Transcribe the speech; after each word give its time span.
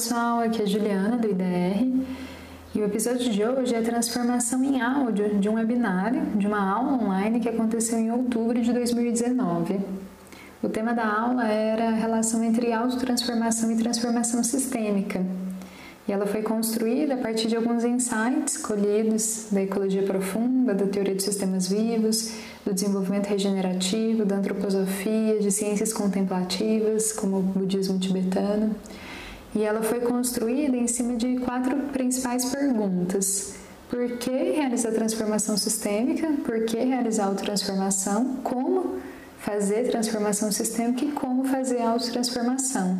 pessoal, 0.00 0.40
aqui 0.40 0.62
é 0.62 0.64
a 0.64 0.66
Juliana 0.66 1.18
do 1.18 1.28
IDR 1.28 2.06
e 2.74 2.80
o 2.80 2.84
episódio 2.86 3.30
de 3.30 3.44
hoje 3.44 3.74
é 3.74 3.80
a 3.80 3.82
transformação 3.82 4.64
em 4.64 4.80
áudio 4.80 5.38
de 5.38 5.46
um 5.46 5.56
webinário, 5.56 6.22
de 6.36 6.46
uma 6.46 6.72
aula 6.72 6.92
online 6.92 7.38
que 7.38 7.50
aconteceu 7.50 7.98
em 7.98 8.10
outubro 8.10 8.58
de 8.62 8.72
2019. 8.72 9.78
O 10.62 10.70
tema 10.70 10.94
da 10.94 11.06
aula 11.06 11.46
era 11.46 11.88
a 11.88 11.92
relação 11.92 12.42
entre 12.42 12.72
autotransformação 12.72 13.70
e 13.72 13.76
transformação 13.76 14.42
sistêmica. 14.42 15.22
E 16.08 16.12
ela 16.12 16.24
foi 16.24 16.40
construída 16.40 17.12
a 17.12 17.18
partir 17.18 17.48
de 17.48 17.56
alguns 17.56 17.84
insights 17.84 18.56
colhidos 18.56 19.48
da 19.52 19.60
ecologia 19.60 20.04
profunda, 20.04 20.72
da 20.72 20.86
teoria 20.86 21.14
de 21.14 21.22
sistemas 21.22 21.68
vivos, 21.68 22.32
do 22.64 22.72
desenvolvimento 22.72 23.26
regenerativo, 23.26 24.24
da 24.24 24.36
antroposofia, 24.36 25.38
de 25.40 25.50
ciências 25.50 25.92
contemplativas, 25.92 27.12
como 27.12 27.40
o 27.40 27.42
budismo 27.42 27.98
tibetano. 27.98 28.74
E 29.54 29.62
ela 29.62 29.82
foi 29.82 30.00
construída 30.00 30.76
em 30.76 30.86
cima 30.86 31.16
de 31.16 31.38
quatro 31.38 31.76
principais 31.92 32.44
perguntas. 32.44 33.54
Por 33.88 34.18
que 34.18 34.30
realizar 34.30 34.92
transformação 34.92 35.56
sistêmica? 35.56 36.28
Por 36.44 36.64
que 36.64 36.78
realizar 36.78 37.26
autotransformação? 37.26 38.36
Como 38.44 39.00
fazer 39.38 39.90
transformação 39.90 40.52
sistêmica 40.52 41.04
e 41.04 41.10
como 41.10 41.44
fazer 41.44 41.82
autotransformação? 41.82 42.96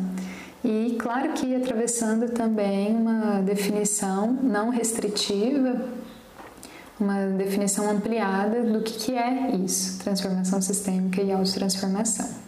E 0.63 0.97
claro 0.99 1.31
que 1.31 1.55
atravessando 1.55 2.29
também 2.29 2.95
uma 2.95 3.41
definição 3.41 4.31
não 4.31 4.69
restritiva, 4.69 5.87
uma 6.99 7.25
definição 7.37 7.89
ampliada 7.89 8.61
do 8.61 8.81
que, 8.81 9.15
é 9.15 9.55
isso, 9.55 9.97
transformação 9.99 10.61
sistêmica 10.61 11.21
e 11.21 11.31
autotransformação. 11.31 12.40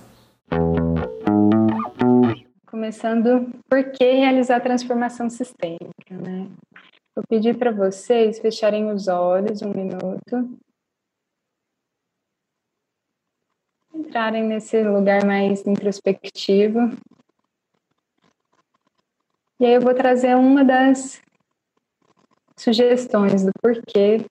Começando, 2.73 3.51
por 3.69 3.91
que 3.91 4.03
realizar 4.03 4.59
transformação 4.59 5.29
sistêmica, 5.29 6.09
né? 6.09 6.49
Vou 7.15 7.23
pedir 7.29 7.55
para 7.55 7.71
vocês 7.71 8.39
fecharem 8.39 8.91
os 8.91 9.07
olhos 9.07 9.61
um 9.61 9.69
minuto. 9.69 10.57
Entrarem 13.93 14.45
nesse 14.45 14.81
lugar 14.81 15.23
mais 15.23 15.63
introspectivo. 15.67 16.79
E 19.59 19.65
aí 19.67 19.73
eu 19.73 19.81
vou 19.81 19.93
trazer 19.93 20.35
uma 20.35 20.65
das 20.65 21.21
sugestões 22.57 23.45
do 23.45 23.51
porquê 23.61 24.25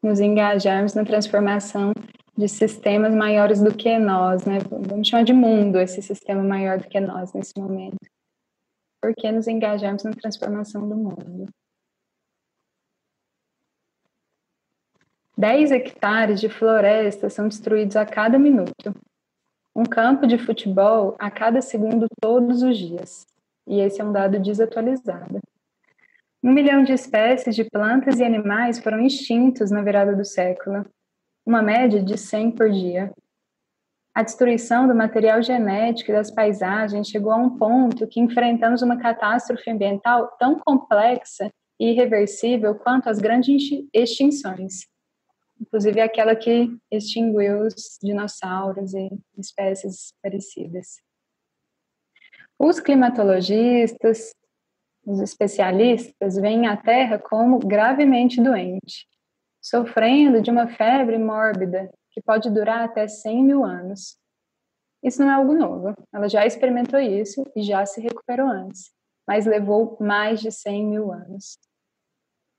nos 0.00 0.20
engajarmos 0.20 0.94
na 0.94 1.04
transformação 1.04 1.90
de 2.38 2.48
sistemas 2.48 3.12
maiores 3.12 3.60
do 3.60 3.74
que 3.74 3.98
nós, 3.98 4.44
né? 4.44 4.58
Vamos 4.70 5.08
chamar 5.08 5.24
de 5.24 5.32
mundo 5.32 5.80
esse 5.80 6.00
sistema 6.00 6.40
maior 6.40 6.78
do 6.78 6.88
que 6.88 7.00
nós 7.00 7.32
nesse 7.32 7.52
momento. 7.58 7.98
Por 9.02 9.12
que 9.12 9.32
nos 9.32 9.48
engajarmos 9.48 10.04
na 10.04 10.12
transformação 10.12 10.88
do 10.88 10.94
mundo? 10.94 11.48
10 15.36 15.72
hectares 15.72 16.40
de 16.40 16.48
floresta 16.48 17.28
são 17.28 17.48
destruídos 17.48 17.96
a 17.96 18.06
cada 18.06 18.38
minuto. 18.38 18.94
Um 19.74 19.82
campo 19.82 20.24
de 20.24 20.38
futebol 20.38 21.16
a 21.18 21.32
cada 21.32 21.60
segundo 21.60 22.06
todos 22.20 22.62
os 22.62 22.78
dias. 22.78 23.26
E 23.66 23.80
esse 23.80 24.00
é 24.00 24.04
um 24.04 24.12
dado 24.12 24.38
desatualizado. 24.38 25.40
Um 26.40 26.52
milhão 26.52 26.84
de 26.84 26.92
espécies 26.92 27.56
de 27.56 27.64
plantas 27.64 28.20
e 28.20 28.24
animais 28.24 28.78
foram 28.78 29.04
extintos 29.04 29.72
na 29.72 29.82
virada 29.82 30.14
do 30.14 30.24
século, 30.24 30.84
uma 31.48 31.62
média 31.62 32.02
de 32.02 32.18
100 32.18 32.50
por 32.50 32.70
dia. 32.70 33.10
A 34.14 34.22
destruição 34.22 34.86
do 34.86 34.94
material 34.94 35.42
genético 35.42 36.10
e 36.10 36.14
das 36.14 36.30
paisagens 36.30 37.08
chegou 37.08 37.32
a 37.32 37.36
um 37.36 37.56
ponto 37.56 38.06
que 38.06 38.20
enfrentamos 38.20 38.82
uma 38.82 38.98
catástrofe 38.98 39.70
ambiental 39.70 40.36
tão 40.38 40.58
complexa 40.58 41.50
e 41.80 41.92
irreversível 41.92 42.74
quanto 42.74 43.08
as 43.08 43.18
grandes 43.18 43.70
extinções, 43.94 44.86
inclusive 45.58 46.02
aquela 46.02 46.36
que 46.36 46.68
extinguiu 46.90 47.62
os 47.62 47.98
dinossauros 48.02 48.92
e 48.92 49.08
espécies 49.38 50.12
parecidas. 50.22 50.98
Os 52.58 52.78
climatologistas, 52.78 54.34
os 55.02 55.18
especialistas 55.20 56.36
veem 56.36 56.66
a 56.66 56.76
Terra 56.76 57.18
como 57.18 57.58
gravemente 57.58 58.38
doente, 58.38 59.06
sofrendo 59.60 60.40
de 60.40 60.50
uma 60.50 60.68
febre 60.68 61.18
mórbida 61.18 61.90
que 62.10 62.22
pode 62.22 62.50
durar 62.50 62.84
até 62.84 63.06
100 63.06 63.44
mil 63.44 63.64
anos. 63.64 64.18
Isso 65.02 65.20
não 65.20 65.30
é 65.30 65.34
algo 65.34 65.54
novo, 65.54 65.94
ela 66.12 66.28
já 66.28 66.44
experimentou 66.44 66.98
isso 66.98 67.44
e 67.54 67.62
já 67.62 67.86
se 67.86 68.00
recuperou 68.00 68.48
antes, 68.48 68.90
mas 69.26 69.46
levou 69.46 69.96
mais 70.00 70.40
de 70.40 70.50
100 70.50 70.86
mil 70.86 71.12
anos. 71.12 71.58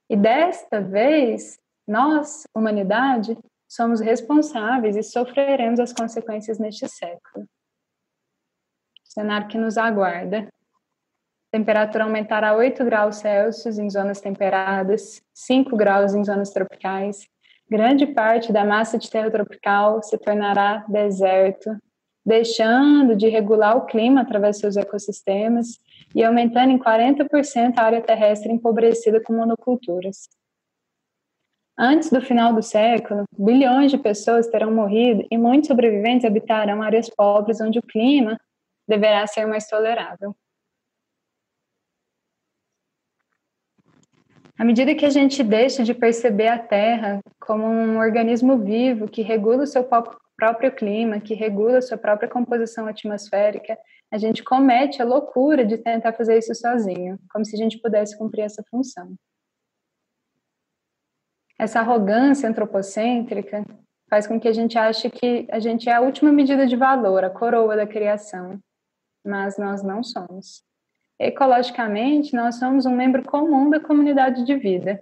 E 0.10 0.16
desta 0.16 0.82
vez, 0.82 1.60
nós, 1.88 2.44
humanidade, 2.56 3.38
somos 3.68 4.00
responsáveis 4.00 4.96
e 4.96 5.04
sofreremos 5.04 5.80
as 5.80 5.94
consequências 5.94 6.58
neste 6.58 6.88
século. 6.88 7.46
O 9.06 9.12
cenário 9.12 9.48
que 9.48 9.58
nos 9.58 9.78
aguarda 9.78 10.48
temperatura 11.52 12.04
aumentará 12.04 12.56
8 12.56 12.84
graus 12.86 13.18
Celsius 13.18 13.78
em 13.78 13.90
zonas 13.90 14.22
temperadas, 14.22 15.22
5 15.34 15.76
graus 15.76 16.14
em 16.14 16.24
zonas 16.24 16.52
tropicais. 16.52 17.28
Grande 17.70 18.08
parte 18.08 18.52
da 18.52 18.66
massa 18.66 18.98
de 18.98 19.10
terra 19.10 19.30
tropical 19.30 20.02
se 20.02 20.18
tornará 20.18 20.86
deserto, 20.88 21.78
deixando 22.26 23.16
de 23.16 23.28
regular 23.28 23.78
o 23.78 23.86
clima 23.86 24.22
através 24.22 24.56
de 24.56 24.62
seus 24.62 24.78
ecossistemas 24.78 25.80
e 26.16 26.24
aumentando 26.24 26.72
em 26.72 26.80
40% 26.80 27.78
a 27.78 27.84
área 27.84 28.02
terrestre 28.02 28.52
empobrecida 28.52 29.22
com 29.22 29.34
monoculturas. 29.34 30.28
Antes 31.78 32.10
do 32.10 32.22
final 32.22 32.54
do 32.54 32.62
século, 32.62 33.24
bilhões 33.38 33.90
de 33.90 33.98
pessoas 33.98 34.48
terão 34.48 34.70
morrido 34.74 35.26
e 35.32 35.38
muitos 35.38 35.68
sobreviventes 35.68 36.26
habitarão 36.26 36.82
áreas 36.82 37.10
pobres 37.10 37.62
onde 37.62 37.80
o 37.80 37.84
clima 37.84 38.38
deverá 38.88 39.26
ser 39.26 39.46
mais 39.46 39.68
tolerável. 39.68 40.36
À 44.60 44.66
medida 44.66 44.94
que 44.94 45.06
a 45.06 45.10
gente 45.10 45.42
deixa 45.42 45.86
de 45.86 45.94
perceber 45.94 46.50
a 46.50 46.60
Terra 46.60 47.22
como 47.40 47.66
um 47.66 47.98
organismo 47.98 48.58
vivo 48.58 49.08
que 49.08 49.22
regula 49.22 49.64
o 49.64 49.68
seu 49.68 49.86
próprio 50.36 50.76
clima, 50.76 51.22
que 51.22 51.34
regula 51.34 51.78
a 51.78 51.82
sua 51.82 51.98
própria 51.98 52.28
composição 52.28 52.86
atmosférica, 52.86 53.78
a 54.12 54.18
gente 54.18 54.44
comete 54.44 55.02
a 55.02 55.06
loucura 55.06 55.64
de 55.64 55.78
tentar 55.78 56.12
fazer 56.12 56.38
isso 56.38 56.54
sozinho, 56.54 57.18
como 57.32 57.46
se 57.46 57.56
a 57.56 57.58
gente 57.58 57.80
pudesse 57.80 58.18
cumprir 58.18 58.42
essa 58.42 58.62
função. 58.70 59.16
Essa 61.58 61.80
arrogância 61.80 62.50
antropocêntrica 62.50 63.64
faz 64.10 64.28
com 64.28 64.38
que 64.38 64.48
a 64.50 64.54
gente 64.54 64.78
ache 64.78 65.10
que 65.10 65.48
a 65.50 65.60
gente 65.60 65.88
é 65.88 65.94
a 65.94 66.02
última 66.02 66.34
medida 66.34 66.68
de 66.68 66.76
valor, 66.76 67.24
a 67.24 67.30
coroa 67.30 67.78
da 67.78 67.88
criação, 67.88 68.60
mas 69.26 69.58
nós 69.58 69.82
não 69.82 70.04
somos. 70.04 70.68
Ecologicamente, 71.20 72.34
nós 72.34 72.56
somos 72.56 72.86
um 72.86 72.96
membro 72.96 73.24
comum 73.24 73.70
da 73.70 73.80
comunidade 73.80 74.46
de 74.46 74.56
vida. 74.56 75.02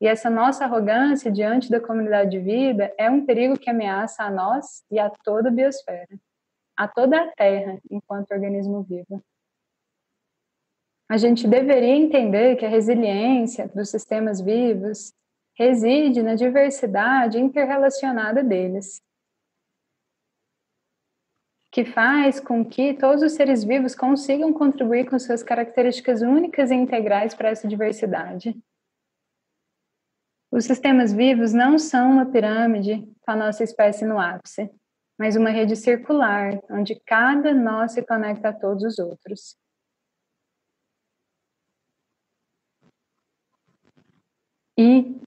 E 0.00 0.06
essa 0.06 0.30
nossa 0.30 0.64
arrogância 0.64 1.30
diante 1.30 1.70
da 1.70 1.80
comunidade 1.80 2.30
de 2.30 2.40
vida 2.40 2.92
é 2.98 3.10
um 3.10 3.24
perigo 3.24 3.58
que 3.58 3.68
ameaça 3.68 4.24
a 4.24 4.30
nós 4.30 4.82
e 4.90 4.98
a 4.98 5.10
toda 5.22 5.50
a 5.50 5.52
biosfera, 5.52 6.18
a 6.76 6.88
toda 6.88 7.20
a 7.20 7.30
Terra 7.32 7.78
enquanto 7.90 8.32
organismo 8.32 8.82
vivo. 8.82 9.22
A 11.08 11.18
gente 11.18 11.46
deveria 11.46 11.94
entender 11.94 12.56
que 12.56 12.64
a 12.64 12.68
resiliência 12.68 13.68
dos 13.68 13.90
sistemas 13.90 14.40
vivos 14.40 15.12
reside 15.56 16.22
na 16.22 16.34
diversidade 16.34 17.38
interrelacionada 17.38 18.42
deles 18.42 19.00
que 21.74 21.84
faz 21.84 22.38
com 22.38 22.64
que 22.64 22.94
todos 22.94 23.20
os 23.20 23.32
seres 23.32 23.64
vivos 23.64 23.96
consigam 23.96 24.52
contribuir 24.52 25.10
com 25.10 25.18
suas 25.18 25.42
características 25.42 26.22
únicas 26.22 26.70
e 26.70 26.74
integrais 26.74 27.34
para 27.34 27.48
essa 27.48 27.66
diversidade. 27.66 28.56
Os 30.52 30.66
sistemas 30.66 31.12
vivos 31.12 31.52
não 31.52 31.76
são 31.76 32.12
uma 32.12 32.30
pirâmide 32.30 33.04
com 33.22 33.32
a 33.32 33.34
nossa 33.34 33.64
espécie 33.64 34.06
no 34.06 34.20
ápice, 34.20 34.70
mas 35.18 35.34
uma 35.34 35.50
rede 35.50 35.74
circular, 35.74 36.60
onde 36.70 36.94
cada 37.04 37.52
nó 37.52 37.88
se 37.88 38.06
conecta 38.06 38.50
a 38.50 38.52
todos 38.52 38.84
os 38.84 39.00
outros. 39.00 39.56
E, 44.78 45.20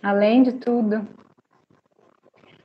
além 0.00 0.44
de 0.44 0.52
tudo, 0.52 0.98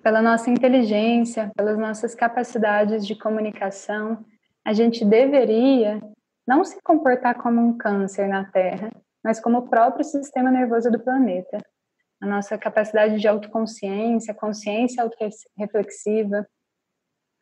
pela 0.07 0.21
nossa 0.21 0.49
inteligência, 0.49 1.51
pelas 1.53 1.77
nossas 1.77 2.15
capacidades 2.15 3.05
de 3.05 3.13
comunicação, 3.13 4.23
a 4.63 4.71
gente 4.71 5.03
deveria 5.03 5.99
não 6.47 6.63
se 6.63 6.81
comportar 6.81 7.35
como 7.35 7.59
um 7.59 7.77
câncer 7.77 8.25
na 8.25 8.45
Terra, 8.45 8.89
mas 9.21 9.37
como 9.41 9.57
o 9.57 9.67
próprio 9.67 10.05
sistema 10.05 10.49
nervoso 10.49 10.89
do 10.89 10.97
planeta. 10.97 11.57
A 12.21 12.25
nossa 12.25 12.57
capacidade 12.57 13.19
de 13.19 13.27
autoconsciência, 13.27 14.33
consciência 14.33 15.03
autoreflexiva, 15.03 16.47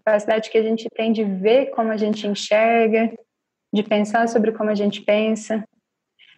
capacidade 0.03 0.49
que 0.49 0.57
a 0.57 0.63
gente 0.63 0.89
tem 0.89 1.11
de 1.11 1.23
ver 1.23 1.67
como 1.67 1.91
a 1.91 1.97
gente 1.97 2.25
enxerga, 2.25 3.13
de 3.71 3.83
pensar 3.83 4.27
sobre 4.27 4.51
como 4.51 4.71
a 4.71 4.75
gente 4.75 5.03
pensa, 5.03 5.63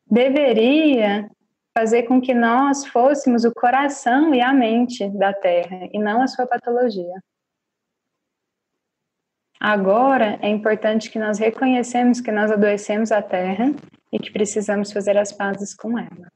deveria 0.05 1.29
fazer 1.77 2.07
com 2.07 2.19
que 2.19 2.33
nós 2.33 2.87
fôssemos 2.87 3.45
o 3.45 3.53
coração 3.53 4.33
e 4.33 4.41
a 4.41 4.51
mente 4.51 5.07
da 5.11 5.31
Terra 5.31 5.87
e 5.93 5.99
não 5.99 6.23
a 6.23 6.27
sua 6.27 6.47
patologia. 6.47 7.13
Agora 9.59 10.39
é 10.41 10.49
importante 10.49 11.11
que 11.11 11.19
nós 11.19 11.37
reconhecemos 11.37 12.19
que 12.19 12.31
nós 12.31 12.51
adoecemos 12.51 13.11
a 13.11 13.21
Terra 13.21 13.71
e 14.11 14.17
que 14.17 14.31
precisamos 14.31 14.91
fazer 14.91 15.19
as 15.19 15.31
pazes 15.31 15.75
com 15.75 15.99
ela. 15.99 16.31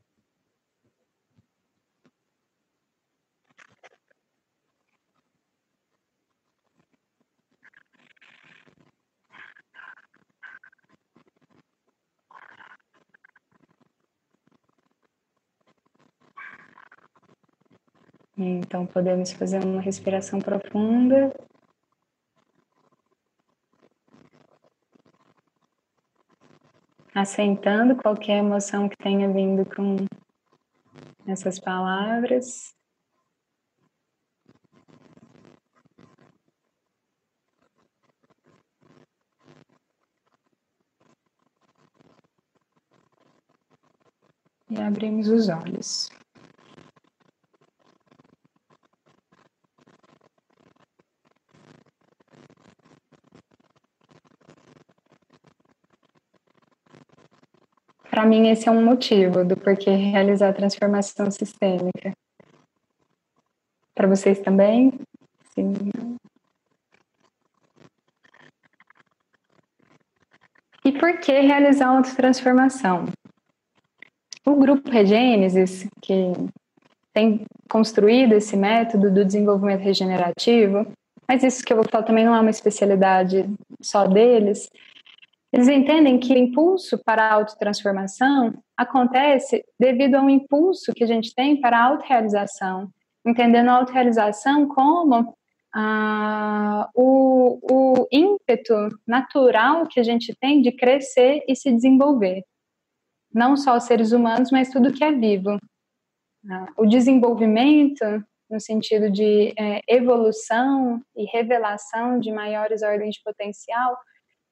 Então, 18.44 18.88
podemos 18.88 19.32
fazer 19.32 19.64
uma 19.64 19.80
respiração 19.80 20.40
profunda. 20.40 21.32
Assentando 27.14 27.96
qualquer 27.96 28.38
emoção 28.38 28.90
que 28.90 28.98
tenha 28.98 29.32
vindo 29.32 29.64
com 29.64 29.98
essas 31.28 31.60
palavras. 31.60 32.74
E 44.68 44.82
abrimos 44.82 45.28
os 45.28 45.48
olhos. 45.48 46.21
Para 58.12 58.26
mim, 58.26 58.50
esse 58.50 58.68
é 58.68 58.72
um 58.72 58.84
motivo 58.84 59.46
do 59.46 59.56
porquê 59.56 59.90
realizar 59.92 60.50
a 60.50 60.54
transformação 60.54 61.32
sistêmica. 61.32 62.12
Para 63.96 64.06
vocês 64.06 64.38
também? 64.40 64.92
Sim. 65.56 65.74
E 70.84 70.92
por 70.92 71.20
que 71.20 71.32
realizar 71.40 71.86
a 71.86 71.98
autotransformação? 71.98 73.06
O 74.46 74.56
grupo 74.56 74.92
Regênesis, 74.92 75.88
que 76.02 76.34
tem 77.14 77.46
construído 77.70 78.34
esse 78.34 78.58
método 78.58 79.10
do 79.10 79.24
desenvolvimento 79.24 79.84
regenerativo, 79.84 80.86
mas 81.26 81.44
isso 81.44 81.64
que 81.64 81.72
eu 81.72 81.78
vou 81.78 81.86
falar 81.90 82.04
também 82.04 82.26
não 82.26 82.36
é 82.36 82.42
uma 82.42 82.50
especialidade 82.50 83.50
só 83.82 84.06
deles, 84.06 84.70
eles 85.54 85.68
entendem 85.68 86.18
que 86.18 86.34
o 86.34 86.38
impulso 86.38 86.98
para 87.04 87.24
a 87.24 87.34
autotransformação 87.34 88.54
acontece 88.78 89.64
devido 89.78 90.16
a 90.16 90.22
um 90.22 90.30
impulso 90.30 90.94
que 90.94 91.04
a 91.04 91.08
gente 91.08 91.36
tem 91.36 91.60
para 91.60 91.78
a 91.78 91.84
autorrealização, 91.84 92.90
entendendo 93.26 93.68
a 93.70 93.74
autorrealização 93.74 94.66
como 94.68 95.36
ah, 95.74 96.90
o, 96.96 97.60
o 97.70 98.08
ímpeto 98.12 98.74
natural 99.06 99.88
que 99.88 100.00
a 100.00 100.04
gente 100.04 100.34
tem 100.40 100.62
de 100.62 100.72
crescer 100.72 101.44
e 101.46 101.56
se 101.56 101.70
desenvolver. 101.70 102.44
Não 103.34 103.58
só 103.58 103.76
os 103.76 103.84
seres 103.84 104.14
humanos, 104.14 104.52
mas 104.52 104.70
tudo 104.70 104.94
que 104.94 105.04
é 105.04 105.12
vivo. 105.12 105.58
Ah, 106.50 106.68
o 106.78 106.86
desenvolvimento, 106.86 108.06
no 108.50 108.60
sentido 108.60 109.12
de 109.12 109.54
é, 109.58 109.82
evolução 109.86 111.02
e 111.14 111.26
revelação 111.26 112.20
de 112.20 112.32
maiores 112.32 112.82
ordens 112.84 113.16
de 113.16 113.24
potencial, 113.24 113.98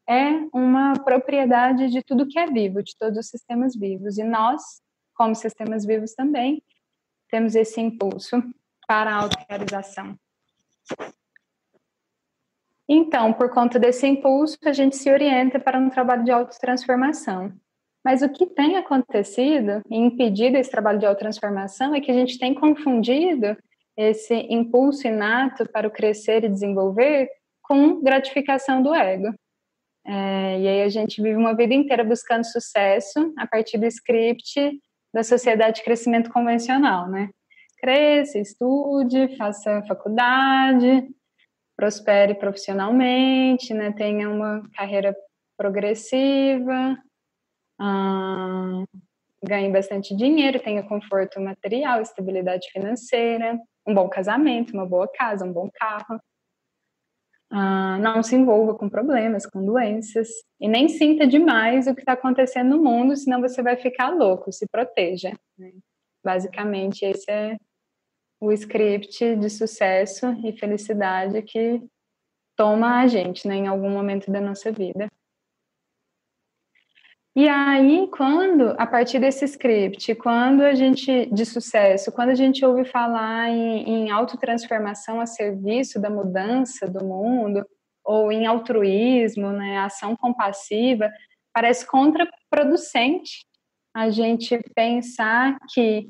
é 0.10 0.48
uma 0.52 0.94
propriedade 0.94 1.92
de 1.92 2.02
tudo 2.02 2.28
que 2.28 2.40
é 2.40 2.48
vivo, 2.48 2.82
de 2.82 2.98
todos 2.98 3.20
os 3.20 3.28
sistemas 3.28 3.76
vivos. 3.76 4.18
E 4.18 4.24
nós, 4.24 4.82
como 5.14 5.36
sistemas 5.36 5.86
vivos 5.86 6.14
também, 6.16 6.64
temos 7.30 7.54
esse 7.54 7.80
impulso 7.80 8.42
para 8.88 9.12
a 9.12 9.22
autorrealização. 9.22 10.18
Então, 12.88 13.32
por 13.32 13.52
conta 13.52 13.78
desse 13.78 14.08
impulso, 14.08 14.58
a 14.66 14.74
gente 14.74 14.96
se 14.96 15.12
orienta 15.12 15.60
para 15.60 15.78
um 15.78 15.92
trabalho 15.92 16.24
de 16.24 16.32
autotransformação. 16.32 17.54
Mas 18.04 18.24
o 18.24 18.30
que 18.30 18.48
tem 18.48 18.78
acontecido 18.78 19.84
e 19.88 19.96
impedido 19.96 20.58
esse 20.58 20.72
trabalho 20.72 20.98
de 20.98 21.06
autotransformação 21.06 21.94
é 21.94 22.02
que 22.02 22.10
a 22.10 22.16
gente 22.16 22.40
tem 22.40 22.56
confundido 22.56 23.56
esse 23.96 24.34
impulso 24.50 25.08
inato 25.08 25.70
para 25.70 25.88
o 25.88 25.92
crescer 25.92 26.44
e 26.44 26.50
desenvolver 26.50 27.30
com 27.62 28.02
gratificação 28.02 28.82
do 28.82 28.96
ego. 28.96 29.36
É, 30.06 30.60
e 30.60 30.68
aí 30.68 30.82
a 30.84 30.90
gente 30.90 31.22
vive 31.22 31.36
uma 31.36 31.56
vida 31.56 31.74
inteira 31.74 32.04
buscando 32.04 32.46
sucesso 32.46 33.34
a 33.38 33.46
partir 33.46 33.78
do 33.78 33.86
script 33.86 34.80
da 35.14 35.24
sociedade 35.24 35.78
de 35.78 35.84
crescimento 35.84 36.32
convencional, 36.32 37.08
né? 37.10 37.30
Cresça, 37.78 38.40
estude, 38.40 39.36
faça 39.38 39.84
faculdade, 39.88 41.08
prospere 41.76 42.36
profissionalmente, 42.36 43.74
né? 43.74 43.92
Tenha 43.92 44.30
uma 44.30 44.62
carreira 44.76 45.16
progressiva, 45.58 46.98
ganhe 49.44 49.72
bastante 49.72 50.16
dinheiro, 50.16 50.60
tenha 50.60 50.84
conforto 50.84 51.40
material, 51.40 52.02
estabilidade 52.02 52.70
financeira, 52.72 53.58
um 53.88 53.94
bom 53.94 54.10
casamento, 54.10 54.74
uma 54.74 54.86
boa 54.86 55.08
casa, 55.08 55.46
um 55.46 55.54
bom 55.54 55.70
carro. 55.74 56.20
Ah, 57.52 57.98
não 58.00 58.22
se 58.22 58.36
envolva 58.36 58.76
com 58.76 58.88
problemas, 58.88 59.46
com 59.46 59.66
doenças, 59.66 60.28
e 60.60 60.68
nem 60.68 60.88
sinta 60.88 61.26
demais 61.26 61.88
o 61.88 61.96
que 61.96 62.02
está 62.02 62.14
acontecendo 62.14 62.78
no 62.78 62.84
mundo, 62.84 63.16
senão 63.16 63.42
você 63.42 63.64
vai 63.64 63.76
ficar 63.76 64.10
louco, 64.10 64.52
se 64.52 64.68
proteja. 64.68 65.32
Né? 65.58 65.72
Basicamente, 66.24 67.04
esse 67.04 67.30
é 67.32 67.58
o 68.40 68.52
script 68.52 69.36
de 69.36 69.50
sucesso 69.50 70.28
e 70.46 70.58
felicidade 70.58 71.42
que 71.42 71.82
toma 72.56 73.02
a 73.02 73.08
gente 73.08 73.48
né, 73.48 73.56
em 73.56 73.68
algum 73.68 73.90
momento 73.90 74.32
da 74.32 74.40
nossa 74.40 74.72
vida. 74.72 75.08
E 77.40 77.48
aí, 77.48 78.06
quando, 78.12 78.76
a 78.78 78.86
partir 78.86 79.18
desse 79.18 79.46
script, 79.46 80.14
quando 80.16 80.62
a 80.62 80.74
gente, 80.76 81.26
de 81.28 81.46
sucesso, 81.46 82.12
quando 82.12 82.32
a 82.32 82.36
gente 82.36 82.66
ouve 82.66 82.84
falar 82.84 83.48
em, 83.48 83.90
em 83.90 84.12
autotransformação 84.12 85.22
a 85.22 85.26
serviço 85.26 86.02
da 86.02 86.10
mudança 86.10 86.86
do 86.86 87.02
mundo, 87.02 87.66
ou 88.04 88.30
em 88.30 88.46
altruísmo, 88.46 89.54
né, 89.54 89.78
ação 89.78 90.18
compassiva, 90.18 91.10
parece 91.54 91.88
contraproducente 91.88 93.46
a 93.96 94.10
gente 94.10 94.60
pensar 94.76 95.58
que, 95.74 96.10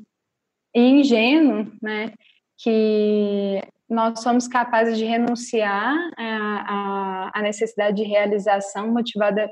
e 0.74 0.80
ingênuo, 0.80 1.70
né, 1.80 2.12
que 2.58 3.62
nós 3.88 4.20
somos 4.20 4.48
capazes 4.48 4.98
de 4.98 5.04
renunciar 5.04 5.94
à 6.18 7.40
necessidade 7.40 7.98
de 7.98 8.02
realização 8.02 8.92
motivada 8.92 9.48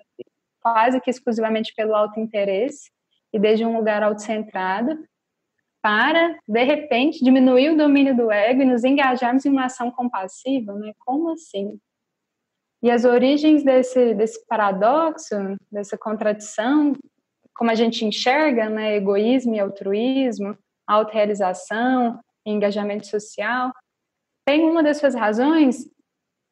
quase 0.72 1.00
que 1.00 1.10
exclusivamente 1.10 1.74
pelo 1.74 1.94
autointeresse 1.94 2.90
e 3.32 3.38
desde 3.38 3.64
um 3.64 3.76
lugar 3.76 4.02
autocentrado, 4.02 4.98
para, 5.82 6.38
de 6.46 6.64
repente, 6.64 7.24
diminuir 7.24 7.70
o 7.70 7.76
domínio 7.76 8.16
do 8.16 8.30
ego 8.30 8.62
e 8.62 8.64
nos 8.64 8.84
engajarmos 8.84 9.46
em 9.46 9.50
uma 9.50 9.66
ação 9.66 9.90
compassiva, 9.90 10.74
né? 10.74 10.92
Como 10.98 11.30
assim? 11.30 11.78
E 12.82 12.90
as 12.90 13.04
origens 13.04 13.62
desse, 13.64 14.14
desse 14.14 14.44
paradoxo, 14.46 15.34
dessa 15.70 15.96
contradição, 15.96 16.94
como 17.54 17.70
a 17.70 17.74
gente 17.74 18.04
enxerga, 18.04 18.68
né? 18.68 18.96
Egoísmo 18.96 19.54
e 19.54 19.60
altruísmo, 19.60 20.56
autorrealização, 20.86 22.20
engajamento 22.44 23.06
social, 23.06 23.72
tem 24.46 24.62
uma 24.68 24.82
das 24.82 24.96
suas 24.96 25.14
razões 25.14 25.88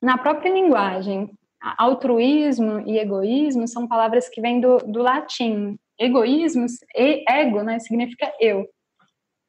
na 0.02 0.18
própria 0.18 0.52
linguagem, 0.52 1.30
altruísmo 1.78 2.80
e 2.86 2.98
egoísmo 2.98 3.66
são 3.66 3.88
palavras 3.88 4.28
que 4.28 4.40
vêm 4.40 4.60
do, 4.60 4.78
do 4.78 5.02
latim. 5.02 5.76
Egoísmo, 5.98 6.66
e, 6.94 7.24
ego, 7.28 7.62
né, 7.62 7.78
significa 7.78 8.32
eu. 8.40 8.68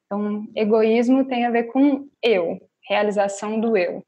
Então, 0.06 0.46
egoísmo 0.56 1.26
tem 1.26 1.44
a 1.44 1.50
ver 1.50 1.64
com 1.64 2.08
eu, 2.22 2.58
realização 2.88 3.60
do 3.60 3.76
eu. 3.76 4.02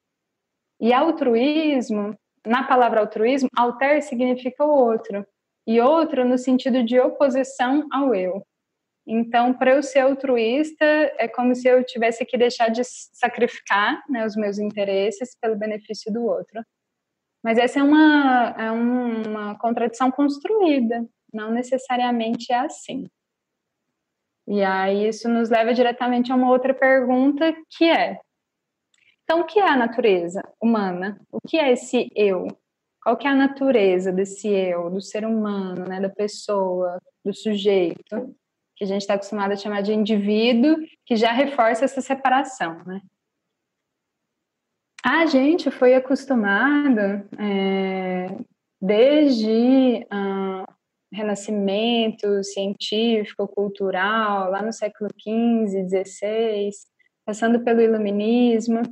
E 0.80 0.94
altruísmo, 0.94 2.16
na 2.46 2.64
palavra 2.64 3.00
altruísmo, 3.00 3.50
alter 3.54 4.02
significa 4.02 4.64
o 4.64 4.70
outro. 4.70 5.26
E 5.66 5.78
outro 5.80 6.26
no 6.26 6.38
sentido 6.38 6.82
de 6.82 6.98
oposição 6.98 7.86
ao 7.92 8.14
eu. 8.14 8.42
Então, 9.06 9.52
para 9.52 9.72
eu 9.72 9.82
ser 9.82 10.00
altruísta, 10.00 10.84
é 11.18 11.28
como 11.28 11.54
se 11.54 11.68
eu 11.68 11.84
tivesse 11.84 12.24
que 12.24 12.38
deixar 12.38 12.68
de 12.68 12.82
sacrificar 12.84 14.02
né, 14.08 14.24
os 14.24 14.36
meus 14.36 14.58
interesses 14.58 15.36
pelo 15.40 15.56
benefício 15.56 16.12
do 16.12 16.24
outro. 16.24 16.62
Mas 17.42 17.58
essa 17.58 17.80
é 17.80 17.82
uma, 17.82 18.54
é 18.58 18.70
uma 18.70 19.58
contradição 19.58 20.10
construída, 20.10 21.06
não 21.32 21.50
necessariamente 21.50 22.52
é 22.52 22.58
assim. 22.58 23.06
E 24.46 24.62
aí 24.62 25.08
isso 25.08 25.28
nos 25.28 25.48
leva 25.48 25.72
diretamente 25.72 26.32
a 26.32 26.34
uma 26.34 26.50
outra 26.50 26.74
pergunta 26.74 27.54
que 27.70 27.84
é: 27.84 28.18
então 29.22 29.40
o 29.40 29.44
que 29.44 29.60
é 29.60 29.68
a 29.68 29.76
natureza 29.76 30.42
humana? 30.60 31.20
O 31.30 31.38
que 31.40 31.56
é 31.56 31.72
esse 31.72 32.10
eu? 32.16 32.48
Qual 33.02 33.16
que 33.16 33.26
é 33.26 33.30
a 33.30 33.34
natureza 33.34 34.12
desse 34.12 34.48
eu, 34.48 34.90
do 34.90 35.00
ser 35.00 35.24
humano, 35.24 35.86
né, 35.88 36.00
da 36.00 36.10
pessoa, 36.10 36.98
do 37.24 37.32
sujeito, 37.32 38.34
que 38.76 38.84
a 38.84 38.86
gente 38.86 39.02
está 39.02 39.14
acostumado 39.14 39.52
a 39.52 39.56
chamar 39.56 39.82
de 39.82 39.92
indivíduo, 39.92 40.76
que 41.06 41.16
já 41.16 41.32
reforça 41.32 41.84
essa 41.84 42.00
separação, 42.00 42.82
né? 42.84 43.00
A 45.04 45.24
gente 45.24 45.70
foi 45.70 45.94
acostumado 45.94 47.26
é, 47.38 48.26
desde 48.80 50.06
uh, 50.12 50.72
renascimento 51.12 52.44
científico, 52.44 53.48
cultural, 53.48 54.50
lá 54.50 54.60
no 54.62 54.72
século 54.72 55.08
XV, 55.18 55.88
XVI, 55.88 56.70
passando 57.24 57.64
pelo 57.64 57.80
iluminismo, 57.80 58.82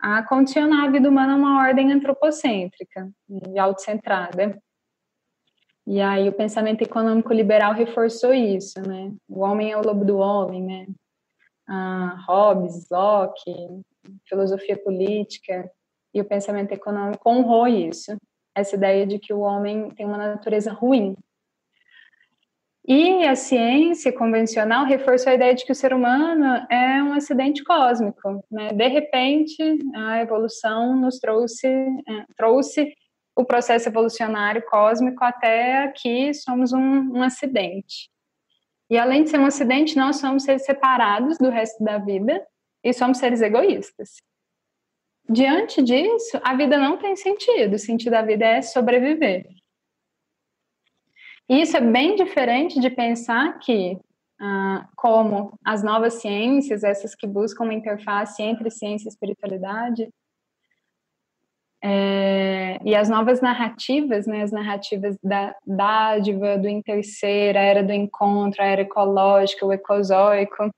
a 0.00 0.24
condicionar 0.24 0.84
a 0.84 0.90
vida 0.90 1.08
humana 1.08 1.36
uma 1.36 1.60
ordem 1.60 1.92
antropocêntrica 1.92 3.08
e 3.28 3.58
autocentrada. 3.58 4.60
E 5.86 6.00
aí 6.00 6.28
o 6.28 6.32
pensamento 6.32 6.82
econômico 6.82 7.32
liberal 7.32 7.72
reforçou 7.72 8.34
isso, 8.34 8.80
né? 8.80 9.12
O 9.28 9.40
homem 9.40 9.70
é 9.70 9.76
o 9.76 9.82
lobo 9.82 10.04
do 10.04 10.18
homem, 10.18 10.62
né? 10.62 10.86
Ah, 11.68 12.24
Hobbes, 12.26 12.88
Locke, 12.90 13.54
filosofia 14.28 14.76
política 14.76 15.70
e 16.14 16.20
o 16.20 16.24
pensamento 16.24 16.72
econômico 16.72 17.28
honrou 17.28 17.66
isso, 17.66 18.16
essa 18.54 18.76
ideia 18.76 19.06
de 19.06 19.18
que 19.18 19.32
o 19.32 19.40
homem 19.40 19.88
tem 19.90 20.04
uma 20.06 20.18
natureza 20.18 20.72
ruim. 20.72 21.16
E 22.86 23.24
a 23.24 23.36
ciência 23.36 24.12
convencional 24.12 24.84
reforçou 24.84 25.30
a 25.30 25.34
ideia 25.36 25.54
de 25.54 25.64
que 25.64 25.70
o 25.70 25.74
ser 25.74 25.94
humano 25.94 26.66
é 26.68 27.00
um 27.02 27.12
acidente 27.12 27.62
cósmico. 27.62 28.44
Né? 28.50 28.72
De 28.72 28.88
repente, 28.88 29.78
a 29.94 30.20
evolução 30.20 30.96
nos 30.96 31.18
trouxe, 31.20 31.68
é, 31.68 32.24
trouxe 32.36 32.92
o 33.36 33.44
processo 33.44 33.88
evolucionário 33.88 34.62
cósmico 34.68 35.24
até 35.24 35.84
aqui, 35.84 36.34
somos 36.34 36.72
um, 36.72 37.18
um 37.18 37.22
acidente. 37.22 38.10
E 38.90 38.98
além 38.98 39.22
de 39.22 39.30
ser 39.30 39.38
um 39.38 39.46
acidente, 39.46 39.96
nós 39.96 40.16
somos 40.16 40.42
seres 40.42 40.64
separados 40.64 41.38
do 41.38 41.48
resto 41.48 41.82
da 41.82 41.98
vida 41.98 42.44
e 42.82 42.92
somos 42.92 43.18
seres 43.18 43.40
egoístas. 43.40 44.16
Diante 45.28 45.82
disso, 45.82 46.38
a 46.42 46.54
vida 46.54 46.76
não 46.76 46.98
tem 46.98 47.16
sentido. 47.16 47.74
O 47.74 47.78
sentido 47.78 48.10
da 48.10 48.22
vida 48.22 48.44
é 48.44 48.62
sobreviver. 48.62 49.46
E 51.48 51.60
isso 51.60 51.76
é 51.76 51.80
bem 51.80 52.16
diferente 52.16 52.80
de 52.80 52.90
pensar 52.90 53.58
que, 53.58 53.98
ah, 54.40 54.88
como 54.96 55.58
as 55.64 55.82
novas 55.82 56.14
ciências, 56.14 56.82
essas 56.82 57.14
que 57.14 57.26
buscam 57.26 57.64
uma 57.64 57.74
interface 57.74 58.42
entre 58.42 58.70
ciência 58.70 59.08
e 59.08 59.10
espiritualidade, 59.10 60.08
é, 61.84 62.78
e 62.84 62.94
as 62.94 63.08
novas 63.08 63.40
narrativas, 63.40 64.24
né, 64.24 64.42
as 64.42 64.52
narrativas 64.52 65.16
da 65.22 65.54
dádiva, 65.66 66.56
do 66.56 66.68
interser, 66.68 67.56
a 67.56 67.60
era 67.60 67.82
do 67.82 67.92
encontro, 67.92 68.62
a 68.62 68.66
era 68.66 68.82
ecológica, 68.82 69.66
o 69.66 69.72
ecozoico, 69.72 70.70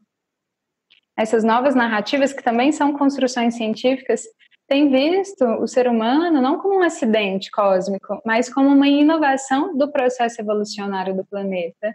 essas 1.16 1.44
novas 1.44 1.74
narrativas, 1.74 2.32
que 2.32 2.42
também 2.42 2.72
são 2.72 2.92
construções 2.96 3.54
científicas, 3.54 4.24
têm 4.66 4.90
visto 4.90 5.44
o 5.44 5.66
ser 5.66 5.88
humano 5.88 6.40
não 6.40 6.58
como 6.58 6.78
um 6.78 6.82
acidente 6.82 7.50
cósmico, 7.50 8.20
mas 8.24 8.52
como 8.52 8.68
uma 8.68 8.88
inovação 8.88 9.76
do 9.76 9.90
processo 9.90 10.40
evolucionário 10.40 11.14
do 11.14 11.24
planeta. 11.24 11.94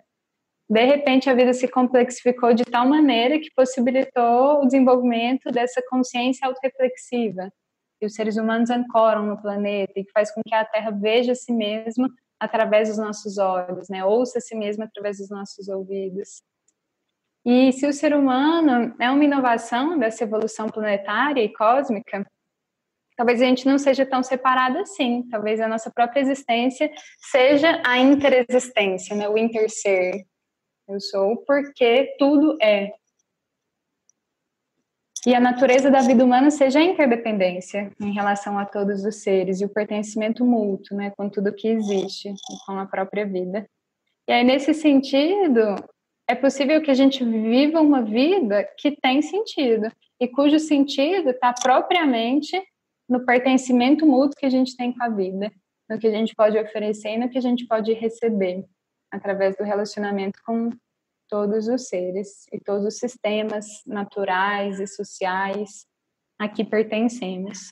De 0.70 0.86
repente, 0.86 1.30
a 1.30 1.34
vida 1.34 1.52
se 1.52 1.68
complexificou 1.68 2.54
de 2.54 2.64
tal 2.64 2.88
maneira 2.88 3.40
que 3.40 3.50
possibilitou 3.56 4.62
o 4.62 4.66
desenvolvimento 4.66 5.52
dessa 5.52 5.82
consciência 5.90 6.48
autorreflexiva, 6.48 7.52
que 8.00 8.06
os 8.06 8.14
seres 8.14 8.38
humanos 8.38 8.70
ancoram 8.70 9.26
no 9.26 9.42
planeta 9.42 9.94
e 9.96 10.06
que 10.06 10.12
faz 10.12 10.32
com 10.32 10.42
que 10.46 10.54
a 10.54 10.64
Terra 10.64 10.92
veja 10.92 11.34
si 11.34 11.52
mesma 11.52 12.08
através 12.40 12.88
dos 12.88 13.00
nossos 13.00 13.38
olhos, 13.38 13.90
né? 13.90 14.06
ouça 14.06 14.40
si 14.40 14.56
mesma 14.56 14.86
através 14.86 15.18
dos 15.18 15.30
nossos 15.30 15.68
ouvidos. 15.68 16.44
E 17.52 17.74
se 17.74 17.88
o 17.88 17.92
ser 17.92 18.14
humano 18.14 18.94
é 19.00 19.10
uma 19.10 19.24
inovação 19.24 19.98
dessa 19.98 20.24
evolução 20.24 20.70
planetária 20.70 21.42
e 21.42 21.52
cósmica, 21.52 22.24
talvez 23.18 23.42
a 23.42 23.46
gente 23.46 23.66
não 23.66 23.80
seja 23.80 24.06
tão 24.06 24.22
separado 24.22 24.78
assim. 24.78 25.28
Talvez 25.32 25.60
a 25.60 25.68
nossa 25.68 25.90
própria 25.90 26.22
existência 26.22 26.92
seja 27.18 27.82
a 27.84 27.98
interexistência, 27.98 29.16
né? 29.16 29.28
o 29.28 29.36
interser. 29.36 30.28
Eu 30.88 31.00
sou 31.00 31.38
porque 31.38 32.16
tudo 32.20 32.56
é. 32.62 32.94
E 35.26 35.34
a 35.34 35.40
natureza 35.40 35.90
da 35.90 36.02
vida 36.02 36.24
humana 36.24 36.52
seja 36.52 36.78
a 36.78 36.84
interdependência 36.84 37.92
em 38.00 38.14
relação 38.14 38.60
a 38.60 38.66
todos 38.66 39.04
os 39.04 39.24
seres 39.24 39.60
e 39.60 39.66
o 39.66 39.74
pertencimento 39.74 40.46
mútuo, 40.46 40.96
né, 40.96 41.12
com 41.18 41.28
tudo 41.28 41.52
que 41.52 41.68
existe, 41.68 42.32
com 42.68 42.74
a 42.74 42.86
própria 42.86 43.26
vida. 43.26 43.68
E 44.28 44.32
aí, 44.32 44.44
nesse 44.44 44.72
sentido, 44.76 45.76
é 46.30 46.36
possível 46.36 46.80
que 46.80 46.92
a 46.92 46.94
gente 46.94 47.26
viva 47.26 47.82
uma 47.82 48.04
vida 48.04 48.64
que 48.78 48.92
tem 48.92 49.20
sentido 49.20 49.92
e 50.20 50.28
cujo 50.28 50.60
sentido 50.60 51.32
está 51.32 51.52
propriamente 51.52 52.56
no 53.10 53.26
pertencimento 53.26 54.06
mútuo 54.06 54.38
que 54.38 54.46
a 54.46 54.50
gente 54.50 54.78
tem 54.78 54.94
com 54.94 55.04
a 55.04 55.10
vida, 55.10 55.52
no 55.90 55.98
que 55.98 56.06
a 56.06 56.12
gente 56.12 56.36
pode 56.36 56.56
oferecer 56.56 57.16
e 57.16 57.18
no 57.18 57.30
que 57.30 57.38
a 57.40 57.42
gente 57.42 57.66
pode 57.66 57.92
receber 57.94 58.64
através 59.12 59.58
do 59.58 59.64
relacionamento 59.64 60.40
com 60.46 60.70
todos 61.28 61.68
os 61.68 61.88
seres 61.88 62.46
e 62.54 62.60
todos 62.60 62.86
os 62.86 63.00
sistemas 63.00 63.66
naturais 63.84 64.80
e 64.80 64.86
sociais 64.86 65.88
a 66.38 66.48
que 66.48 66.64
pertencemos. 66.64 67.72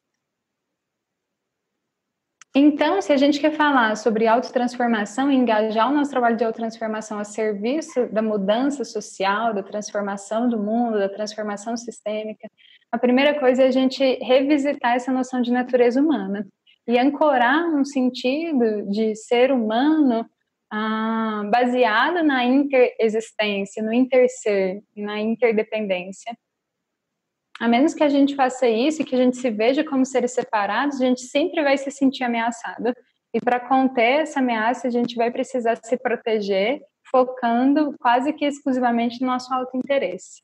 Então, 2.59 2.99
se 3.03 3.13
a 3.13 3.17
gente 3.17 3.39
quer 3.39 3.51
falar 3.51 3.95
sobre 3.95 4.25
autotransformação 4.25 5.29
e 5.29 5.35
engajar 5.35 5.91
o 5.91 5.93
nosso 5.93 6.09
trabalho 6.09 6.35
de 6.35 6.43
autotransformação 6.43 7.19
a 7.19 7.23
serviço 7.23 8.11
da 8.11 8.19
mudança 8.19 8.83
social, 8.83 9.53
da 9.53 9.61
transformação 9.61 10.49
do 10.49 10.57
mundo, 10.57 10.97
da 10.97 11.07
transformação 11.07 11.77
sistêmica, 11.77 12.49
a 12.91 12.97
primeira 12.97 13.39
coisa 13.39 13.61
é 13.61 13.67
a 13.67 13.71
gente 13.71 14.03
revisitar 14.23 14.95
essa 14.95 15.11
noção 15.11 15.39
de 15.39 15.51
natureza 15.51 16.01
humana 16.01 16.47
e 16.87 16.97
ancorar 16.97 17.63
um 17.75 17.85
sentido 17.85 18.89
de 18.89 19.15
ser 19.15 19.51
humano 19.51 20.25
ah, 20.71 21.43
baseado 21.51 22.23
na 22.23 22.43
interexistência, 22.43 23.83
no 23.83 23.93
interser, 23.93 24.81
na 24.95 25.19
interdependência 25.21 26.35
a 27.59 27.67
menos 27.67 27.93
que 27.93 28.03
a 28.03 28.09
gente 28.09 28.35
faça 28.35 28.67
isso 28.67 29.01
e 29.01 29.05
que 29.05 29.15
a 29.15 29.17
gente 29.17 29.37
se 29.37 29.49
veja 29.49 29.83
como 29.83 30.05
seres 30.05 30.31
separados, 30.31 31.01
a 31.01 31.05
gente 31.05 31.21
sempre 31.21 31.63
vai 31.63 31.77
se 31.77 31.89
sentir 31.89 32.23
ameaçado. 32.23 32.93
E 33.33 33.39
para 33.39 33.59
conter 33.59 34.21
essa 34.21 34.39
ameaça, 34.39 34.87
a 34.87 34.91
gente 34.91 35.15
vai 35.15 35.31
precisar 35.31 35.77
se 35.77 35.97
proteger, 35.97 36.81
focando 37.09 37.95
quase 37.99 38.31
que 38.33 38.45
exclusivamente 38.45 39.21
no 39.21 39.27
nosso 39.27 39.53
autointeresse. 39.53 40.41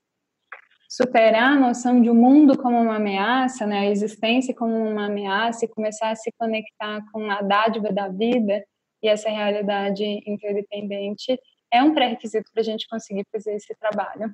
Superar 0.89 1.53
a 1.53 1.59
noção 1.59 2.01
de 2.01 2.09
um 2.09 2.15
mundo 2.15 2.57
como 2.57 2.79
uma 2.79 2.97
ameaça, 2.97 3.65
né, 3.65 3.79
a 3.79 3.89
existência 3.89 4.53
como 4.53 4.75
uma 4.75 5.07
ameaça 5.07 5.65
e 5.65 5.67
começar 5.67 6.09
a 6.09 6.15
se 6.15 6.31
conectar 6.37 7.03
com 7.11 7.29
a 7.31 7.41
dádiva 7.41 7.91
da 7.91 8.07
vida 8.07 8.63
e 9.01 9.07
essa 9.07 9.29
realidade 9.29 10.03
interdependente 10.25 11.37
é 11.71 11.81
um 11.81 11.93
pré-requisito 11.93 12.49
para 12.53 12.61
a 12.61 12.63
gente 12.63 12.87
conseguir 12.87 13.25
fazer 13.31 13.55
esse 13.55 13.75
trabalho 13.75 14.33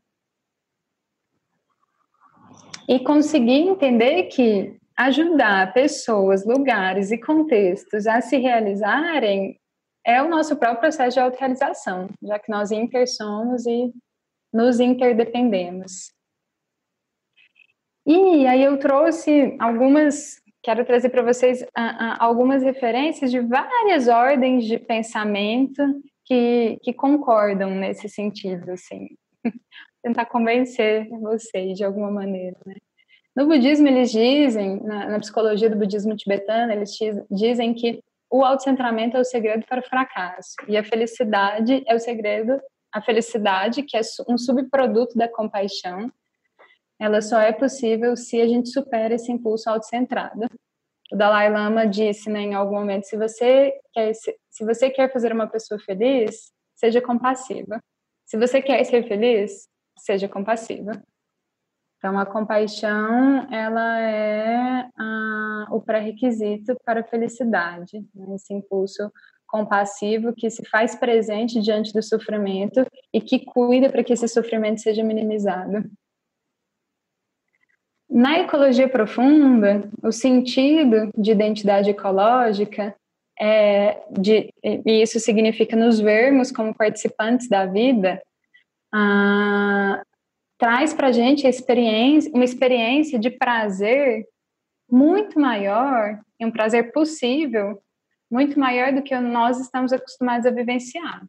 e 2.90 3.00
conseguir 3.00 3.68
entender 3.68 4.24
que 4.24 4.76
ajudar 4.98 5.72
pessoas, 5.74 6.44
lugares 6.44 7.12
e 7.12 7.20
contextos 7.20 8.08
a 8.08 8.20
se 8.20 8.38
realizarem 8.38 9.60
é 10.04 10.20
o 10.24 10.28
nosso 10.28 10.58
próprio 10.58 10.80
processo 10.80 11.14
de 11.14 11.20
autorrealização, 11.20 12.10
já 12.24 12.40
que 12.40 12.50
nós 12.50 12.72
intersomos 12.72 13.68
e 13.68 13.94
nos 14.52 14.80
interdependemos. 14.80 16.12
E 18.08 18.48
aí 18.48 18.64
eu 18.64 18.80
trouxe 18.80 19.56
algumas, 19.60 20.42
quero 20.64 20.84
trazer 20.84 21.10
para 21.10 21.22
vocês 21.22 21.64
algumas 22.18 22.64
referências 22.64 23.30
de 23.30 23.40
várias 23.40 24.08
ordens 24.08 24.66
de 24.66 24.80
pensamento 24.80 25.84
que, 26.26 26.80
que 26.82 26.92
concordam 26.92 27.70
nesse 27.70 28.10
sentido, 28.10 28.72
assim 28.72 29.10
tentar 30.02 30.26
convencer 30.26 31.10
vocês 31.10 31.78
de 31.78 31.84
alguma 31.84 32.12
maneira, 32.12 32.58
né? 32.66 32.76
No 33.36 33.48
budismo, 33.48 33.88
eles 33.88 34.12
dizem, 34.12 34.82
na, 34.84 35.12
na 35.12 35.20
psicologia 35.20 35.70
do 35.70 35.78
budismo 35.78 36.16
tibetano, 36.16 36.74
eles 36.74 36.92
dizem 37.32 37.74
que 37.74 38.04
o 38.30 38.44
autocentramento 38.44 39.16
é 39.16 39.20
o 39.20 39.26
segredo 39.26 39.66
para 39.66 39.80
o 39.80 39.88
fracasso 39.88 40.56
e 40.68 40.78
a 40.78 40.84
felicidade 40.84 41.84
é 41.88 41.96
o 41.96 42.00
segredo, 42.00 42.60
a 42.92 43.02
felicidade, 43.02 43.84
que 43.84 43.96
é 43.96 44.02
um 44.28 44.38
subproduto 44.38 45.18
da 45.18 45.28
compaixão, 45.28 46.12
ela 47.00 47.22
só 47.22 47.40
é 47.40 47.54
possível 47.54 48.18
se 48.18 48.42
a 48.42 48.48
gente 48.48 48.70
supera 48.70 49.16
esse 49.16 49.32
impulso 49.32 49.70
autocentrado. 49.70 50.48
o 51.12 51.16
Dalai 51.16 51.50
Lama 51.50 51.88
disse 51.88 52.30
né, 52.30 52.42
em 52.42 52.54
algum 52.54 52.76
momento: 52.76 53.06
se 53.06 53.16
você, 53.16 53.74
quer, 53.94 54.14
se, 54.14 54.38
se 54.50 54.66
você 54.66 54.90
quer 54.90 55.12
fazer 55.12 55.32
uma 55.32 55.48
pessoa 55.48 55.80
feliz, 55.80 56.52
seja 56.76 57.02
compassiva. 57.02 57.82
Se 58.26 58.38
você 58.38 58.62
quer 58.62 58.84
ser 58.84 59.08
feliz, 59.08 59.69
seja 60.00 60.28
compassiva. 60.28 60.92
Então, 61.98 62.18
a 62.18 62.26
compaixão, 62.26 63.52
ela 63.52 64.00
é 64.00 64.90
a, 64.98 65.68
o 65.70 65.82
pré-requisito 65.82 66.78
para 66.86 67.02
a 67.02 67.04
felicidade, 67.04 68.00
né? 68.16 68.36
esse 68.36 68.54
impulso 68.54 69.12
compassivo 69.46 70.34
que 70.34 70.50
se 70.50 70.64
faz 70.66 70.96
presente 70.96 71.60
diante 71.60 71.92
do 71.92 72.02
sofrimento 72.02 72.86
e 73.14 73.20
que 73.20 73.44
cuida 73.44 73.90
para 73.90 74.04
que 74.04 74.14
esse 74.14 74.28
sofrimento 74.28 74.80
seja 74.80 75.04
minimizado. 75.04 75.90
Na 78.10 78.40
ecologia 78.40 78.88
profunda, 78.88 79.90
o 80.02 80.12
sentido 80.12 81.12
de 81.18 81.32
identidade 81.32 81.90
ecológica 81.90 82.96
é 83.40 84.02
de, 84.12 84.54
e 84.64 85.02
isso 85.02 85.20
significa 85.20 85.76
nos 85.76 86.00
vermos 86.00 86.52
como 86.52 86.74
participantes 86.74 87.48
da 87.48 87.66
vida, 87.66 88.22
ah, 88.94 90.04
traz 90.58 90.94
para 90.94 91.08
a 91.08 91.12
gente 91.12 91.48
experiência, 91.48 92.32
uma 92.34 92.44
experiência 92.44 93.18
de 93.18 93.30
prazer 93.30 94.26
muito 94.90 95.40
maior, 95.40 96.20
e 96.40 96.46
um 96.46 96.52
prazer 96.52 96.92
possível, 96.92 97.82
muito 98.32 98.60
maior 98.60 98.94
do 98.94 99.04
que 99.04 99.18
nós 99.20 99.60
estamos 99.60 99.92
acostumados 99.92 100.46
a 100.46 100.52
vivenciar. 100.52 101.26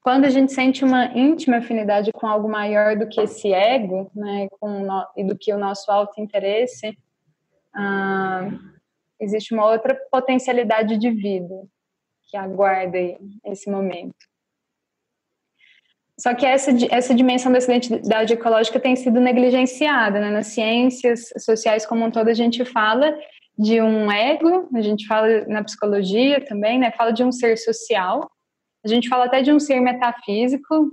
Quando 0.00 0.24
a 0.24 0.30
gente 0.30 0.52
sente 0.52 0.84
uma 0.84 1.06
íntima 1.16 1.58
afinidade 1.58 2.10
com 2.12 2.26
algo 2.26 2.48
maior 2.48 2.96
do 2.96 3.08
que 3.08 3.20
esse 3.20 3.52
ego, 3.52 4.10
né, 4.14 4.48
com 4.60 4.80
no, 4.80 5.06
e 5.16 5.24
do 5.24 5.38
que 5.38 5.52
o 5.52 5.58
nosso 5.58 5.90
auto-interesse, 5.90 6.98
ah, 7.74 8.48
existe 9.20 9.54
uma 9.54 9.70
outra 9.70 9.96
potencialidade 10.10 10.98
de 10.98 11.10
vida 11.10 11.54
que 12.28 12.36
aguarda 12.36 12.98
esse 13.44 13.70
momento. 13.70 14.31
Só 16.20 16.34
que 16.34 16.44
essa, 16.44 16.70
essa 16.90 17.14
dimensão 17.14 17.50
da 17.50 17.58
identidade 17.58 18.32
ecológica 18.32 18.78
tem 18.78 18.94
sido 18.94 19.20
negligenciada, 19.20 20.20
né? 20.20 20.30
Nas 20.30 20.48
ciências 20.48 21.30
sociais 21.38 21.86
como 21.86 22.04
um 22.04 22.10
todo, 22.10 22.28
a 22.28 22.34
gente 22.34 22.64
fala 22.64 23.16
de 23.58 23.80
um 23.80 24.10
ego, 24.10 24.68
a 24.74 24.80
gente 24.80 25.06
fala 25.06 25.44
na 25.46 25.64
psicologia 25.64 26.44
também, 26.44 26.78
né? 26.78 26.92
Fala 26.92 27.12
de 27.12 27.24
um 27.24 27.32
ser 27.32 27.56
social, 27.56 28.30
a 28.84 28.88
gente 28.88 29.08
fala 29.08 29.24
até 29.24 29.42
de 29.42 29.52
um 29.52 29.58
ser 29.58 29.80
metafísico, 29.80 30.92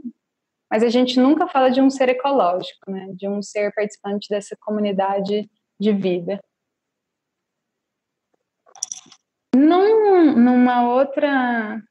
mas 0.72 0.84
a 0.84 0.90
gente 0.90 1.20
nunca 1.20 1.48
fala 1.48 1.70
de 1.70 1.82
um 1.82 1.90
ser 1.90 2.10
ecológico, 2.10 2.90
né? 2.90 3.08
De 3.16 3.28
um 3.28 3.42
ser 3.42 3.74
participante 3.74 4.28
dessa 4.30 4.56
comunidade 4.60 5.50
de 5.80 5.94
vida. 5.94 6.40
Num, 9.56 10.36
numa 10.36 10.88
outra 10.88 11.82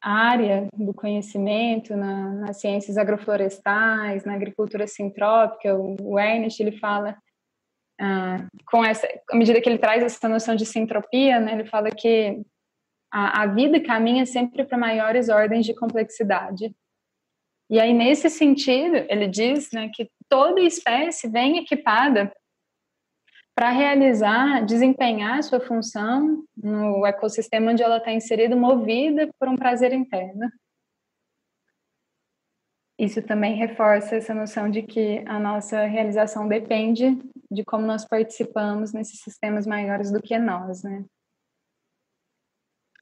área 0.00 0.68
do 0.72 0.94
conhecimento 0.94 1.96
na, 1.96 2.34
nas 2.34 2.60
ciências 2.60 2.96
agroflorestais, 2.96 4.24
na 4.24 4.34
agricultura 4.34 4.86
sintrópica, 4.86 5.74
o, 5.74 6.18
Ernest 6.18 6.60
ele 6.62 6.78
fala 6.78 7.16
ah, 8.00 8.46
com 8.66 8.84
essa, 8.84 9.08
à 9.30 9.36
medida 9.36 9.60
que 9.60 9.68
ele 9.68 9.78
traz 9.78 10.02
essa 10.02 10.28
noção 10.28 10.54
de 10.54 10.64
sintropia, 10.64 11.40
né, 11.40 11.54
ele 11.54 11.64
fala 11.64 11.90
que 11.90 12.40
a, 13.12 13.42
a 13.42 13.46
vida 13.46 13.80
caminha 13.80 14.24
sempre 14.24 14.64
para 14.64 14.78
maiores 14.78 15.28
ordens 15.28 15.66
de 15.66 15.74
complexidade. 15.74 16.72
E 17.70 17.80
aí 17.80 17.92
nesse 17.92 18.30
sentido, 18.30 18.96
ele 19.08 19.26
diz, 19.26 19.70
né, 19.72 19.90
que 19.92 20.08
toda 20.28 20.60
espécie 20.60 21.28
vem 21.28 21.58
equipada 21.58 22.32
para 23.58 23.70
realizar, 23.70 24.64
desempenhar 24.64 25.42
sua 25.42 25.58
função 25.58 26.44
no 26.56 27.04
ecossistema 27.04 27.72
onde 27.72 27.82
ela 27.82 27.96
está 27.96 28.12
inserida, 28.12 28.54
movida 28.54 29.28
por 29.36 29.48
um 29.48 29.56
prazer 29.56 29.92
interno. 29.92 30.48
Isso 32.96 33.20
também 33.20 33.56
reforça 33.56 34.14
essa 34.14 34.32
noção 34.32 34.70
de 34.70 34.82
que 34.82 35.24
a 35.26 35.40
nossa 35.40 35.82
realização 35.86 36.46
depende 36.46 37.18
de 37.50 37.64
como 37.64 37.84
nós 37.84 38.04
participamos 38.04 38.92
nesses 38.92 39.22
sistemas 39.22 39.66
maiores 39.66 40.12
do 40.12 40.22
que 40.22 40.38
nós, 40.38 40.84
né? 40.84 41.04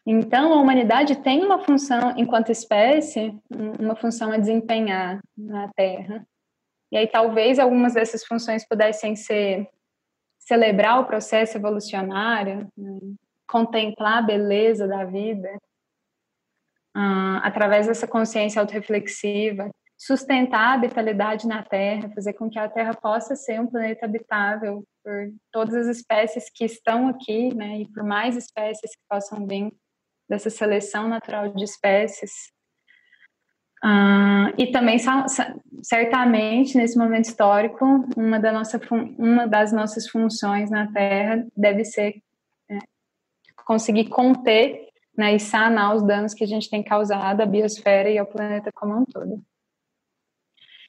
Então, 0.06 0.54
a 0.54 0.62
humanidade 0.62 1.16
tem 1.16 1.44
uma 1.44 1.62
função, 1.62 2.14
enquanto 2.16 2.50
espécie, 2.50 3.38
uma 3.78 3.94
função 3.94 4.32
a 4.32 4.38
desempenhar 4.38 5.20
na 5.36 5.68
Terra. 5.74 6.26
E 6.90 6.96
aí, 6.96 7.06
talvez 7.06 7.58
algumas 7.58 7.92
dessas 7.92 8.24
funções 8.24 8.66
pudessem 8.66 9.14
ser 9.14 9.68
celebrar 10.46 11.00
o 11.00 11.06
processo 11.06 11.58
evolucionário, 11.58 12.70
né? 12.76 12.98
contemplar 13.48 14.18
a 14.18 14.26
beleza 14.26 14.86
da 14.86 15.04
vida, 15.04 15.50
uh, 16.96 17.40
através 17.42 17.86
dessa 17.86 18.06
consciência 18.06 18.60
autorreflexiva, 18.60 19.70
sustentar 19.98 20.60
a 20.60 20.72
habitabilidade 20.74 21.46
na 21.48 21.62
Terra, 21.62 22.12
fazer 22.14 22.34
com 22.34 22.48
que 22.50 22.58
a 22.58 22.68
Terra 22.68 22.94
possa 22.94 23.34
ser 23.34 23.60
um 23.60 23.66
planeta 23.66 24.04
habitável 24.04 24.84
por 25.02 25.32
todas 25.50 25.74
as 25.74 25.96
espécies 25.96 26.50
que 26.52 26.64
estão 26.64 27.08
aqui, 27.08 27.54
né, 27.54 27.80
e 27.80 27.92
por 27.92 28.04
mais 28.04 28.36
espécies 28.36 28.94
que 28.94 29.02
possam 29.08 29.46
vir 29.46 29.72
dessa 30.28 30.50
seleção 30.50 31.08
natural 31.08 31.48
de 31.54 31.64
espécies. 31.64 32.52
Uh, 33.84 34.50
e 34.56 34.66
também, 34.68 34.96
certamente, 35.82 36.76
nesse 36.78 36.96
momento 36.96 37.26
histórico, 37.26 37.84
uma, 38.16 38.40
da 38.40 38.50
nossa, 38.50 38.80
uma 39.18 39.46
das 39.46 39.72
nossas 39.72 40.08
funções 40.08 40.70
na 40.70 40.90
Terra 40.90 41.46
deve 41.56 41.84
ser 41.84 42.22
é, 42.70 42.78
conseguir 43.64 44.08
conter 44.08 44.88
né, 45.16 45.34
e 45.34 45.40
sanar 45.40 45.94
os 45.94 46.02
danos 46.02 46.34
que 46.34 46.44
a 46.44 46.46
gente 46.46 46.70
tem 46.70 46.82
causado 46.82 47.40
à 47.40 47.46
biosfera 47.46 48.10
e 48.10 48.18
ao 48.18 48.26
planeta 48.26 48.70
como 48.74 48.96
um 48.96 49.04
todo. 49.04 49.42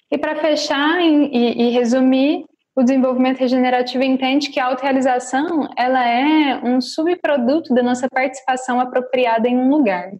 E 0.09 0.17
para 0.17 0.37
fechar 0.37 1.01
e, 1.01 1.67
e, 1.67 1.69
resumir, 1.71 2.45
o 2.73 2.81
desenvolvimento 2.81 3.39
regenerativo 3.39 4.03
entende 4.03 4.49
que 4.49 4.59
a 4.59 4.67
autorrealização 4.67 5.69
ela 5.77 6.07
é 6.07 6.63
um 6.63 6.79
subproduto 6.79 7.73
da 7.73 7.83
nossa 7.83 8.07
participação 8.09 8.79
apropriada 8.79 9.49
em 9.49 9.57
um 9.57 9.69
lugar 9.69 10.13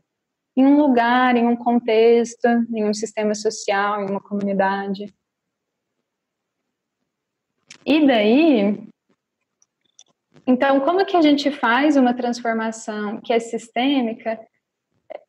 em 0.57 0.65
um 0.65 0.75
lugar, 0.75 1.35
em 1.35 1.45
um 1.45 1.55
contexto, 1.55 2.47
em 2.73 2.83
um 2.83 2.93
sistema 2.93 3.35
social, 3.35 4.01
em 4.01 4.09
uma 4.09 4.19
comunidade. 4.19 5.13
E 7.85 8.05
daí, 8.07 8.89
então, 10.47 10.79
como 10.79 11.05
que 11.05 11.15
a 11.15 11.21
gente 11.21 11.51
faz 11.51 11.95
uma 11.95 12.11
transformação 12.13 13.21
que 13.21 13.31
é 13.31 13.39
sistêmica, 13.39 14.39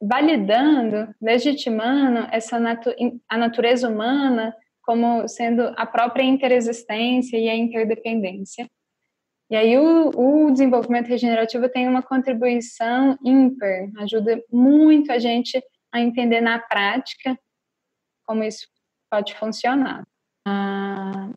validando, 0.01 1.15
legitimando 1.21 2.27
essa 2.33 2.59
natu 2.59 2.91
a 3.29 3.37
natureza 3.37 3.89
humana 3.89 4.57
como 4.81 5.29
sendo 5.29 5.75
a 5.77 5.85
própria 5.85 6.23
interexistência 6.23 7.37
e 7.37 7.51
a 7.51 7.55
interdependência? 7.55 8.67
E 9.51 9.57
aí 9.57 9.79
o, 9.79 10.11
o, 10.15 10.51
desenvolvimento 10.51 11.09
regenerativo 11.09 11.69
tem 11.69 11.89
uma 11.89 12.03
contribuição 12.03 13.17
ímpar, 13.25 13.89
ajuda 13.99 14.43
muito 14.53 15.11
a 15.11 15.19
gente 15.19 15.63
a 15.91 16.01
entender 16.01 16.41
na 16.43 16.59
prática 16.59 17.39
como 18.27 18.45
isso 18.45 18.67
pode 19.11 19.35
funcionar. 19.35 20.07
Ah, 20.47 21.31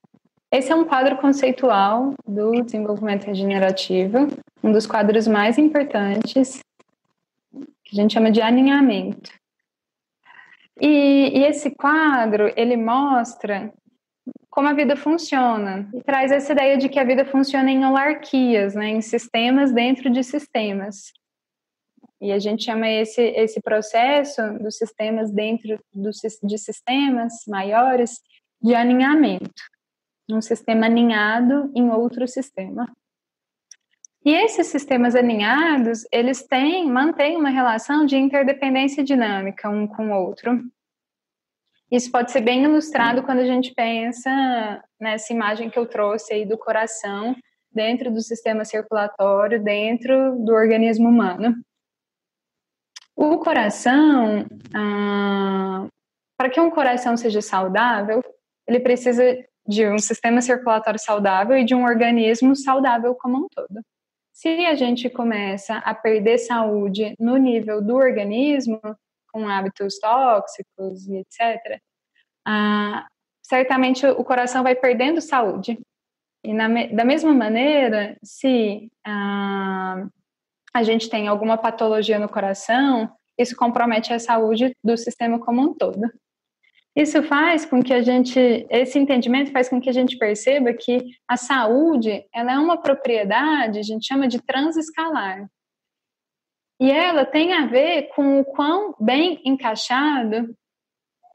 esse 0.52 0.70
é 0.70 0.76
um 0.76 0.84
quadro 0.84 1.18
conceitual 1.18 2.14
do 2.28 2.62
desenvolvimento 2.62 3.24
regenerativo, 3.24 4.28
um 4.62 4.74
dos 4.74 4.86
quadros 4.86 5.26
mais 5.26 5.58
importantes, 5.58 6.60
que 7.86 7.94
a 7.94 7.96
gente 7.96 8.14
chama 8.14 8.30
de 8.30 8.42
alinhamento. 8.42 9.32
E, 10.80 11.40
e 11.40 11.44
esse 11.46 11.72
quadro, 11.72 12.52
ele 12.58 12.76
mostra 12.76 13.74
como 14.52 14.68
a 14.68 14.74
vida 14.74 14.98
funciona 14.98 15.90
e 15.94 16.04
traz 16.04 16.30
essa 16.30 16.52
ideia 16.52 16.78
de 16.78 16.90
que 16.90 17.00
a 17.00 17.06
vida 17.06 17.26
funciona 17.26 17.72
em 17.72 17.86
holarquias, 17.86 18.76
né, 18.76 18.90
em 18.90 19.02
sistemas 19.02 19.72
dentro 19.72 20.10
de 20.10 20.24
sistemas. 20.24 21.14
E 22.20 22.34
a 22.34 22.38
gente 22.38 22.66
chama 22.66 22.88
esse, 22.88 23.22
esse 23.22 23.62
processo 23.62 24.42
dos 24.60 24.78
sistemas 24.78 25.32
dentro 25.32 25.80
do, 25.94 26.12
de 26.44 26.58
sistemas 26.58 27.34
maiores 27.48 28.20
de 28.62 28.76
alinhamento. 28.76 29.64
Um 30.30 30.42
sistema 30.42 30.86
alinhado 30.86 31.72
em 31.74 31.90
outro 31.90 32.28
sistema. 32.28 32.86
E 34.24 34.34
esses 34.36 34.68
sistemas 34.68 35.16
alinhados, 35.16 36.06
eles 36.12 36.46
têm, 36.46 36.88
mantêm 36.92 37.38
uma 37.38 37.50
relação 37.50 38.06
de 38.06 38.18
interdependência 38.18 39.04
dinâmica 39.04 39.68
um 39.70 39.88
com 39.88 40.12
o 40.12 40.24
outro. 40.24 40.62
Isso 41.92 42.10
pode 42.10 42.32
ser 42.32 42.40
bem 42.40 42.64
ilustrado 42.64 43.22
quando 43.22 43.40
a 43.40 43.46
gente 43.46 43.74
pensa 43.74 44.82
nessa 44.98 45.34
imagem 45.34 45.70
que 45.70 45.78
eu 45.78 45.86
trouxe 45.86 46.34
aí 46.34 46.46
do 46.46 46.58
coração 46.58 47.36
dentro 47.70 48.10
do 48.10 48.22
sistema 48.22 48.64
circulatório, 48.64 49.62
dentro 49.62 50.38
do 50.38 50.54
organismo 50.54 51.10
humano. 51.10 51.54
O 53.14 53.38
coração, 53.40 54.46
ah, 54.74 55.86
para 56.38 56.50
que 56.50 56.62
um 56.62 56.72
coração 56.72 57.18
seja 57.18 57.42
saudável, 57.42 58.24
ele 58.66 58.80
precisa 58.80 59.24
de 59.68 59.86
um 59.88 60.00
sistema 60.00 60.42
circulatório 60.42 61.00
saudável 61.00 61.58
e 61.58 61.66
de 61.66 61.76
um 61.76 61.84
organismo 61.84 62.56
saudável 62.56 63.14
como 63.16 63.38
um 63.38 63.48
todo. 63.54 63.84
se 64.34 64.66
a 64.66 64.76
gente 64.76 65.10
começa 65.10 65.78
a 65.80 65.94
perder 65.94 66.40
saúde 66.40 67.14
no 67.20 67.38
nível 67.38 67.82
do 67.82 67.96
organismo, 67.96 68.80
com 69.32 69.48
hábitos 69.48 70.00
tóxicos 70.00 71.08
e 71.08 71.18
etc., 71.18 71.80
ah, 72.46 73.08
certamente 73.44 74.06
o 74.06 74.24
coração 74.24 74.64
vai 74.64 74.76
perdendo 74.76 75.22
saúde. 75.22 75.80
E 76.44 76.54
na, 76.54 76.68
da 76.88 77.06
mesma 77.06 77.34
maneira, 77.34 78.18
se 78.24 78.92
ah, 79.06 80.08
a 80.74 80.84
gente 80.84 81.10
tem 81.10 81.28
alguma 81.28 81.58
patologia 81.58 82.18
no 82.18 82.30
coração, 82.30 83.12
isso 83.38 83.56
compromete 83.56 84.14
a 84.14 84.20
saúde 84.20 84.76
do 84.84 84.98
sistema 84.98 85.40
como 85.40 85.62
um 85.62 85.74
todo. 85.74 86.02
Isso 86.96 87.24
faz 87.24 87.66
com 87.66 87.82
que 87.82 87.94
a 87.94 88.02
gente, 88.02 88.40
esse 88.70 89.00
entendimento 89.00 89.52
faz 89.52 89.70
com 89.70 89.80
que 89.80 89.90
a 89.90 89.94
gente 89.94 90.18
perceba 90.18 90.74
que 90.74 91.00
a 91.28 91.38
saúde, 91.38 92.26
ela 92.34 92.52
é 92.52 92.60
uma 92.60 92.82
propriedade, 92.82 93.80
a 93.80 93.84
gente 93.84 94.06
chama 94.06 94.28
de 94.28 94.42
transescalar. 94.42 95.48
E 96.82 96.90
ela 96.90 97.24
tem 97.24 97.54
a 97.54 97.68
ver 97.68 98.08
com 98.16 98.40
o 98.40 98.44
quão 98.44 98.96
bem 99.00 99.40
encaixado 99.46 100.58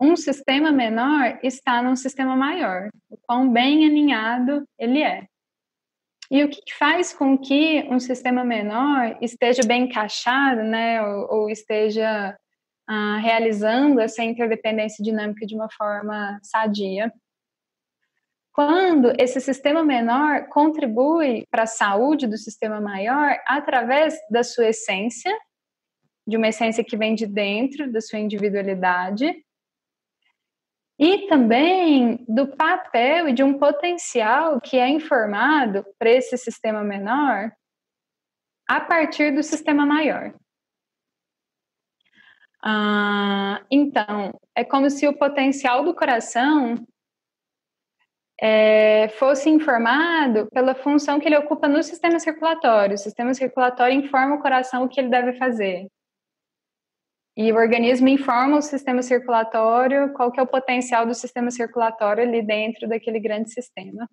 um 0.01 0.17
sistema 0.17 0.73
menor 0.73 1.39
está 1.41 1.81
num 1.81 1.95
sistema 1.95 2.35
maior, 2.35 2.91
o 3.09 3.17
quão 3.17 3.49
bem 3.49 3.87
alinhado 3.87 4.67
ele 4.77 5.01
é. 5.05 5.25
E 6.29 6.43
o 6.43 6.49
que 6.49 6.75
faz 6.77 7.13
com 7.13 7.39
que 7.39 7.87
um 7.89 8.01
sistema 8.01 8.43
menor 8.43 9.17
esteja 9.23 9.63
bem 9.65 9.85
encaixado, 9.85 10.65
né, 10.65 11.01
ou, 11.01 11.43
ou 11.43 11.51
esteja 11.51 12.37
ah, 12.89 13.19
realizando 13.19 14.01
essa 14.01 14.25
interdependência 14.25 15.03
dinâmica 15.03 15.47
de 15.47 15.55
uma 15.55 15.71
forma 15.71 16.41
sadia? 16.43 17.13
Quando 18.57 19.13
esse 19.19 19.39
sistema 19.39 19.85
menor 19.85 20.49
contribui 20.49 21.47
para 21.51 21.65
a 21.65 21.67
saúde 21.67 22.27
do 22.27 22.39
sistema 22.39 22.81
maior 22.81 23.39
através 23.47 24.15
da 24.31 24.43
sua 24.43 24.69
essência, 24.69 25.31
de 26.27 26.39
uma 26.39 26.49
essência 26.49 26.83
que 26.83 26.97
vem 26.97 27.15
de 27.15 27.27
dentro 27.27 27.93
da 27.93 28.01
sua 28.01 28.19
individualidade, 28.19 29.31
e 30.99 31.29
também 31.29 32.25
do 32.27 32.57
papel 32.57 33.29
e 33.29 33.35
de 33.35 33.43
um 33.43 33.59
potencial 33.59 34.59
que 34.59 34.79
é 34.79 34.89
informado 34.89 35.85
para 35.99 36.09
esse 36.09 36.39
sistema 36.39 36.83
menor 36.83 37.53
a 38.67 38.81
partir 38.81 39.35
do 39.35 39.43
sistema 39.43 39.85
maior. 39.85 40.35
Ah, 42.65 43.63
então, 43.71 44.33
é 44.55 44.65
como 44.65 44.89
se 44.89 45.07
o 45.07 45.13
potencial 45.13 45.85
do 45.85 45.95
coração 45.95 46.87
é, 48.41 49.09
fosse 49.19 49.49
informado 49.49 50.47
pela 50.53 50.75
função 50.75 51.19
que 51.19 51.27
ele 51.27 51.37
ocupa 51.37 51.69
no 51.69 51.83
sistema 51.83 52.19
circulatório. 52.19 52.95
O 52.95 52.99
sistema 52.99 53.33
circulatório 53.33 53.99
informa 53.99 54.37
o 54.37 54.43
coração 54.43 54.85
o 54.85 54.89
que 54.89 55.01
ele 55.01 55.09
deve 55.09 55.33
fazer. 55.35 55.87
E 57.37 57.53
o 57.53 57.57
organismo 57.57 58.09
informa 58.09 58.57
o 58.57 58.63
sistema 58.63 59.03
circulatório 59.03 60.13
qual 60.15 60.33
que 60.33 60.41
é 60.41 60.43
o 60.43 60.47
potencial 60.47 61.07
do 61.07 61.15
sistema 61.15 61.51
circulatório 61.51 62.23
ali 62.23 62.43
dentro 62.43 62.89
daquele 62.89 63.21
grande 63.21 63.53
sistema. 63.53 64.09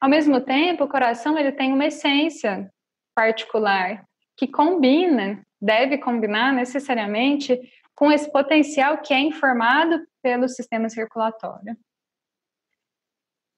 Ao 0.00 0.08
mesmo 0.08 0.40
tempo, 0.40 0.84
o 0.84 0.88
coração 0.88 1.38
ele 1.38 1.52
tem 1.52 1.72
uma 1.72 1.86
essência 1.86 2.68
particular 3.14 4.04
que 4.36 4.48
combina, 4.48 5.40
deve 5.60 5.98
combinar 5.98 6.52
necessariamente 6.52 7.58
com 7.94 8.10
esse 8.10 8.30
potencial 8.30 8.98
que 8.98 9.14
é 9.14 9.20
informado 9.20 10.04
pelo 10.20 10.48
sistema 10.48 10.88
circulatório. 10.88 11.76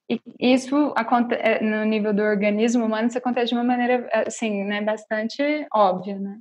E 0.09 0.21
isso 0.39 0.93
é, 1.39 1.61
no 1.61 1.83
nível 1.83 2.13
do 2.13 2.21
organismo 2.21 2.85
humano 2.85 3.07
isso 3.07 3.17
acontece 3.17 3.49
de 3.49 3.55
uma 3.55 3.63
maneira 3.63 4.09
assim, 4.25 4.63
né, 4.63 4.81
bastante 4.81 5.67
óbvia, 5.73 6.17
né? 6.17 6.39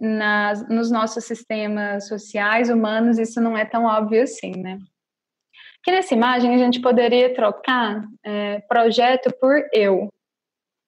nas, 0.00 0.66
nos 0.68 0.90
nossos 0.90 1.24
sistemas 1.24 2.08
sociais, 2.08 2.70
humanos, 2.70 3.18
isso 3.18 3.40
não 3.40 3.56
é 3.56 3.64
tão 3.64 3.84
óbvio 3.84 4.22
assim, 4.22 4.52
né? 4.52 4.78
Aqui 5.80 5.90
nessa 5.90 6.14
imagem 6.14 6.54
a 6.54 6.58
gente 6.58 6.80
poderia 6.80 7.34
trocar 7.34 8.04
é, 8.24 8.60
projeto 8.60 9.32
por 9.40 9.68
eu, 9.72 10.08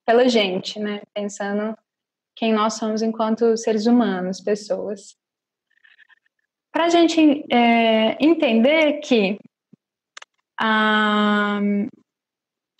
pela 0.07 0.29
gente, 0.29 0.79
né? 0.79 1.03
Pensando 1.13 1.77
quem 2.35 2.53
nós 2.53 2.75
somos 2.75 3.03
enquanto 3.03 3.57
seres 3.57 3.87
humanos, 3.87 4.41
pessoas. 4.41 5.17
Para 6.73 6.87
a 6.87 6.89
gente 6.89 7.45
é, 7.53 8.17
entender 8.25 9.01
que 9.01 9.39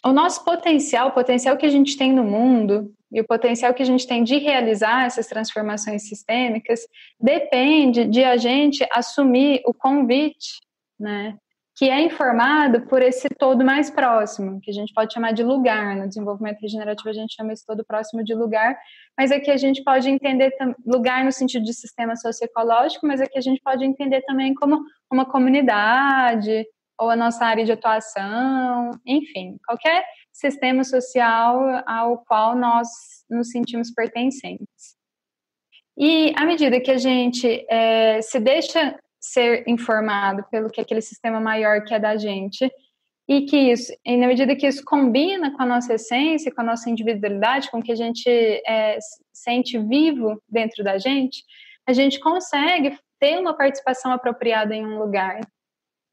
o 0.05 0.13
nosso 0.13 0.45
potencial, 0.45 1.09
o 1.09 1.13
potencial 1.13 1.57
que 1.57 1.67
a 1.67 1.71
gente 1.71 1.97
tem 1.97 2.13
no 2.13 2.25
mundo, 2.25 2.93
e 3.15 3.21
o 3.21 3.27
potencial 3.27 3.73
que 3.73 3.83
a 3.83 3.87
gente 3.87 4.09
tem 4.09 4.25
de 4.25 4.39
realizar 4.39 5.07
essas 5.07 5.29
transformações 5.29 6.09
sistêmicas 6.09 6.81
depende 7.21 8.05
de 8.05 8.25
a 8.25 8.37
gente 8.37 8.85
assumir 8.91 9.63
o 9.65 9.73
convite, 9.73 10.59
né, 10.99 11.37
que 11.77 11.89
é 11.89 12.01
informado 12.01 12.83
por 12.83 13.03
esse 13.03 13.29
todo 13.29 13.65
mais 13.65 13.89
próximo, 13.89 14.61
que 14.61 14.71
a 14.71 14.75
gente 14.75 14.93
pode 14.93 15.13
chamar 15.13 15.33
de 15.33 15.45
lugar. 15.45 15.97
No 15.97 16.09
desenvolvimento 16.09 16.61
regenerativo, 16.61 17.09
a 17.09 17.13
gente 17.13 17.35
chama 17.35 17.53
esse 17.53 17.65
todo 17.65 17.85
próximo 17.85 18.25
de 18.25 18.35
lugar, 18.35 18.77
mas 19.17 19.31
aqui 19.31 19.51
a 19.51 19.57
gente 19.57 19.83
pode 19.85 20.09
entender 20.09 20.53
lugar 20.85 21.25
no 21.25 21.31
sentido 21.31 21.65
de 21.65 21.73
sistema 21.73 22.17
socioecológico, 22.17 23.07
mas 23.07 23.21
aqui 23.21 23.39
a 23.39 23.43
gente 23.43 23.61
pode 23.63 23.85
entender 23.85 24.23
também 24.23 24.55
como 24.55 24.81
uma 25.11 25.25
comunidade 25.25 26.67
ou 26.99 27.11
a 27.11 27.17
nossa 27.17 27.45
área 27.45 27.65
de 27.65 27.73
atuação, 27.73 28.91
enfim, 29.05 29.57
qualquer 29.67 30.05
sistema 30.33 30.85
social 30.85 31.83
ao 31.87 32.19
qual 32.19 32.57
nós 32.57 32.89
nos 33.29 33.51
sentimos 33.51 33.91
pertencentes. 33.91 34.97
E 35.97 36.33
à 36.37 36.45
medida 36.45 36.81
que 36.81 36.91
a 36.91 36.99
gente 36.99 37.67
é, 37.71 38.21
se 38.21 38.41
deixa 38.41 38.99
ser 39.21 39.65
informado 39.67 40.45
pelo 40.51 40.69
que 40.69 40.81
aquele 40.81 41.01
sistema 41.01 41.41
maior 41.41 41.85
quer 41.85 42.01
da 42.01 42.17
gente, 42.17 42.71
e 43.27 43.47
que 43.47 43.57
isso, 43.57 43.93
e 44.05 44.17
na 44.17 44.27
medida 44.27 44.55
que 44.55 44.67
isso 44.67 44.85
combina 44.85 45.55
com 45.57 45.63
a 45.63 45.67
nossa 45.67 45.95
essência, 45.95 46.53
com 46.55 46.61
a 46.61 46.65
nossa 46.65 46.91
individualidade, 46.91 47.71
com 47.71 47.79
o 47.79 47.83
que 47.83 47.93
a 47.93 47.97
gente 47.97 48.29
é, 48.29 48.99
sente 49.33 49.79
vivo 49.79 50.43
dentro 50.49 50.85
da 50.85 50.99
gente, 50.99 51.43
a 51.87 51.93
gente 51.93 52.21
consegue 52.21 52.99
ter 53.19 53.39
uma 53.39 53.57
participação 53.57 54.13
apropriada 54.13 54.75
em 54.75 54.85
um 54.85 54.99
lugar, 54.99 55.41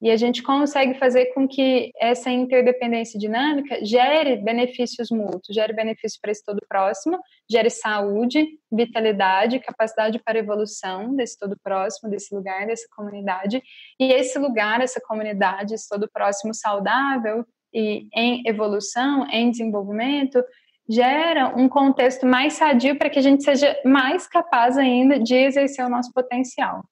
e 0.01 0.09
a 0.09 0.17
gente 0.17 0.41
consegue 0.41 0.95
fazer 0.95 1.27
com 1.27 1.47
que 1.47 1.91
essa 1.95 2.31
interdependência 2.31 3.19
dinâmica 3.19 3.85
gere 3.85 4.37
benefícios 4.37 5.11
mútuos, 5.11 5.53
gere 5.53 5.73
benefícios 5.73 6.19
para 6.19 6.31
esse 6.31 6.43
todo 6.43 6.59
próximo, 6.67 7.19
gere 7.49 7.69
saúde, 7.69 8.47
vitalidade, 8.71 9.59
capacidade 9.59 10.17
para 10.17 10.39
evolução 10.39 11.15
desse 11.15 11.37
todo 11.37 11.55
próximo, 11.63 12.09
desse 12.09 12.33
lugar, 12.33 12.65
dessa 12.65 12.87
comunidade. 12.95 13.61
E 13.99 14.11
esse 14.11 14.39
lugar, 14.39 14.81
essa 14.81 14.99
comunidade, 14.99 15.75
esse 15.75 15.87
todo 15.87 16.09
próximo 16.11 16.53
saudável 16.53 17.45
e 17.71 18.07
em 18.15 18.41
evolução, 18.47 19.27
em 19.29 19.51
desenvolvimento, 19.51 20.43
gera 20.89 21.55
um 21.55 21.69
contexto 21.69 22.25
mais 22.25 22.53
sadio 22.53 22.97
para 22.97 23.09
que 23.09 23.19
a 23.19 23.21
gente 23.21 23.43
seja 23.43 23.79
mais 23.85 24.27
capaz 24.27 24.79
ainda 24.79 25.19
de 25.19 25.35
exercer 25.35 25.85
o 25.85 25.89
nosso 25.89 26.11
potencial. 26.11 26.83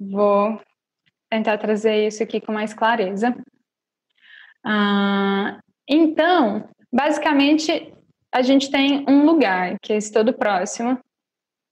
Vou 0.00 0.60
tentar 1.30 1.58
trazer 1.58 2.06
isso 2.06 2.22
aqui 2.22 2.40
com 2.40 2.52
mais 2.52 2.72
clareza. 2.72 3.34
Ah, 4.64 5.60
então, 5.88 6.68
basicamente, 6.92 7.92
a 8.32 8.42
gente 8.42 8.70
tem 8.70 9.04
um 9.08 9.24
lugar, 9.24 9.78
que 9.80 9.92
é 9.92 9.96
esse 9.96 10.12
todo 10.12 10.32
próximo, 10.32 10.98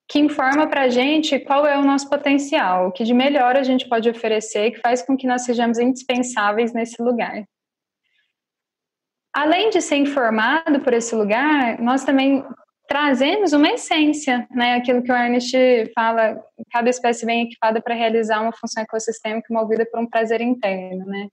que 0.08 0.18
informa 0.18 0.68
para 0.68 0.82
a 0.82 0.88
gente 0.88 1.38
qual 1.40 1.66
é 1.66 1.76
o 1.76 1.84
nosso 1.84 2.08
potencial, 2.08 2.88
o 2.88 2.92
que 2.92 3.04
de 3.04 3.12
melhor 3.12 3.56
a 3.56 3.62
gente 3.62 3.88
pode 3.88 4.08
oferecer, 4.08 4.70
que 4.70 4.80
faz 4.80 5.02
com 5.02 5.16
que 5.16 5.26
nós 5.26 5.42
sejamos 5.42 5.78
indispensáveis 5.78 6.72
nesse 6.72 7.02
lugar. 7.02 7.44
Além 9.34 9.68
de 9.68 9.82
ser 9.82 9.96
informado 9.96 10.80
por 10.80 10.94
esse 10.94 11.14
lugar, 11.14 11.78
nós 11.80 12.04
também 12.04 12.42
trazemos 12.88 13.52
uma 13.52 13.68
essência, 13.68 14.46
né? 14.50 14.74
Aquilo 14.74 15.02
que 15.02 15.10
o 15.10 15.16
Ernest 15.16 15.56
fala, 15.94 16.42
cada 16.72 16.88
espécie 16.88 17.26
vem 17.26 17.44
equipada 17.44 17.80
para 17.80 17.94
realizar 17.94 18.40
uma 18.40 18.52
função 18.52 18.82
ecossistêmica 18.82 19.52
movida 19.52 19.86
por 19.90 20.00
um 20.00 20.08
prazer 20.08 20.40
interno, 20.40 21.04
né? 21.06 21.28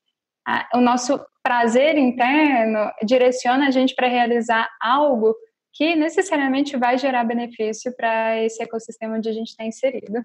O 0.74 0.82
nosso 0.82 1.20
prazer 1.42 1.98
interno 1.98 2.92
direciona 3.04 3.68
a 3.68 3.72
gente 3.72 3.96
para 3.96 4.08
realizar 4.08 4.68
algo 4.82 5.36
que 5.74 5.96
necessariamente 5.96 6.78
vai 6.78 6.98
gerar 6.98 7.24
benefício 7.24 7.96
para 7.96 8.42
esse 8.42 8.62
ecossistema 8.62 9.18
onde 9.18 9.30
a 9.30 9.34
gente 9.34 9.50
está 9.50 9.64
inserido. 9.66 10.24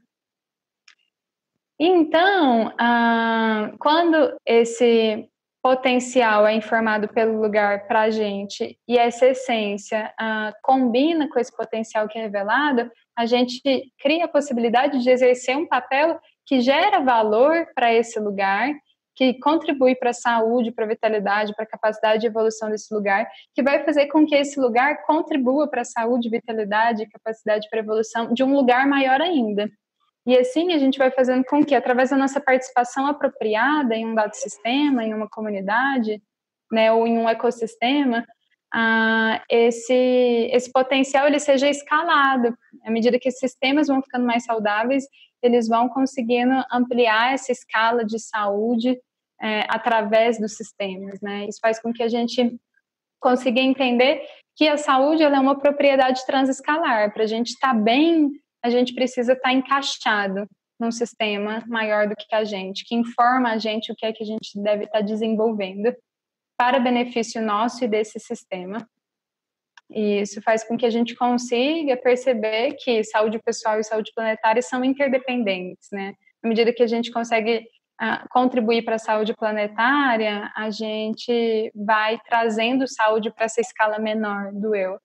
Então, 1.78 2.74
ah, 2.78 3.72
quando 3.78 4.36
esse 4.44 5.28
potencial 5.68 6.46
é 6.46 6.54
informado 6.54 7.08
pelo 7.08 7.42
lugar 7.42 7.86
para 7.86 8.00
a 8.04 8.10
gente 8.10 8.78
e 8.88 8.96
essa 8.96 9.26
essência 9.26 10.10
uh, 10.18 10.50
combina 10.62 11.28
com 11.28 11.38
esse 11.38 11.54
potencial 11.54 12.08
que 12.08 12.18
é 12.18 12.22
revelado, 12.22 12.90
a 13.14 13.26
gente 13.26 13.60
cria 14.00 14.24
a 14.24 14.28
possibilidade 14.28 15.02
de 15.02 15.10
exercer 15.10 15.58
um 15.58 15.68
papel 15.68 16.18
que 16.46 16.62
gera 16.62 17.00
valor 17.00 17.66
para 17.74 17.92
esse 17.92 18.18
lugar, 18.18 18.72
que 19.14 19.34
contribui 19.40 19.94
para 19.94 20.08
a 20.08 20.14
saúde, 20.14 20.72
para 20.72 20.86
a 20.86 20.88
vitalidade, 20.88 21.54
para 21.54 21.66
a 21.66 21.68
capacidade 21.68 22.22
de 22.22 22.28
evolução 22.28 22.70
desse 22.70 22.94
lugar, 22.94 23.28
que 23.54 23.62
vai 23.62 23.84
fazer 23.84 24.06
com 24.06 24.24
que 24.24 24.34
esse 24.34 24.58
lugar 24.58 25.04
contribua 25.04 25.68
para 25.68 25.82
a 25.82 25.84
saúde, 25.84 26.30
vitalidade 26.30 27.06
capacidade 27.10 27.68
para 27.68 27.80
evolução 27.80 28.32
de 28.32 28.42
um 28.42 28.54
lugar 28.54 28.86
maior 28.86 29.20
ainda. 29.20 29.68
E 30.28 30.36
assim 30.36 30.74
a 30.74 30.78
gente 30.78 30.98
vai 30.98 31.10
fazendo 31.10 31.42
com 31.42 31.64
que, 31.64 31.74
através 31.74 32.10
da 32.10 32.16
nossa 32.18 32.38
participação 32.38 33.06
apropriada 33.06 33.96
em 33.96 34.04
um 34.04 34.14
dado 34.14 34.34
sistema, 34.34 35.02
em 35.02 35.14
uma 35.14 35.26
comunidade, 35.26 36.22
né, 36.70 36.92
ou 36.92 37.06
em 37.06 37.16
um 37.16 37.26
ecossistema, 37.26 38.26
ah, 38.70 39.42
esse, 39.48 40.50
esse 40.52 40.70
potencial 40.70 41.26
ele 41.26 41.38
seja 41.38 41.66
escalado. 41.70 42.54
À 42.84 42.90
medida 42.90 43.18
que 43.18 43.30
os 43.30 43.38
sistemas 43.38 43.88
vão 43.88 44.02
ficando 44.02 44.26
mais 44.26 44.44
saudáveis, 44.44 45.06
eles 45.42 45.66
vão 45.66 45.88
conseguindo 45.88 46.62
ampliar 46.70 47.32
essa 47.32 47.50
escala 47.50 48.04
de 48.04 48.18
saúde 48.18 49.00
é, 49.40 49.64
através 49.66 50.38
dos 50.38 50.58
sistemas. 50.58 51.22
Né? 51.22 51.46
Isso 51.48 51.58
faz 51.58 51.80
com 51.80 51.90
que 51.90 52.02
a 52.02 52.08
gente 52.08 52.54
consiga 53.18 53.62
entender 53.62 54.20
que 54.54 54.68
a 54.68 54.76
saúde 54.76 55.22
é 55.22 55.28
uma 55.30 55.58
propriedade 55.58 56.26
transescalar. 56.26 57.14
Para 57.14 57.22
a 57.22 57.26
gente 57.26 57.48
estar 57.48 57.72
tá 57.72 57.74
bem, 57.74 58.30
a 58.68 58.70
gente 58.70 58.94
precisa 58.94 59.32
estar 59.32 59.48
tá 59.48 59.52
encaixado 59.52 60.46
num 60.78 60.92
sistema 60.92 61.64
maior 61.66 62.08
do 62.08 62.14
que 62.14 62.34
a 62.34 62.44
gente, 62.44 62.84
que 62.84 62.94
informa 62.94 63.50
a 63.50 63.58
gente 63.58 63.90
o 63.90 63.96
que 63.96 64.06
é 64.06 64.12
que 64.12 64.22
a 64.22 64.26
gente 64.26 64.50
deve 64.62 64.84
estar 64.84 65.00
tá 65.00 65.04
desenvolvendo 65.04 65.94
para 66.56 66.78
benefício 66.78 67.42
nosso 67.42 67.84
e 67.84 67.88
desse 67.88 68.18
sistema. 68.20 68.88
E 69.90 70.20
isso 70.20 70.42
faz 70.42 70.62
com 70.62 70.76
que 70.76 70.84
a 70.84 70.90
gente 70.90 71.14
consiga 71.14 71.96
perceber 71.96 72.74
que 72.74 73.02
saúde 73.04 73.38
pessoal 73.38 73.80
e 73.80 73.84
saúde 73.84 74.12
planetária 74.14 74.60
são 74.60 74.84
interdependentes, 74.84 75.88
né? 75.90 76.12
À 76.44 76.48
medida 76.48 76.72
que 76.72 76.82
a 76.82 76.86
gente 76.86 77.10
consegue 77.10 77.66
uh, 78.00 78.28
contribuir 78.28 78.84
para 78.84 78.96
a 78.96 78.98
saúde 78.98 79.34
planetária, 79.34 80.52
a 80.54 80.70
gente 80.70 81.72
vai 81.74 82.18
trazendo 82.28 82.86
saúde 82.86 83.30
para 83.30 83.46
essa 83.46 83.60
escala 83.60 83.98
menor 83.98 84.52
do 84.52 84.74
eu. 84.74 84.98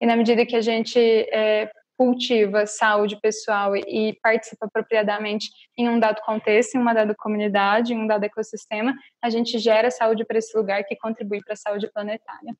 E 0.00 0.06
na 0.06 0.16
medida 0.16 0.46
que 0.46 0.56
a 0.56 0.60
gente 0.60 0.98
é, 0.98 1.70
cultiva 1.96 2.66
saúde 2.66 3.18
pessoal 3.20 3.76
e, 3.76 4.18
participa 4.22 4.66
apropriadamente 4.66 5.48
em 5.76 5.88
um 5.88 5.98
dado 5.98 6.20
contexto, 6.22 6.74
em 6.74 6.78
uma 6.78 6.94
dada 6.94 7.14
comunidade, 7.14 7.92
em 7.92 7.98
um 7.98 8.06
dado 8.06 8.24
ecossistema, 8.24 8.94
a 9.22 9.30
gente 9.30 9.58
gera 9.58 9.90
saúde 9.90 10.24
para 10.24 10.38
esse 10.38 10.56
lugar 10.56 10.84
que 10.84 10.96
contribui 10.96 11.40
para 11.42 11.54
a 11.54 11.56
saúde 11.56 11.90
planetária. 11.92 12.56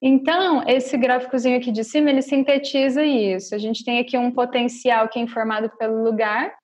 Então, 0.00 0.62
esse 0.68 0.98
gráficozinho 0.98 1.56
aqui 1.56 1.72
de 1.72 1.82
cima, 1.82 2.10
ele 2.10 2.20
sintetiza 2.20 3.02
isso. 3.02 3.54
A 3.54 3.58
gente 3.58 3.82
tem 3.84 3.98
aqui 3.98 4.18
um 4.18 4.30
potencial 4.30 5.08
que 5.08 5.18
é 5.18 5.22
informado 5.22 5.70
pelo 5.78 6.04
lugar, 6.04 6.54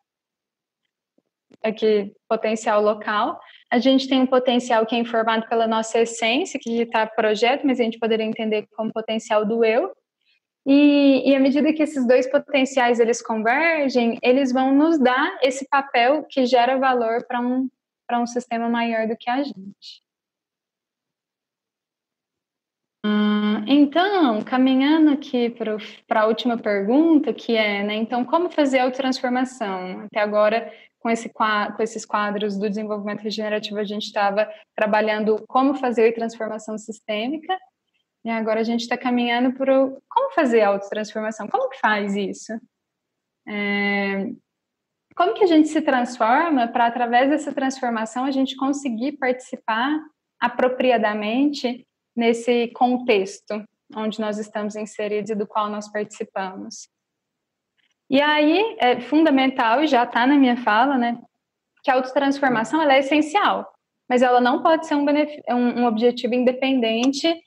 aqui, 1.62 2.12
potencial 2.29 2.83
local. 2.83 3.40
A 3.70 3.79
gente 3.79 4.09
tem 4.09 4.20
um 4.20 4.26
potencial 4.26 4.85
que 4.85 4.94
é 4.94 4.98
informado 4.98 5.48
pela 5.48 5.66
nossa 5.66 6.00
essência, 6.00 6.61
que 6.61 6.83
está 6.83 7.07
projeto, 7.07 7.66
mas 7.66 7.81
a 7.81 7.85
gente 7.85 7.98
poderia 7.98 8.26
entender 8.26 8.66
como 8.76 8.92
potencial 8.92 9.44
do 9.44 9.64
eu. 9.64 9.90
E, 10.66 11.31
e 11.31 11.35
à 11.35 11.40
medida 11.40 11.73
que 11.73 11.83
esses 11.83 12.07
dois 12.07 12.31
potenciais 12.31 13.01
eles 13.01 13.23
convergem, 13.23 14.18
eles 14.23 14.53
vão 14.53 14.75
nos 14.75 14.99
dar 14.99 15.38
esse 15.42 15.66
papel 15.68 16.25
que 16.29 16.44
gera 16.46 16.79
valor 16.79 17.25
para 17.27 17.40
um, 17.40 17.68
um 18.12 18.27
sistema 18.27 18.68
maior 18.68 19.09
do 19.09 19.16
que 19.16 19.31
a 19.31 19.42
gente. 19.42 20.03
Hum, 23.05 23.64
então, 23.66 24.42
caminhando 24.42 25.11
aqui 25.11 25.49
para 26.07 26.20
a 26.20 26.27
última 26.27 26.59
pergunta, 26.59 27.33
que 27.33 27.57
é, 27.57 27.83
né, 27.83 27.94
então, 27.94 28.25
como 28.25 28.51
fazer 28.51 28.81
a 28.81 28.90
transformação? 28.90 30.01
Até 30.01 30.20
agora, 30.20 30.70
com, 30.99 31.09
esse, 31.09 31.31
com 31.31 31.83
esses 31.83 32.05
quadros 32.05 32.59
do 32.59 32.68
desenvolvimento 32.68 33.23
regenerativo, 33.23 33.79
a 33.79 33.85
gente 33.85 34.05
estava 34.05 34.46
trabalhando 34.77 35.42
como 35.49 35.75
fazer 35.75 36.11
a 36.11 36.14
transformação 36.14 36.77
sistêmica, 36.77 37.57
e 38.24 38.30
agora 38.30 38.61
a 38.61 38.64
gente 38.64 38.80
está 38.80 38.96
caminhando 38.96 39.52
para 39.56 39.74
como 40.09 40.30
fazer 40.35 40.61
a 40.61 40.68
autotransformação, 40.68 41.48
como 41.48 41.68
que 41.70 41.78
faz 41.78 42.14
isso? 42.14 42.52
É, 43.48 44.30
como 45.16 45.35
que 45.35 45.44
a 45.44 45.46
gente 45.46 45.68
se 45.68 45.80
transforma 45.80 46.68
para, 46.68 46.87
através 46.87 47.30
dessa 47.30 47.52
transformação, 47.52 48.24
a 48.24 48.30
gente 48.30 48.56
conseguir 48.56 49.12
participar 49.12 49.98
apropriadamente 50.38 51.87
nesse 52.16 52.68
contexto 52.68 53.64
onde 53.96 54.20
nós 54.20 54.38
estamos 54.38 54.76
inseridos 54.76 55.30
e 55.30 55.35
do 55.35 55.46
qual 55.46 55.68
nós 55.68 55.90
participamos. 55.90 56.88
E 58.09 58.20
aí 58.20 58.76
é 58.78 59.00
fundamental, 59.00 59.83
e 59.83 59.87
já 59.87 60.04
está 60.04 60.26
na 60.26 60.37
minha 60.37 60.56
fala, 60.56 60.96
né, 60.96 61.20
que 61.83 61.90
a 61.90 61.94
autotransformação 61.94 62.80
ela 62.83 62.94
é 62.94 63.00
essencial, 63.00 63.72
mas 64.09 64.22
ela 64.22 64.40
não 64.40 64.62
pode 64.62 64.87
ser 64.87 64.94
um, 64.94 65.04
um, 65.04 65.83
um 65.83 65.87
objetivo 65.87 66.35
independente 66.35 67.40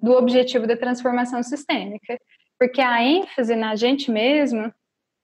do 0.00 0.12
objetivo 0.12 0.66
da 0.66 0.76
transformação 0.76 1.42
sistêmica, 1.42 2.18
porque 2.58 2.80
a 2.80 3.02
ênfase 3.02 3.54
na 3.54 3.74
gente 3.76 4.10
mesmo, 4.10 4.72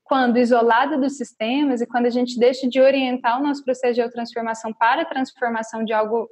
quando 0.05 0.39
isolada 0.39 0.99
dos 0.99 1.17
sistemas 1.17 1.81
e 1.81 1.87
quando 1.87 2.07
a 2.07 2.11
gente 2.11 2.39
deixa 2.39 2.69
de 2.69 2.81
orientar 2.81 3.41
o 3.41 3.43
nosso 3.43 3.65
processo 3.65 3.95
de 3.95 4.11
transformação 4.11 4.73
para 4.73 5.03
a 5.03 5.07
transformação 5.07 5.85
de 5.85 5.93
algo 5.93 6.29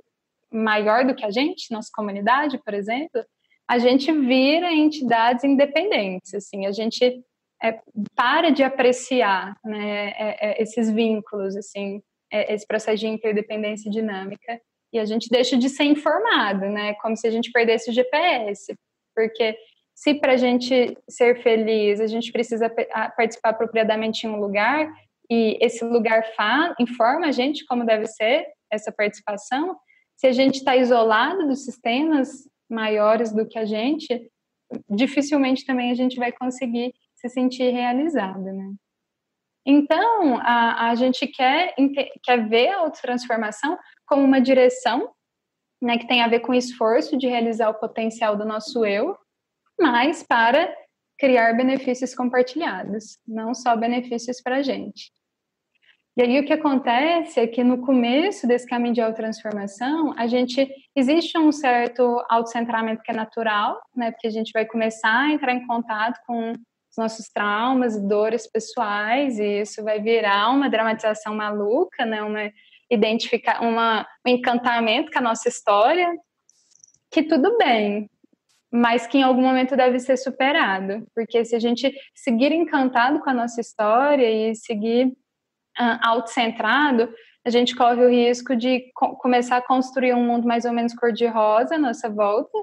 maior 0.52 1.04
do 1.06 1.14
que 1.14 1.24
a 1.24 1.30
gente, 1.30 1.72
nossa 1.72 1.88
comunidade, 1.92 2.58
por 2.62 2.74
exemplo, 2.74 3.24
a 3.66 3.78
gente 3.78 4.12
vira 4.12 4.72
entidades 4.72 5.44
independentes, 5.44 6.34
assim, 6.34 6.66
a 6.66 6.72
gente 6.72 7.24
é, 7.62 7.80
para 8.14 8.50
de 8.50 8.62
apreciar 8.62 9.56
né, 9.64 10.10
é, 10.10 10.50
é, 10.50 10.62
esses 10.62 10.90
vínculos, 10.90 11.56
assim, 11.56 12.02
é, 12.30 12.52
esse 12.52 12.66
processo 12.66 12.98
de 12.98 13.06
interdependência 13.06 13.90
dinâmica, 13.90 14.60
e 14.92 14.98
a 14.98 15.04
gente 15.04 15.28
deixa 15.30 15.56
de 15.56 15.68
ser 15.68 15.84
informado, 15.84 16.66
né, 16.66 16.94
como 16.94 17.16
se 17.16 17.26
a 17.26 17.30
gente 17.30 17.50
perdesse 17.50 17.90
o 17.90 17.94
GPS, 17.94 18.74
porque 19.14 19.56
se 19.94 20.14
para 20.14 20.32
a 20.32 20.36
gente 20.36 20.96
ser 21.08 21.42
feliz 21.42 22.00
a 22.00 22.06
gente 22.06 22.32
precisa 22.32 22.70
participar 23.16 23.50
apropriadamente 23.50 24.26
em 24.26 24.30
um 24.30 24.40
lugar 24.40 24.92
e 25.30 25.56
esse 25.60 25.84
lugar 25.84 26.22
informa 26.78 27.26
a 27.26 27.32
gente 27.32 27.64
como 27.66 27.84
deve 27.84 28.06
ser 28.06 28.46
essa 28.70 28.90
participação, 28.92 29.76
se 30.16 30.26
a 30.26 30.32
gente 30.32 30.56
está 30.56 30.76
isolado 30.76 31.46
dos 31.46 31.64
sistemas 31.64 32.48
maiores 32.70 33.32
do 33.32 33.46
que 33.46 33.58
a 33.58 33.64
gente, 33.64 34.30
dificilmente 34.88 35.64
também 35.66 35.90
a 35.90 35.94
gente 35.94 36.16
vai 36.16 36.32
conseguir 36.32 36.94
se 37.14 37.28
sentir 37.28 37.70
realizado, 37.70 38.42
né? 38.42 38.72
Então, 39.64 40.38
a, 40.38 40.90
a 40.90 40.94
gente 40.94 41.26
quer, 41.26 41.74
quer 42.22 42.48
ver 42.48 42.68
a 42.68 42.78
autotransformação 42.78 43.78
como 44.06 44.22
uma 44.22 44.40
direção, 44.40 45.12
né, 45.80 45.98
que 45.98 46.06
tem 46.06 46.22
a 46.22 46.28
ver 46.28 46.40
com 46.40 46.52
o 46.52 46.56
esforço 46.56 47.16
de 47.16 47.28
realizar 47.28 47.68
o 47.70 47.78
potencial 47.78 48.36
do 48.36 48.44
nosso 48.44 48.84
eu, 48.84 49.16
mas 49.80 50.22
para 50.22 50.72
criar 51.18 51.52
benefícios 51.54 52.14
compartilhados, 52.14 53.18
não 53.26 53.54
só 53.54 53.76
benefícios 53.76 54.40
para 54.40 54.56
a 54.56 54.62
gente. 54.62 55.12
E 56.16 56.20
aí 56.20 56.38
o 56.38 56.44
que 56.44 56.52
acontece 56.52 57.40
é 57.40 57.46
que 57.46 57.64
no 57.64 57.78
começo 57.78 58.46
desse 58.46 58.66
caminho 58.66 58.94
de 58.94 59.00
autotransformação, 59.00 60.12
a 60.18 60.26
gente 60.26 60.68
existe 60.94 61.38
um 61.38 61.50
certo 61.50 62.22
autocentramento 62.28 63.02
que 63.02 63.10
é 63.10 63.14
natural, 63.14 63.80
né? 63.96 64.10
Porque 64.10 64.26
a 64.26 64.30
gente 64.30 64.52
vai 64.52 64.66
começar 64.66 65.20
a 65.20 65.32
entrar 65.32 65.54
em 65.54 65.66
contato 65.66 66.20
com 66.26 66.52
os 66.92 66.96
nossos 66.98 67.28
traumas 67.28 67.96
e 67.96 68.06
dores 68.06 68.46
pessoais, 68.46 69.38
e 69.38 69.62
isso 69.62 69.82
vai 69.82 70.00
virar 70.00 70.50
uma 70.50 70.70
dramatização 70.70 71.34
maluca, 71.34 72.04
né? 72.04 72.22
Uma 72.22 72.52
identificar 72.90 73.62
uma, 73.62 74.06
um 74.26 74.30
encantamento 74.30 75.10
com 75.10 75.18
a 75.18 75.22
nossa 75.22 75.48
história, 75.48 76.14
que 77.10 77.22
tudo 77.22 77.56
bem, 77.56 78.10
mas 78.70 79.06
que 79.06 79.18
em 79.18 79.22
algum 79.22 79.40
momento 79.40 79.74
deve 79.74 79.98
ser 79.98 80.18
superado, 80.18 81.06
porque 81.14 81.42
se 81.44 81.56
a 81.56 81.58
gente 81.58 81.90
seguir 82.14 82.52
encantado 82.52 83.20
com 83.20 83.30
a 83.30 83.34
nossa 83.34 83.60
história 83.62 84.30
e 84.30 84.54
seguir 84.54 85.06
uh, 85.06 85.98
autocentrado, 86.02 87.12
a 87.44 87.50
gente 87.50 87.74
corre 87.74 88.04
o 88.04 88.10
risco 88.10 88.54
de 88.54 88.92
co 88.94 89.16
começar 89.16 89.56
a 89.56 89.66
construir 89.66 90.14
um 90.14 90.24
mundo 90.24 90.46
mais 90.46 90.64
ou 90.64 90.72
menos 90.72 90.94
cor-de-rosa 90.94 91.74
à 91.76 91.78
nossa 91.78 92.10
volta, 92.10 92.56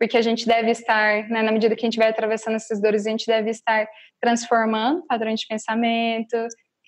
porque 0.00 0.16
a 0.16 0.22
gente 0.22 0.46
deve 0.46 0.70
estar, 0.70 1.28
né, 1.28 1.42
na 1.42 1.52
medida 1.52 1.76
que 1.76 1.84
a 1.84 1.88
gente 1.88 1.98
vai 1.98 2.08
atravessando 2.08 2.54
essas 2.54 2.80
dores, 2.80 3.06
a 3.06 3.10
gente 3.10 3.26
deve 3.26 3.50
estar 3.50 3.86
transformando 4.18 5.04
padrões 5.06 5.40
de 5.40 5.46
pensamento, 5.46 6.36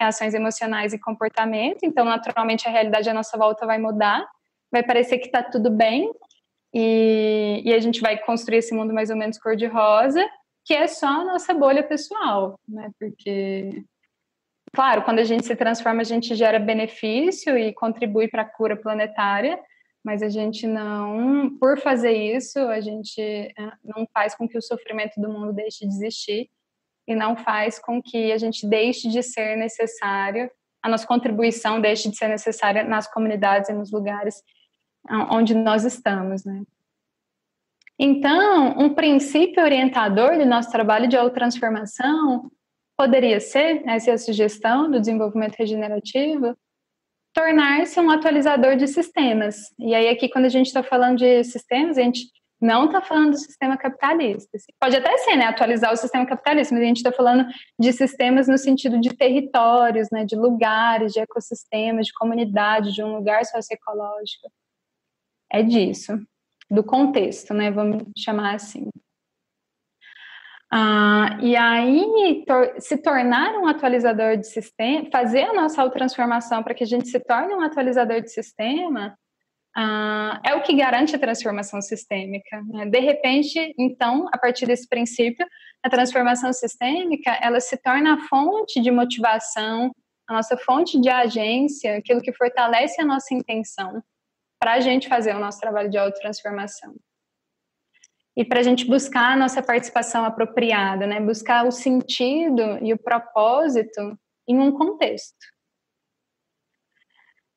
reações 0.01 0.33
emocionais 0.33 0.95
e 0.95 0.99
comportamento. 0.99 1.81
Então, 1.83 2.07
naturalmente, 2.07 2.67
a 2.67 2.71
realidade 2.71 3.11
à 3.11 3.15
nossa 3.15 3.37
volta 3.37 3.67
vai 3.67 3.77
mudar, 3.77 4.27
vai 4.73 4.83
parecer 4.83 5.19
que 5.19 5.27
está 5.27 5.43
tudo 5.43 5.71
bem, 5.71 6.11
e, 6.75 7.61
e, 7.67 7.75
a 7.75 7.79
gente 7.79 8.01
vai 8.01 8.17
construir 8.17 8.57
esse 8.57 8.75
mundo 8.75 8.95
mais 8.95 9.11
ou 9.11 9.17
menos 9.17 9.39
cor-de-rosa, 9.39 10.27
que 10.65 10.73
é 10.73 10.87
só 10.87 11.07
a 11.07 11.25
nossa 11.25 11.53
bolha 11.53 11.83
pessoal, 11.83 12.59
né? 12.67 12.91
Porque 12.99 13.85
Claro, 14.75 15.03
quando 15.03 15.19
a 15.19 15.25
gente 15.25 15.45
se 15.45 15.55
transforma, 15.55 16.01
a 16.01 16.05
gente 16.05 16.35
gera 16.35 16.59
benefício 16.59 17.59
e 17.59 17.75
contribui 17.75 18.27
para 18.27 18.41
a 18.41 18.49
cura 18.49 18.75
planetária, 18.75 19.59
mas 20.05 20.23
a 20.23 20.29
gente 20.29 20.67
não, 20.67 21.57
por 21.59 21.79
fazer 21.79 22.13
isso, 22.13 22.59
a 22.59 22.81
gente 22.81 23.21
eh, 23.21 23.73
não 23.85 24.07
faz 24.13 24.35
com 24.35 24.49
que 24.49 24.59
o 24.59 24.63
sofrimento 24.63 25.21
do 25.21 25.29
mundo 25.29 25.53
deixe 25.53 25.87
de 25.87 25.95
existir 25.95 26.51
e 27.07 27.15
não 27.15 27.37
faz 27.37 27.79
com 27.79 28.03
que 28.03 28.33
a 28.33 28.39
gente 28.39 28.67
deixe 28.67 29.09
de 29.09 29.23
ser 29.23 29.57
necessário 29.57 30.51
a 30.83 30.89
nossa 30.89 31.07
contribuição 31.07 31.81
deixe 31.81 32.11
de 32.11 32.17
ser 32.17 32.29
necessária 32.29 32.83
nas 32.83 33.07
comunidades 33.07 33.71
e 33.71 33.73
nos 33.73 33.93
lugares 33.93 34.43
onde 35.31 35.55
nós 35.55 35.85
estamos, 35.85 36.45
né? 36.45 36.63
Então, 37.99 38.77
um 38.79 38.95
princípio 38.95 39.63
orientador 39.63 40.37
do 40.37 40.45
nosso 40.45 40.71
trabalho 40.73 41.07
de 41.07 41.17
autotransformação 41.17 42.51
poderia 42.97 43.39
ser, 43.39 43.83
essa 43.87 44.11
é 44.11 44.15
a 44.15 44.19
sugestão 44.19 44.91
do 44.91 44.99
desenvolvimento 44.99 45.55
regenerativo, 45.57 46.57
tornar-se 47.33 47.99
um 47.99 48.11
atualizador 48.11 48.77
de 48.77 48.87
sistemas. 48.87 49.73
E 49.79 49.95
aí, 49.95 50.09
aqui, 50.09 50.29
quando 50.29 50.45
a 50.45 50.51
gente 50.51 50.67
está 50.67 50.83
falando 50.83 51.19
de 51.19 51.43
sistemas, 51.45 51.97
a 51.97 52.03
gente 52.03 52.27
não 52.63 52.85
está 52.85 53.03
falando 53.03 53.33
do 53.33 53.39
sistema 53.39 53.77
capitalista. 53.77 54.57
Assim. 54.57 54.73
Pode 54.81 54.97
até 54.97 55.19
ser, 55.19 55.37
né, 55.37 55.47
atualizar 55.47 55.93
o 55.93 55.97
sistema 55.97 56.25
capitalista, 56.25 56.73
mas 56.73 56.85
a 56.85 56.87
gente 56.87 56.99
está 56.99 57.11
falando 57.11 57.45
de 57.79 57.93
sistemas 57.93 58.47
no 58.47 58.57
sentido 58.57 59.01
de 59.01 59.11
territórios, 59.17 60.09
né, 60.13 60.25
de 60.25 60.37
lugares, 60.37 61.13
de 61.13 61.21
ecossistemas, 61.21 62.07
de 62.07 62.13
comunidade, 62.13 62.93
de 62.93 63.03
um 63.03 63.17
lugar 63.17 63.45
socioecológico. 63.45 64.49
É 65.51 65.63
disso, 65.63 66.17
do 66.71 66.85
contexto, 66.85 67.53
né, 67.53 67.71
vamos 67.71 68.05
chamar 68.17 68.55
assim. 68.55 68.89
Ah, 70.75 71.37
e 71.43 71.55
aí, 71.55 72.45
tor 72.47 72.75
se 72.79 72.97
tornar 72.97 73.53
um 73.59 73.67
atualizador 73.67 74.39
de 74.39 74.47
sistema, 74.47 75.07
fazer 75.13 75.43
a 75.43 75.53
nossa 75.53 75.83
autotransformação 75.83 76.63
para 76.63 76.73
que 76.73 76.83
a 76.83 76.87
gente 76.87 77.09
se 77.09 77.21
torne 77.21 77.55
um 77.55 77.61
atualizador 77.61 78.23
de 78.23 78.33
sistema, 78.33 79.15
ah, 79.77 80.41
é 80.43 80.55
o 80.55 80.63
que 80.63 80.75
garante 80.75 81.15
a 81.15 81.19
transformação 81.19 81.83
sistêmica. 81.83 82.63
Né? 82.69 82.87
De 82.87 83.01
repente, 83.01 83.75
então, 83.79 84.27
a 84.33 84.39
partir 84.39 84.65
desse 84.65 84.89
princípio, 84.89 85.47
a 85.83 85.91
transformação 85.91 86.51
sistêmica, 86.55 87.39
ela 87.43 87.61
se 87.61 87.77
torna 87.77 88.15
a 88.15 88.29
fonte 88.29 88.81
de 88.81 88.91
motivação, 88.91 89.95
a 90.27 90.33
nossa 90.33 90.57
fonte 90.57 90.99
de 90.99 91.11
agência, 91.11 91.99
aquilo 91.99 92.23
que 92.23 92.33
fortalece 92.33 92.99
a 92.99 93.05
nossa 93.05 93.35
intenção 93.35 94.03
para 94.59 94.75
a 94.75 94.81
gente 94.81 95.07
fazer 95.07 95.37
o 95.37 95.39
nosso 95.39 95.61
trabalho 95.61 95.91
de 95.91 95.99
autotransformação 95.99 96.95
e 98.37 98.45
para 98.45 98.61
a 98.61 98.63
gente 98.63 98.87
buscar 98.87 99.33
a 99.33 99.37
nossa 99.37 99.63
participação 99.63 100.25
apropriada, 100.25 101.07
né? 101.07 101.21
Buscar 101.21 101.67
o 101.67 101.71
sentido 101.71 102.79
e 102.83 102.93
o 102.93 102.99
propósito 102.99 104.19
em 104.49 104.59
um 104.59 104.73
contexto. 104.73 105.53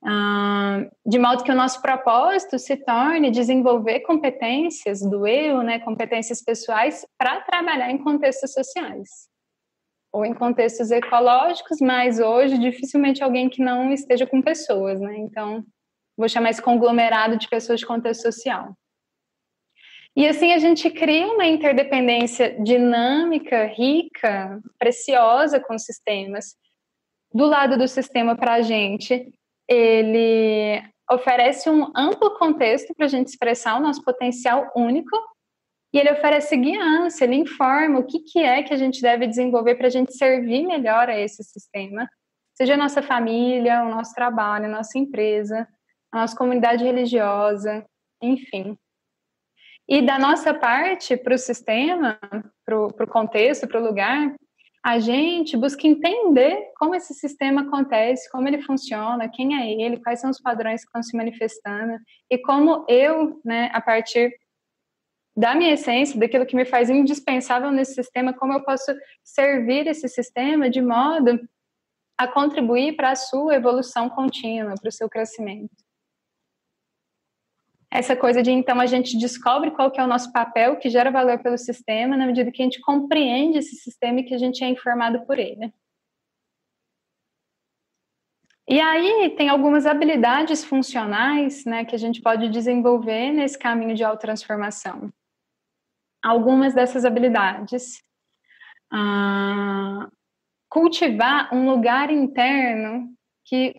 Ah, 0.07 0.85
de 1.03 1.17
modo 1.17 1.43
que 1.43 1.51
o 1.51 1.55
nosso 1.55 1.81
propósito 1.81 2.59
se 2.59 2.77
torne 2.77 3.31
desenvolver 3.31 4.01
competências 4.01 5.01
do 5.01 5.25
eu, 5.25 5.63
né, 5.63 5.79
competências 5.79 6.43
pessoais, 6.43 7.03
para 7.17 7.41
trabalhar 7.41 7.89
em 7.89 7.97
contextos 7.97 8.53
sociais 8.53 9.09
ou 10.13 10.23
em 10.23 10.33
contextos 10.33 10.91
ecológicos, 10.91 11.79
mas 11.81 12.19
hoje 12.19 12.57
dificilmente 12.59 13.23
alguém 13.23 13.49
que 13.49 13.63
não 13.63 13.91
esteja 13.91 14.27
com 14.27 14.41
pessoas, 14.41 15.01
né? 15.01 15.17
Então, 15.17 15.65
vou 16.15 16.29
chamar 16.29 16.51
esse 16.51 16.61
conglomerado 16.61 17.38
de 17.38 17.49
pessoas 17.49 17.79
de 17.79 17.85
contexto 17.85 18.21
social. 18.21 18.77
E 20.15 20.25
assim 20.28 20.54
a 20.54 20.60
gente 20.60 20.89
cria 20.89 21.28
uma 21.28 21.45
interdependência 21.45 22.58
dinâmica, 22.63 23.65
rica, 23.65 24.62
preciosa 24.80 25.60
com 25.60 25.75
os 25.75 25.84
sistemas. 25.84 26.56
Do 27.34 27.45
lado 27.45 27.78
do 27.78 27.88
sistema 27.88 28.36
para 28.36 28.54
a 28.54 28.62
gente, 28.62 29.30
ele 29.67 30.82
oferece 31.12 31.69
um 31.69 31.91
amplo 31.95 32.38
contexto 32.38 32.95
para 32.95 33.06
a 33.06 33.10
gente 33.10 33.28
expressar 33.28 33.78
o 33.78 33.82
nosso 33.82 34.04
potencial 34.04 34.71
único 34.75 35.15
e 35.93 35.99
ele 35.99 36.12
oferece 36.12 36.58
guiança, 36.58 37.23
ele 37.23 37.36
informa 37.36 37.99
o 37.99 38.06
que, 38.06 38.19
que 38.19 38.39
é 38.39 38.63
que 38.63 38.73
a 38.73 38.78
gente 38.78 39.01
deve 39.01 39.28
desenvolver 39.28 39.75
para 39.75 39.88
a 39.88 39.89
gente 39.89 40.13
servir 40.13 40.65
melhor 40.65 41.10
a 41.10 41.17
esse 41.17 41.43
sistema, 41.43 42.10
seja 42.54 42.73
a 42.73 42.78
nossa 42.78 43.01
família, 43.01 43.84
o 43.84 43.89
nosso 43.89 44.13
trabalho, 44.13 44.65
a 44.65 44.69
nossa 44.69 44.97
empresa, 44.97 45.67
a 46.12 46.21
nossa 46.21 46.36
comunidade 46.36 46.84
religiosa, 46.84 47.86
enfim. 48.21 48.78
E 49.87 50.01
da 50.01 50.17
nossa 50.17 50.53
parte, 50.53 51.15
para 51.15 51.35
o 51.35 51.37
sistema, 51.37 52.19
para 52.65 52.75
o 52.75 53.07
contexto, 53.07 53.67
para 53.67 53.79
o 53.79 53.85
lugar, 53.85 54.35
a 54.83 54.99
gente 54.99 55.55
busca 55.55 55.87
entender 55.87 56.71
como 56.77 56.95
esse 56.95 57.13
sistema 57.13 57.61
acontece, 57.61 58.29
como 58.31 58.47
ele 58.47 58.61
funciona, 58.61 59.29
quem 59.29 59.55
é 59.55 59.71
ele, 59.71 60.01
quais 60.01 60.19
são 60.19 60.29
os 60.29 60.39
padrões 60.39 60.81
que 60.81 60.87
estão 60.87 61.03
se 61.03 61.15
manifestando 61.15 61.97
e 62.29 62.37
como 62.39 62.85
eu, 62.87 63.39
né, 63.43 63.69
a 63.73 63.81
partir 63.81 64.31
da 65.37 65.53
minha 65.53 65.73
essência, 65.73 66.19
daquilo 66.19 66.45
que 66.45 66.55
me 66.55 66.65
faz 66.65 66.89
indispensável 66.89 67.71
nesse 67.71 67.93
sistema, 67.93 68.33
como 68.33 68.53
eu 68.53 68.63
posso 68.63 68.91
servir 69.23 69.85
esse 69.87 70.07
sistema 70.07 70.69
de 70.69 70.81
modo 70.81 71.39
a 72.17 72.27
contribuir 72.27 72.95
para 72.95 73.11
a 73.11 73.15
sua 73.15 73.55
evolução 73.55 74.09
contínua, 74.09 74.75
para 74.79 74.89
o 74.89 74.91
seu 74.91 75.09
crescimento 75.09 75.84
essa 77.95 78.15
coisa 78.15 78.43
de 78.43 78.51
então 78.51 78.79
a 78.79 78.86
gente 78.86 79.17
descobre 79.17 79.71
qual 79.71 79.89
que 79.89 79.99
é 79.99 80.03
o 80.03 80.08
nosso 80.08 80.31
papel 80.34 80.75
que 80.77 80.89
gera 80.89 81.10
valor 81.10 81.39
pelo 81.39 81.58
sistema 81.58 82.17
na 82.17 82.27
medida 82.27 82.51
que 82.51 82.62
a 82.62 82.65
gente 82.65 82.81
compreende 82.81 83.58
esse 83.58 83.75
sistema 83.77 84.19
e 84.19 84.23
que 84.23 84.34
a 84.34 84.38
gente 84.38 84.63
é 84.63 84.67
informado 84.67 85.25
por 85.25 85.39
ele. 85.39 85.73
E 88.67 88.81
aí 88.81 89.29
tem 89.38 89.47
algumas 89.47 89.86
habilidades 89.86 90.65
funcionais, 90.65 91.63
né, 91.65 91.86
que 91.86 91.95
a 91.95 91.99
gente 91.99 92.21
pode 92.21 92.49
desenvolver 92.49 93.31
nesse 93.31 93.58
caminho 93.58 93.95
de 93.95 94.03
autotransformação. 94.03 95.13
Algumas 96.21 96.73
dessas 96.73 97.05
habilidades. 97.05 98.03
Ah, 98.91 100.10
cultivar 100.67 101.53
um 101.53 101.69
lugar 101.69 102.10
interno 102.10 103.15
que 103.45 103.75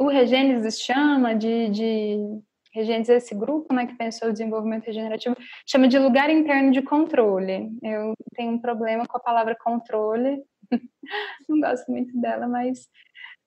o 0.00 0.08
Regênesis 0.08 0.80
chama 0.80 1.34
de, 1.34 1.68
de 1.68 2.42
Regentes, 2.74 3.10
esse 3.10 3.34
grupo 3.34 3.74
né, 3.74 3.86
que 3.86 3.94
pensou 3.94 4.28
o 4.28 4.32
desenvolvimento 4.32 4.86
regenerativo, 4.86 5.36
chama 5.66 5.86
de 5.88 5.98
lugar 5.98 6.30
interno 6.30 6.70
de 6.70 6.80
controle. 6.80 7.70
Eu 7.82 8.14
tenho 8.34 8.52
um 8.52 8.58
problema 8.58 9.06
com 9.06 9.16
a 9.16 9.20
palavra 9.20 9.56
controle, 9.62 10.42
não 11.48 11.60
gosto 11.60 11.90
muito 11.90 12.18
dela, 12.18 12.48
mas 12.48 12.88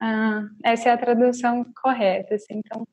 ah, 0.02 0.44
essa 0.64 0.90
é 0.90 0.92
a 0.92 0.98
tradução 0.98 1.66
correta. 1.82 2.36
Assim. 2.36 2.62
Então, 2.64 2.86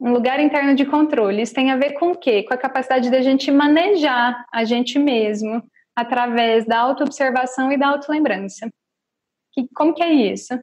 um 0.00 0.12
lugar 0.12 0.40
interno 0.40 0.74
de 0.74 0.84
controle. 0.84 1.42
Isso 1.42 1.54
tem 1.54 1.70
a 1.70 1.76
ver 1.76 1.92
com 1.92 2.10
o 2.10 2.16
quê? 2.16 2.42
Com 2.42 2.52
a 2.52 2.58
capacidade 2.58 3.10
da 3.10 3.22
gente 3.22 3.50
manejar 3.50 4.44
a 4.52 4.64
gente 4.64 4.98
mesmo 4.98 5.62
através 5.94 6.66
da 6.66 6.80
autoobservação 6.80 7.70
e 7.70 7.78
da 7.78 7.88
autolembrança. 7.88 8.68
Que, 9.52 9.68
como 9.74 9.94
que 9.94 10.02
é 10.02 10.12
isso? 10.12 10.58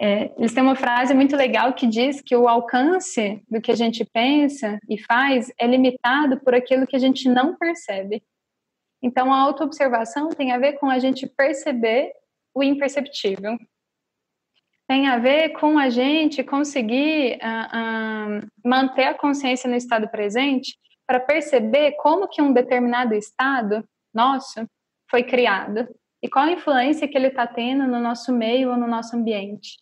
É, 0.00 0.30
eles 0.38 0.54
têm 0.54 0.62
uma 0.62 0.76
frase 0.76 1.12
muito 1.12 1.34
legal 1.34 1.72
que 1.72 1.86
diz 1.86 2.20
que 2.20 2.36
o 2.36 2.48
alcance 2.48 3.42
do 3.50 3.60
que 3.60 3.72
a 3.72 3.74
gente 3.74 4.04
pensa 4.04 4.78
e 4.88 4.96
faz 5.02 5.52
é 5.58 5.66
limitado 5.66 6.38
por 6.40 6.54
aquilo 6.54 6.86
que 6.86 6.94
a 6.94 7.00
gente 7.00 7.28
não 7.28 7.56
percebe. 7.56 8.22
Então, 9.02 9.32
a 9.32 9.38
autoobservação 9.38 10.28
tem 10.28 10.52
a 10.52 10.58
ver 10.58 10.74
com 10.74 10.88
a 10.88 10.98
gente 10.98 11.26
perceber 11.26 12.12
o 12.54 12.62
imperceptível. 12.62 13.56
Tem 14.88 15.08
a 15.08 15.18
ver 15.18 15.50
com 15.50 15.78
a 15.78 15.90
gente 15.90 16.42
conseguir 16.42 17.38
uh, 17.42 18.38
uh, 18.38 18.48
manter 18.64 19.04
a 19.04 19.14
consciência 19.14 19.68
no 19.68 19.76
estado 19.76 20.08
presente 20.08 20.78
para 21.06 21.20
perceber 21.20 21.92
como 21.92 22.28
que 22.28 22.40
um 22.40 22.52
determinado 22.52 23.14
estado 23.14 23.86
nosso 24.14 24.66
foi 25.10 25.22
criado 25.22 25.88
e 26.22 26.28
qual 26.28 26.46
a 26.46 26.52
influência 26.52 27.06
que 27.06 27.16
ele 27.16 27.28
está 27.28 27.46
tendo 27.46 27.86
no 27.86 28.00
nosso 28.00 28.32
meio 28.32 28.70
ou 28.70 28.76
no 28.76 28.86
nosso 28.86 29.16
ambiente. 29.16 29.76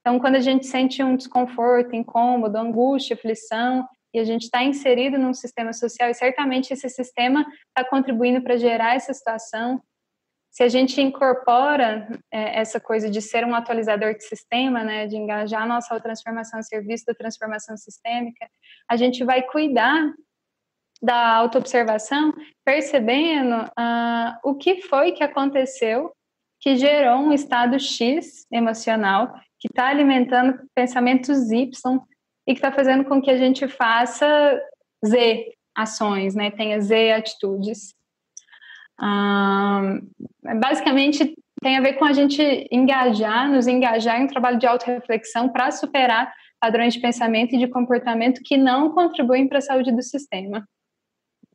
Então, 0.00 0.18
quando 0.18 0.36
a 0.36 0.40
gente 0.40 0.66
sente 0.66 1.02
um 1.02 1.16
desconforto, 1.16 1.94
incômodo, 1.94 2.56
angústia, 2.56 3.14
aflição, 3.14 3.86
e 4.12 4.18
a 4.18 4.24
gente 4.24 4.44
está 4.44 4.62
inserido 4.62 5.18
num 5.18 5.34
sistema 5.34 5.72
social, 5.72 6.08
e 6.08 6.14
certamente 6.14 6.72
esse 6.72 6.88
sistema 6.88 7.46
está 7.68 7.88
contribuindo 7.88 8.42
para 8.42 8.56
gerar 8.56 8.94
essa 8.94 9.12
situação. 9.12 9.82
Se 10.50 10.62
a 10.62 10.68
gente 10.68 11.00
incorpora 11.00 12.08
é, 12.32 12.58
essa 12.58 12.80
coisa 12.80 13.10
de 13.10 13.20
ser 13.20 13.44
um 13.44 13.54
atualizador 13.54 14.14
de 14.14 14.24
sistema, 14.24 14.82
né, 14.82 15.06
de 15.06 15.16
engajar 15.16 15.62
a 15.62 15.66
nossa 15.66 16.00
transformação 16.00 16.58
a 16.58 16.62
serviço 16.62 17.04
da 17.06 17.14
transformação 17.14 17.76
sistêmica, 17.76 18.48
a 18.88 18.96
gente 18.96 19.22
vai 19.24 19.42
cuidar 19.42 20.12
da 21.00 21.36
autoobservação, 21.36 22.32
percebendo 22.64 23.54
uh, 23.54 24.38
o 24.42 24.56
que 24.56 24.82
foi 24.82 25.12
que 25.12 25.22
aconteceu 25.22 26.12
que 26.60 26.76
gerou 26.76 27.18
um 27.18 27.32
estado 27.32 27.78
X 27.78 28.46
emocional 28.50 29.34
que 29.58 29.68
está 29.68 29.88
alimentando 29.88 30.58
pensamentos 30.74 31.50
Y 31.50 31.70
e 32.46 32.52
que 32.52 32.58
está 32.58 32.72
fazendo 32.72 33.04
com 33.04 33.20
que 33.20 33.30
a 33.30 33.36
gente 33.36 33.66
faça 33.68 34.60
Z 35.04 35.52
ações, 35.74 36.34
né? 36.34 36.50
Tenha 36.50 36.80
Z 36.80 37.12
atitudes. 37.12 37.94
basicamente 40.60 41.34
tem 41.60 41.76
a 41.76 41.80
ver 41.80 41.94
com 41.94 42.04
a 42.04 42.12
gente 42.12 42.68
engajar, 42.70 43.50
nos 43.50 43.66
engajar 43.66 44.20
em 44.20 44.24
um 44.24 44.28
trabalho 44.28 44.58
de 44.58 44.66
autorreflexão 44.66 45.48
para 45.48 45.70
superar 45.70 46.32
padrões 46.60 46.94
de 46.94 47.00
pensamento 47.00 47.54
e 47.54 47.58
de 47.58 47.68
comportamento 47.68 48.40
que 48.44 48.56
não 48.56 48.90
contribuem 48.90 49.48
para 49.48 49.58
a 49.58 49.62
saúde 49.62 49.92
do 49.92 50.02
sistema, 50.02 50.66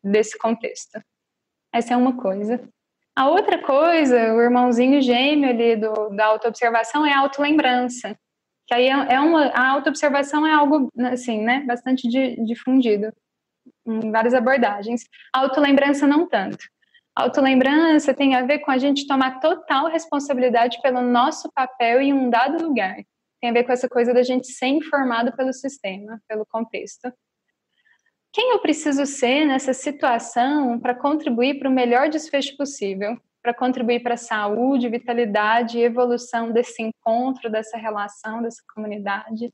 desse 0.04 0.38
contexto. 0.38 1.02
Essa 1.74 1.94
é 1.94 1.98
uma 1.98 2.18
coisa. 2.18 2.62
A 3.16 3.30
outra 3.30 3.62
coisa, 3.62 4.34
o 4.34 4.42
irmãozinho 4.42 5.02
gêmeo 5.02 5.50
ali 5.50 5.76
do, 5.76 6.10
da 6.10 6.26
autoobservação 6.26 7.06
é 7.06 7.14
a 7.14 7.20
autolembrança. 7.20 8.18
Que 8.66 8.74
aí 8.74 8.88
é, 8.88 9.14
é 9.14 9.20
uma, 9.20 9.48
a 9.48 9.70
autoobservação 9.70 10.48
é 10.48 10.54
algo, 10.54 10.90
assim, 11.12 11.42
né, 11.42 11.64
bastante 11.66 12.08
difundido 12.44 13.14
em 13.86 14.12
várias 14.12 14.34
abordagens. 14.34 15.04
A 15.34 15.42
autolembrança 15.42 16.08
não 16.08 16.28
tanto. 16.28 16.66
A 17.16 17.24
autolembrança 17.24 18.14
tem 18.14 18.34
a 18.34 18.42
ver 18.42 18.60
com 18.60 18.72
a 18.72 18.78
gente 18.80 19.06
tomar 19.06 19.40
total 19.40 19.88
responsabilidade 19.88 20.82
pelo 20.82 21.02
nosso 21.02 21.52
papel 21.54 22.02
em 22.02 22.12
um 22.12 22.30
dado 22.30 22.66
lugar. 22.66 22.96
Tem 23.40 23.52
a 23.52 23.54
ver 23.54 23.64
com 23.64 23.72
essa 23.72 23.88
coisa 23.88 24.14
da 24.14 24.24
gente 24.24 24.48
ser 24.48 24.68
informado 24.68 25.32
pelo 25.36 25.54
sistema, 25.54 26.20
pelo 26.28 26.46
contexto. 26.46 27.14
Quem 28.34 28.50
eu 28.50 28.58
preciso 28.58 29.06
ser 29.06 29.46
nessa 29.46 29.76
situação 29.76 30.80
para 30.80 30.96
contribuir 30.96 31.60
para 31.60 31.70
o 31.70 31.72
melhor 31.72 32.10
desfecho 32.10 32.58
possível? 32.58 33.16
Para 33.44 33.54
contribuir 33.54 34.02
para 34.02 34.16
a 34.16 34.18
saúde, 34.18 34.90
vitalidade 34.90 35.78
e 35.78 35.84
evolução 35.84 36.52
desse 36.52 36.82
encontro, 36.82 37.48
dessa 37.48 37.78
relação, 37.78 38.42
dessa 38.42 38.64
comunidade? 38.74 39.54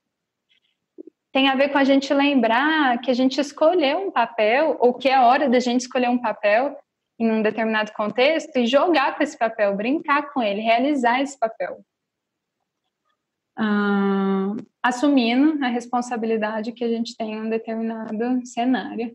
Tem 1.30 1.50
a 1.50 1.56
ver 1.56 1.70
com 1.70 1.78
a 1.78 1.84
gente 1.84 2.14
lembrar 2.14 3.02
que 3.02 3.12
a 3.12 3.14
gente 3.14 3.42
escolheu 3.42 4.00
um 4.00 4.12
papel, 4.12 4.78
ou 4.80 4.94
que 4.94 5.10
é 5.10 5.20
hora 5.20 5.50
da 5.50 5.60
gente 5.60 5.82
escolher 5.82 6.10
um 6.10 6.18
papel 6.18 6.78
em 7.20 7.30
um 7.30 7.42
determinado 7.42 7.92
contexto 7.92 8.56
e 8.58 8.66
jogar 8.66 9.18
com 9.18 9.22
esse 9.22 9.38
papel, 9.38 9.76
brincar 9.76 10.32
com 10.32 10.42
ele, 10.42 10.62
realizar 10.62 11.22
esse 11.22 11.38
papel. 11.38 11.84
Ah, 13.62 14.56
assumindo 14.82 15.62
a 15.66 15.68
responsabilidade 15.68 16.72
que 16.72 16.82
a 16.82 16.88
gente 16.88 17.18
tem 17.18 17.34
em 17.34 17.42
um 17.42 17.50
determinado 17.50 18.46
cenário. 18.46 19.14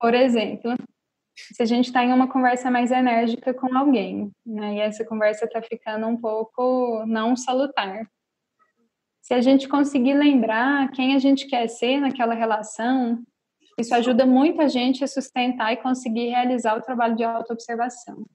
Por 0.00 0.12
exemplo, 0.12 0.74
se 1.36 1.62
a 1.62 1.64
gente 1.64 1.86
está 1.86 2.04
em 2.04 2.12
uma 2.12 2.26
conversa 2.26 2.68
mais 2.68 2.90
enérgica 2.90 3.54
com 3.54 3.76
alguém, 3.76 4.32
né, 4.44 4.74
e 4.74 4.80
essa 4.80 5.04
conversa 5.04 5.44
está 5.44 5.62
ficando 5.62 6.04
um 6.08 6.16
pouco 6.16 7.06
não 7.06 7.36
salutar. 7.36 8.04
Se 9.22 9.32
a 9.32 9.40
gente 9.40 9.68
conseguir 9.68 10.14
lembrar 10.14 10.90
quem 10.90 11.14
a 11.14 11.20
gente 11.20 11.46
quer 11.46 11.68
ser 11.68 12.00
naquela 12.00 12.34
relação, 12.34 13.22
isso 13.78 13.94
ajuda 13.94 14.26
muito 14.26 14.60
a 14.60 14.66
gente 14.66 15.04
a 15.04 15.06
sustentar 15.06 15.72
e 15.72 15.76
conseguir 15.76 16.26
realizar 16.30 16.76
o 16.76 16.82
trabalho 16.82 17.14
de 17.14 17.22
autoobservação. 17.22 18.26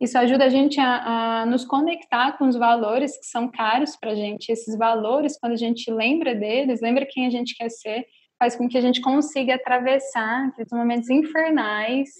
Isso 0.00 0.16
ajuda 0.16 0.44
a 0.44 0.48
gente 0.48 0.78
a, 0.78 1.40
a, 1.40 1.46
nos 1.46 1.64
conectar 1.64 2.38
com 2.38 2.46
os 2.46 2.56
valores 2.56 3.18
que 3.18 3.26
são 3.26 3.48
caros 3.48 3.96
para 3.96 4.12
a 4.12 4.14
gente. 4.14 4.50
Esses 4.50 4.76
valores, 4.78 5.38
quando 5.38 5.52
a 5.52 5.56
gente 5.56 5.90
lembra 5.90 6.34
deles, 6.34 6.80
lembra 6.80 7.06
quem 7.06 7.26
a 7.26 7.30
gente 7.30 7.56
quer 7.56 7.68
ser, 7.68 8.06
faz 8.38 8.54
com 8.54 8.68
que 8.68 8.78
a 8.78 8.80
gente 8.80 9.00
consiga 9.00 9.56
atravessar 9.56 10.48
aqueles 10.48 10.70
momentos 10.70 11.10
infernais 11.10 12.10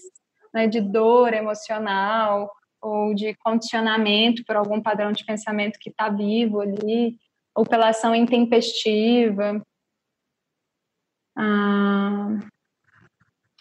né, 0.53 0.67
de 0.67 0.81
dor 0.81 1.33
emocional 1.33 2.51
ou 2.81 3.13
de 3.13 3.33
condicionamento 3.35 4.43
por 4.45 4.55
algum 4.55 4.81
padrão 4.81 5.11
de 5.11 5.25
pensamento 5.25 5.79
que 5.79 5.89
está 5.89 6.09
vivo 6.09 6.61
ali, 6.61 7.17
ou 7.55 7.65
pela 7.65 7.89
ação 7.89 8.13
intempestiva. 8.15 9.61
Ah, 11.37 12.39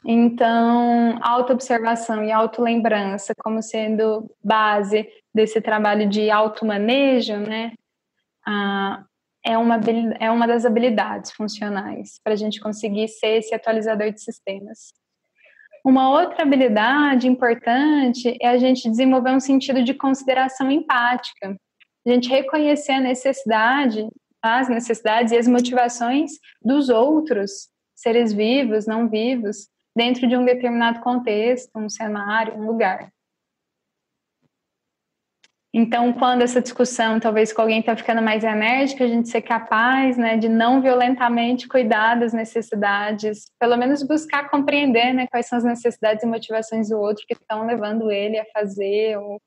então, 0.05 1.18
autoobservação 1.22 2.24
e 2.24 2.30
autolembrança 2.30 3.32
como 3.42 3.62
sendo 3.62 4.30
base 4.42 5.09
desse 5.34 5.61
trabalho 5.61 6.09
de 6.09 6.30
automanejo, 6.30 7.36
né? 7.36 7.72
Ah, 8.46 9.05
é, 9.44 9.57
uma, 9.59 9.80
é 10.20 10.30
uma 10.30 10.46
das 10.46 10.64
habilidades 10.64 11.32
funcionais 11.32 12.20
para 12.22 12.32
a 12.32 12.36
gente 12.36 12.61
conseguir 12.61 13.09
ser 13.09 13.38
esse 13.38 13.55
atualizador 13.55 14.12
de 14.12 14.22
sistemas. 14.22 14.92
Uma 15.84 16.11
outra 16.11 16.42
habilidade 16.42 17.26
importante 17.26 18.36
é 18.40 18.49
a 18.49 18.59
gente 18.59 18.90
desenvolver 18.90 19.30
um 19.30 19.40
sentido 19.40 19.82
de 19.82 19.94
consideração 19.94 20.70
empática, 20.70 21.57
a 22.07 22.11
gente 22.11 22.28
reconhecer 22.28 22.92
a 22.92 23.01
necessidade 23.01 24.07
as 24.42 24.68
necessidades 24.68 25.32
e 25.32 25.36
as 25.36 25.49
motivações 25.49 26.32
dos 26.62 26.88
outros 26.88 27.68
seres 27.94 28.32
vivos, 28.32 28.86
não 28.86 29.09
vivos, 29.09 29.68
dentro 29.99 30.28
de 30.28 30.36
um 30.36 30.44
determinado 30.44 31.01
contexto, 31.01 31.76
um 31.76 31.88
cenário, 31.88 32.55
um 32.55 32.64
lugar. 32.64 33.12
Então, 35.74 36.12
quando 36.12 36.42
essa 36.42 36.62
discussão, 36.62 37.18
talvez 37.18 37.53
com 37.53 37.61
alguém 37.61 37.80
está 37.80 37.96
ficando 37.96 38.22
mais 38.22 38.44
enérgica, 38.44 39.05
a 39.05 39.09
gente 39.09 39.28
ser 39.28 39.42
capaz 39.42 40.16
né, 40.16 40.36
de 40.36 40.49
não 40.49 40.80
violentamente 40.80 41.66
cuidar 41.68 42.14
das 42.14 42.32
necessidades, 42.32 43.51
pelo 43.59 43.76
menos 43.76 44.05
buscar 44.05 44.49
compreender 44.49 45.12
né, 45.12 45.26
quais 45.26 45.46
são 45.46 45.59
as 45.59 45.64
necessidades 45.64 46.22
e 46.22 46.26
motivações 46.26 46.88
do 46.88 46.99
outro 46.99 47.24
que 47.26 47.34
estão 47.34 47.66
levando 47.66 48.11
ele 48.11 48.38
a 48.38 48.46
fazer, 48.46 49.18
ou 49.18 49.42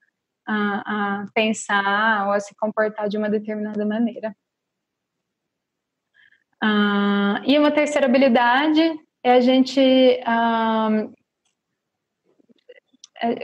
a, 0.46 1.22
a 1.22 1.26
pensar, 1.34 2.28
ou 2.28 2.34
a 2.34 2.40
se 2.42 2.54
comportar 2.56 3.08
de 3.08 3.18
uma 3.18 3.30
determinada 3.30 3.86
maneira. 3.86 4.36
Uh, 6.64 7.42
e 7.48 7.58
uma 7.58 7.72
terceira 7.72 8.06
habilidade 8.06 8.82
é 9.24 9.34
a 9.34 9.40
gente. 9.40 9.80
Uh, 9.80 11.14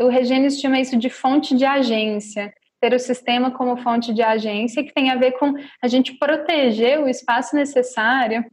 o 0.04 0.10
Regênis 0.10 0.60
chama 0.60 0.80
isso 0.80 0.98
de 0.98 1.10
fonte 1.10 1.56
de 1.56 1.64
agência, 1.64 2.52
ter 2.82 2.94
o 2.94 3.00
sistema 3.00 3.52
como 3.52 3.78
fonte 3.78 4.12
de 4.14 4.24
agência, 4.24 4.84
que 4.84 4.94
tem 4.94 5.12
a 5.12 5.16
ver 5.16 5.34
com 5.34 5.54
a 5.82 5.88
gente 5.88 6.18
proteger 6.18 7.00
o 7.00 7.08
espaço 7.08 7.56
necessário 7.56 8.44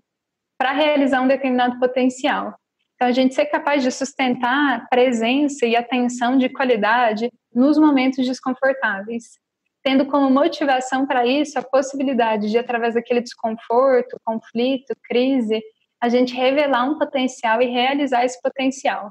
para 0.59 0.73
realizar 0.73 1.23
um 1.23 1.29
determinado 1.29 1.79
potencial. 1.79 2.55
Então, 2.95 3.09
a 3.09 3.13
gente 3.13 3.35
ser 3.35 3.47
capaz 3.47 3.83
de 3.83 3.91
sustentar 3.91 4.87
presença 4.89 5.67
e 5.67 5.75
atenção 5.75 6.37
de 6.37 6.49
qualidade 6.49 7.31
nos 7.55 7.79
momentos 7.79 8.27
desconfortáveis 8.27 9.43
tendo 9.85 10.07
como 10.07 10.31
motivação 10.31 11.07
para 11.07 11.27
isso 11.27 11.59
a 11.59 11.63
possibilidade 11.63 12.51
de, 12.51 12.57
através 12.57 12.95
daquele 12.95 13.21
desconforto, 13.21 14.19
conflito, 14.25 14.97
crise, 15.05 15.63
a 16.05 16.09
gente 16.11 16.35
revelar 16.35 16.85
um 16.85 16.99
potencial 16.99 17.63
e 17.63 17.67
realizar 17.67 18.27
esse 18.27 18.39
potencial. 18.43 19.11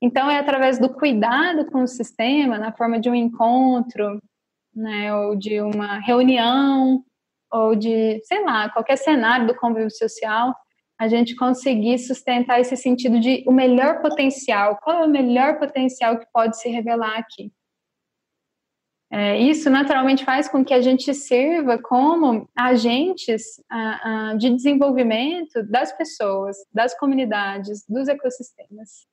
Então, 0.00 0.30
é 0.30 0.38
através 0.38 0.78
do 0.78 0.88
cuidado 0.88 1.66
com 1.66 1.82
o 1.82 1.86
sistema, 1.86 2.58
na 2.58 2.72
forma 2.72 2.98
de 2.98 3.10
um 3.10 3.14
encontro, 3.14 4.18
né, 4.74 5.14
ou 5.14 5.36
de 5.36 5.60
uma 5.60 5.98
reunião, 5.98 7.04
ou 7.52 7.76
de, 7.76 8.18
sei 8.24 8.42
lá, 8.42 8.70
qualquer 8.70 8.96
cenário 8.96 9.46
do 9.46 9.54
convívio 9.54 9.90
social, 9.90 10.54
a 10.98 11.06
gente 11.06 11.36
conseguir 11.36 11.98
sustentar 11.98 12.60
esse 12.60 12.78
sentido 12.78 13.20
de 13.20 13.44
o 13.46 13.52
melhor 13.52 14.00
potencial, 14.00 14.78
qual 14.82 15.02
é 15.02 15.06
o 15.06 15.10
melhor 15.10 15.58
potencial 15.58 16.18
que 16.18 16.26
pode 16.32 16.58
se 16.58 16.70
revelar 16.70 17.18
aqui. 17.18 17.52
É, 19.10 19.38
isso 19.38 19.70
naturalmente 19.70 20.24
faz 20.24 20.48
com 20.48 20.64
que 20.64 20.74
a 20.74 20.80
gente 20.80 21.14
sirva 21.14 21.78
como 21.78 22.48
agentes 22.56 23.62
a, 23.70 24.30
a, 24.30 24.34
de 24.34 24.50
desenvolvimento 24.50 25.62
das 25.62 25.96
pessoas, 25.96 26.56
das 26.72 26.98
comunidades, 26.98 27.84
dos 27.88 28.08
ecossistemas. 28.08 29.06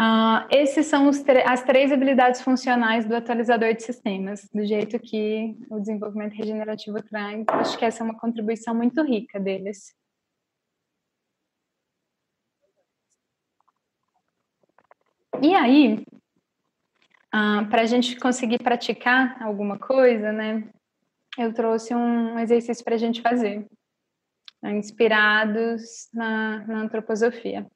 Uh, 0.00 0.48
esses 0.50 0.86
são 0.86 1.08
as 1.46 1.62
três 1.62 1.92
habilidades 1.92 2.40
funcionais 2.40 3.04
do 3.04 3.14
atualizador 3.14 3.74
de 3.74 3.84
sistemas, 3.84 4.48
do 4.52 4.64
jeito 4.64 4.98
que 4.98 5.54
o 5.70 5.78
desenvolvimento 5.78 6.32
regenerativo 6.32 7.00
traz. 7.02 7.44
Acho 7.46 7.78
que 7.78 7.84
essa 7.84 8.02
é 8.02 8.04
uma 8.04 8.18
contribuição 8.18 8.74
muito 8.74 9.02
rica 9.02 9.38
deles. 9.38 9.94
E 15.40 15.54
aí, 15.54 16.04
ah, 17.32 17.66
para 17.70 17.82
a 17.82 17.86
gente 17.86 18.16
conseguir 18.16 18.58
praticar 18.58 19.42
alguma 19.42 19.78
coisa, 19.78 20.32
né? 20.32 20.68
Eu 21.38 21.52
trouxe 21.54 21.94
um 21.94 22.38
exercício 22.38 22.84
para 22.84 22.94
a 22.94 22.98
gente 22.98 23.22
fazer, 23.22 23.64
né, 24.62 24.76
inspirados 24.76 26.08
na, 26.12 26.58
na 26.66 26.80
antroposofia. 26.80 27.66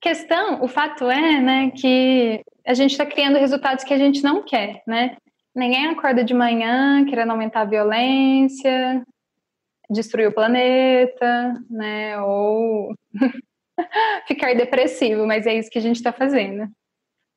Questão, 0.00 0.60
o 0.62 0.66
fato 0.66 1.08
é, 1.08 1.40
né, 1.40 1.70
que 1.70 2.42
a 2.66 2.74
gente 2.74 2.92
está 2.92 3.06
criando 3.06 3.38
resultados 3.38 3.84
que 3.84 3.94
a 3.94 3.98
gente 3.98 4.24
não 4.24 4.42
quer, 4.42 4.82
né? 4.86 5.16
Ninguém 5.54 5.86
acorda 5.86 6.24
de 6.24 6.34
manhã 6.34 7.04
querendo 7.04 7.30
aumentar 7.30 7.60
a 7.60 7.64
violência, 7.64 9.04
destruir 9.88 10.28
o 10.28 10.34
planeta, 10.34 11.62
né? 11.70 12.20
Ou 12.22 12.92
ficar 14.26 14.54
depressivo, 14.54 15.26
mas 15.26 15.46
é 15.46 15.54
isso 15.54 15.70
que 15.70 15.78
a 15.78 15.82
gente 15.82 15.96
está 15.96 16.12
fazendo. 16.12 16.68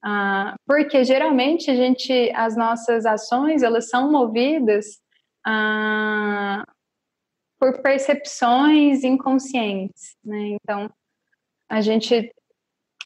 Ah, 0.03 0.55
porque 0.67 1.05
geralmente 1.05 1.71
a 1.71 1.75
gente, 1.75 2.29
as 2.35 2.57
nossas 2.57 3.05
ações, 3.05 3.63
elas 3.63 3.89
são 3.89 4.11
movidas 4.11 4.99
ah, 5.45 6.65
por 7.57 7.81
percepções 7.81 9.05
inconscientes, 9.05 10.17
né? 10.23 10.57
Então, 10.61 10.91
a 11.69 11.79
gente 11.79 12.29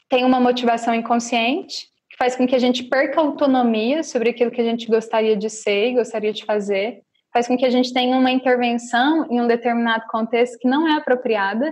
tem 0.09 0.25
uma 0.25 0.39
motivação 0.39 0.95
inconsciente 0.95 1.87
que 2.09 2.17
faz 2.17 2.35
com 2.35 2.47
que 2.47 2.55
a 2.55 2.59
gente 2.59 2.83
perca 2.85 3.21
autonomia 3.21 4.01
sobre 4.01 4.31
aquilo 4.31 4.49
que 4.49 4.61
a 4.61 4.63
gente 4.63 4.87
gostaria 4.87 5.37
de 5.37 5.51
ser 5.51 5.89
e 5.89 5.93
gostaria 5.93 6.33
de 6.33 6.45
fazer, 6.45 7.03
faz 7.31 7.47
com 7.47 7.55
que 7.55 7.65
a 7.65 7.69
gente 7.69 7.93
tenha 7.93 8.17
uma 8.17 8.31
intervenção 8.31 9.27
em 9.29 9.39
um 9.39 9.47
determinado 9.47 10.07
contexto 10.07 10.57
que 10.57 10.67
não 10.67 10.87
é 10.87 10.93
apropriada, 10.93 11.71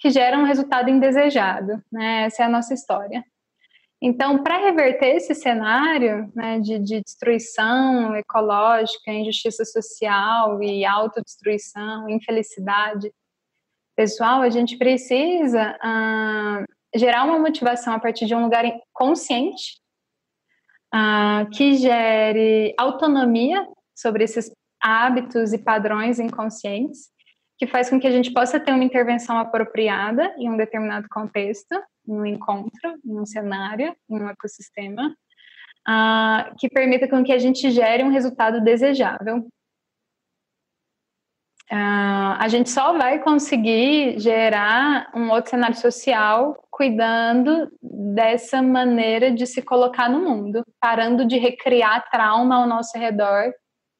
que 0.00 0.10
gera 0.10 0.36
um 0.36 0.44
resultado 0.44 0.90
indesejado, 0.90 1.80
né? 1.92 2.24
Essa 2.24 2.42
é 2.42 2.46
a 2.46 2.48
nossa 2.48 2.74
história. 2.74 3.24
Então, 4.06 4.42
para 4.42 4.58
reverter 4.58 5.16
esse 5.16 5.34
cenário 5.34 6.30
né, 6.34 6.60
de, 6.60 6.78
de, 6.78 7.00
destruição 7.00 8.14
ecológica, 8.14 9.10
injustiça 9.10 9.64
social 9.64 10.62
e 10.62 10.84
autodestruição, 10.84 12.06
infelicidade 12.10 13.10
pessoal, 13.96 14.42
a 14.42 14.50
gente 14.50 14.76
precisa 14.76 15.74
uh, 15.82 16.66
gerar 16.94 17.24
uma 17.24 17.38
motivação 17.38 17.94
a 17.94 17.98
partir 17.98 18.26
de 18.26 18.34
um 18.34 18.42
lugar 18.42 18.64
consciente 18.92 19.80
uh, 20.94 21.48
que 21.56 21.72
gere 21.76 22.74
autonomia 22.76 23.66
sobre 23.96 24.24
esses 24.24 24.52
hábitos 24.82 25.54
e 25.54 25.58
padrões 25.58 26.20
inconscientes, 26.20 27.08
que 27.56 27.66
faz 27.66 27.88
com 27.88 27.98
que 27.98 28.06
a 28.06 28.10
gente 28.10 28.34
possa 28.34 28.60
ter 28.60 28.72
uma 28.72 28.84
intervenção 28.84 29.38
apropriada 29.38 30.34
em 30.36 30.50
um 30.50 30.58
determinado 30.58 31.06
contexto 31.08 31.74
um 32.06 32.24
encontro, 32.24 32.98
um 33.04 33.24
cenário, 33.24 33.94
um 34.08 34.28
ecossistema, 34.28 35.14
uh, 35.88 36.54
que 36.58 36.68
permita 36.68 37.08
com 37.08 37.24
que 37.24 37.32
a 37.32 37.38
gente 37.38 37.70
gere 37.70 38.02
um 38.02 38.10
resultado 38.10 38.62
desejável. 38.62 39.46
Uh, 41.72 42.36
a 42.38 42.46
gente 42.48 42.68
só 42.68 42.96
vai 42.96 43.22
conseguir 43.22 44.20
gerar 44.20 45.10
um 45.14 45.30
outro 45.30 45.50
cenário 45.50 45.76
social 45.76 46.62
cuidando 46.70 47.70
dessa 47.82 48.60
maneira 48.60 49.32
de 49.32 49.46
se 49.46 49.62
colocar 49.62 50.10
no 50.10 50.20
mundo, 50.20 50.62
parando 50.78 51.26
de 51.26 51.38
recriar 51.38 52.08
trauma 52.10 52.56
ao 52.56 52.68
nosso 52.68 52.98
redor, 52.98 53.52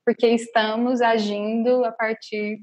porque 0.05 0.27
estamos 0.29 1.01
agindo 1.01 1.85
a 1.85 1.93
partir 1.93 2.59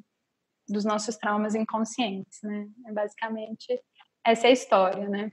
dos 0.69 0.85
nossos 0.85 1.17
traumas 1.17 1.55
inconscientes, 1.55 2.39
né? 2.43 2.67
É 2.87 2.93
basicamente 2.93 3.81
essa 4.25 4.47
é 4.47 4.49
a 4.49 4.53
história, 4.53 5.07
né? 5.07 5.31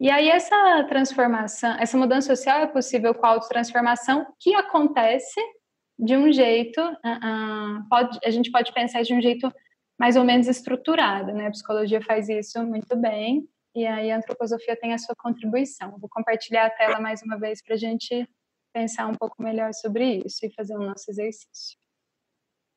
E 0.00 0.10
aí 0.10 0.28
essa 0.28 0.84
transformação, 0.88 1.76
essa 1.78 1.96
mudança 1.96 2.34
social 2.34 2.60
é 2.60 2.66
possível 2.66 3.14
com 3.14 3.24
a 3.26 3.30
autotransformação 3.30 4.26
que 4.40 4.54
acontece 4.54 5.40
de 5.98 6.16
um 6.16 6.32
jeito, 6.32 6.80
uh, 6.80 6.88
uh, 6.88 7.88
pode, 7.88 8.18
a 8.24 8.30
gente 8.30 8.50
pode 8.50 8.72
pensar 8.72 9.02
de 9.02 9.14
um 9.14 9.20
jeito 9.22 9.52
mais 9.98 10.16
ou 10.16 10.24
menos 10.24 10.48
estruturado, 10.48 11.32
né? 11.32 11.46
A 11.46 11.50
psicologia 11.50 12.02
faz 12.02 12.28
isso 12.28 12.62
muito 12.64 12.96
bem 12.96 13.48
e 13.74 13.86
aí 13.86 14.10
a 14.10 14.16
antroposofia 14.16 14.76
tem 14.76 14.92
a 14.92 14.98
sua 14.98 15.14
contribuição. 15.16 15.96
Vou 15.98 16.08
compartilhar 16.10 16.66
a 16.66 16.70
tela 16.70 17.00
mais 17.00 17.22
uma 17.22 17.38
vez 17.38 17.62
para 17.62 17.74
a 17.74 17.78
gente 17.78 18.28
pensar 18.72 19.06
um 19.06 19.14
pouco 19.14 19.40
melhor 19.40 19.72
sobre 19.72 20.22
isso 20.26 20.44
e 20.44 20.52
fazer 20.52 20.76
o 20.76 20.82
nosso 20.82 21.08
exercício. 21.08 21.78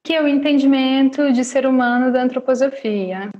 Que 0.04 0.14
é 0.14 0.22
o 0.22 0.28
entendimento 0.28 1.34
de 1.34 1.44
ser 1.44 1.66
humano 1.66 2.14
da 2.14 2.22
antroposofia 2.22 3.32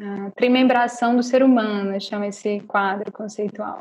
a 0.00 0.30
trimembração 0.32 1.14
do 1.14 1.22
ser 1.22 1.42
humano, 1.42 2.00
chama 2.00 2.26
esse 2.26 2.60
quadro 2.60 3.12
conceitual. 3.12 3.80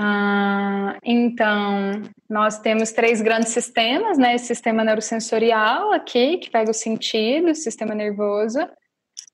Ah, 0.00 0.96
então, 1.02 2.02
nós 2.30 2.60
temos 2.60 2.92
três 2.92 3.20
grandes 3.20 3.48
sistemas, 3.48 4.16
né? 4.16 4.38
Sistema 4.38 4.84
neurosensorial 4.84 5.92
aqui, 5.92 6.38
que 6.38 6.50
pega 6.50 6.70
o 6.70 6.74
sistema 6.74 7.94
nervoso, 7.94 8.60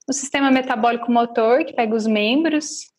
o 0.09 0.12
sistema 0.12 0.50
metabólico 0.50 1.12
motor, 1.12 1.64
que 1.66 1.74
pega 1.74 1.94
os 1.94 2.07
membros, 2.07 2.90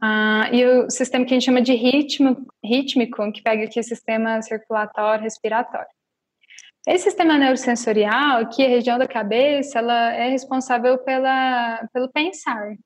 ah, 0.00 0.48
e 0.52 0.64
o 0.64 0.90
sistema 0.90 1.24
que 1.24 1.32
a 1.32 1.36
gente 1.36 1.46
chama 1.46 1.62
de 1.62 1.74
ritmo, 1.74 2.46
rítmico, 2.64 3.30
que 3.32 3.42
pega 3.42 3.64
aqui 3.64 3.78
o 3.80 3.84
sistema 3.84 4.40
circulatório, 4.42 5.24
respiratório. 5.24 6.01
Esse 6.86 7.04
sistema 7.04 7.38
neurosensorial, 7.38 8.38
aqui 8.38 8.64
a 8.64 8.68
região 8.68 8.98
da 8.98 9.06
cabeça, 9.06 9.78
ela 9.78 10.12
é 10.12 10.28
responsável 10.28 10.98
pela, 10.98 11.88
pelo 11.92 12.10
pensar. 12.10 12.76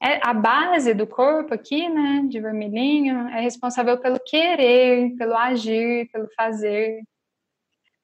É, 0.00 0.20
a 0.26 0.32
base 0.32 0.94
do 0.94 1.06
corpo 1.06 1.52
aqui, 1.52 1.88
né, 1.88 2.24
de 2.28 2.40
vermelhinho, 2.40 3.28
é 3.28 3.40
responsável 3.40 3.98
pelo 4.00 4.20
querer, 4.20 5.14
pelo 5.16 5.36
agir, 5.36 6.08
pelo 6.12 6.28
fazer. 6.34 7.02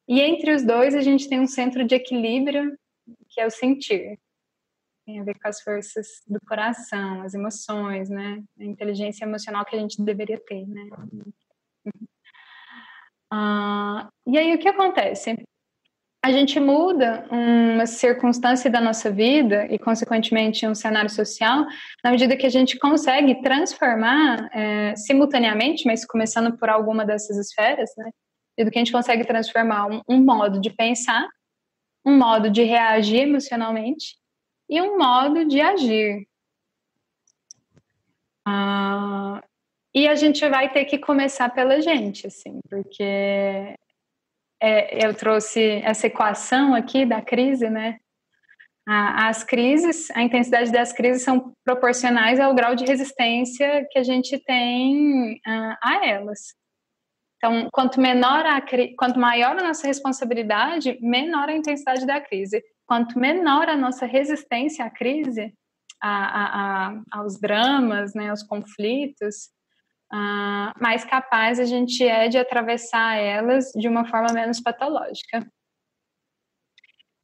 E 0.08 0.20
entre 0.20 0.52
os 0.52 0.64
dois 0.64 0.94
a 0.96 1.00
gente 1.00 1.28
tem 1.28 1.40
um 1.40 1.46
centro 1.46 1.84
de 1.84 1.94
equilíbrio, 1.94 2.76
que 3.30 3.40
é 3.40 3.46
o 3.46 3.50
sentir. 3.50 4.18
Tem 5.06 5.20
a 5.20 5.24
ver 5.24 5.38
com 5.38 5.48
as 5.48 5.62
forças 5.62 6.06
do 6.26 6.40
coração, 6.40 7.22
as 7.22 7.34
emoções, 7.34 8.10
né, 8.10 8.42
a 8.58 8.64
inteligência 8.64 9.24
emocional 9.24 9.64
que 9.64 9.76
a 9.76 9.78
gente 9.78 10.02
deveria 10.02 10.40
ter, 10.40 10.66
né. 10.66 10.88
Ah, 13.30 14.08
e 14.26 14.38
aí 14.38 14.54
o 14.54 14.58
que 14.58 14.68
acontece? 14.68 15.36
A 16.24 16.32
gente 16.32 16.58
muda 16.58 17.24
uma 17.30 17.86
circunstância 17.86 18.68
da 18.68 18.80
nossa 18.80 19.10
vida 19.10 19.66
e, 19.70 19.78
consequentemente, 19.78 20.66
um 20.66 20.74
cenário 20.74 21.08
social, 21.08 21.64
na 22.02 22.10
medida 22.10 22.36
que 22.36 22.46
a 22.46 22.50
gente 22.50 22.78
consegue 22.78 23.40
transformar 23.42 24.50
é, 24.52 24.96
simultaneamente, 24.96 25.86
mas 25.86 26.04
começando 26.04 26.56
por 26.58 26.68
alguma 26.68 27.04
dessas 27.04 27.36
esferas, 27.36 27.90
né? 27.96 28.10
do 28.64 28.70
que 28.70 28.78
a 28.78 28.80
gente 28.80 28.92
consegue 28.92 29.24
transformar 29.24 29.86
um, 29.86 30.00
um 30.08 30.24
modo 30.24 30.60
de 30.60 30.70
pensar, 30.70 31.28
um 32.04 32.16
modo 32.16 32.50
de 32.50 32.62
reagir 32.62 33.20
emocionalmente 33.20 34.16
e 34.68 34.80
um 34.80 34.98
modo 34.98 35.44
de 35.44 35.60
agir. 35.60 36.26
Ah, 38.44 39.42
e 39.96 40.06
a 40.06 40.14
gente 40.14 40.46
vai 40.46 40.70
ter 40.70 40.84
que 40.84 40.98
começar 40.98 41.48
pela 41.48 41.80
gente, 41.80 42.26
assim, 42.26 42.60
porque 42.68 43.74
é, 44.62 45.06
eu 45.06 45.14
trouxe 45.14 45.80
essa 45.82 46.06
equação 46.06 46.74
aqui 46.74 47.06
da 47.06 47.22
crise, 47.22 47.70
né? 47.70 47.96
As 48.86 49.42
crises, 49.42 50.10
a 50.10 50.22
intensidade 50.22 50.70
das 50.70 50.92
crises 50.92 51.22
são 51.22 51.52
proporcionais 51.64 52.38
ao 52.38 52.54
grau 52.54 52.76
de 52.76 52.84
resistência 52.84 53.84
que 53.90 53.98
a 53.98 54.02
gente 54.02 54.38
tem 54.38 55.40
a 55.82 56.06
elas. 56.06 56.54
Então, 57.38 57.68
quanto 57.72 58.00
menor 58.00 58.46
a 58.46 58.62
quanto 58.98 59.18
maior 59.18 59.58
a 59.58 59.64
nossa 59.64 59.86
responsabilidade, 59.86 60.98
menor 61.00 61.48
a 61.48 61.56
intensidade 61.56 62.06
da 62.06 62.20
crise. 62.20 62.62
Quanto 62.86 63.18
menor 63.18 63.68
a 63.68 63.76
nossa 63.76 64.06
resistência 64.06 64.84
à 64.84 64.90
crise, 64.90 65.52
a, 66.00 66.10
a, 66.10 66.88
a, 66.88 67.02
aos 67.12 67.40
dramas, 67.40 68.14
né, 68.14 68.30
aos 68.30 68.42
conflitos, 68.44 69.55
uh, 70.12 70.72
mais 70.80 71.04
capaz 71.04 71.58
a 71.58 71.64
gente 71.64 72.02
é 72.06 72.28
de 72.28 72.38
atravessar 72.38 73.16
elas 73.16 73.72
de 73.72 73.88
uma 73.88 74.06
forma 74.06 74.32
menos 74.32 74.60
patológica. 74.60 75.46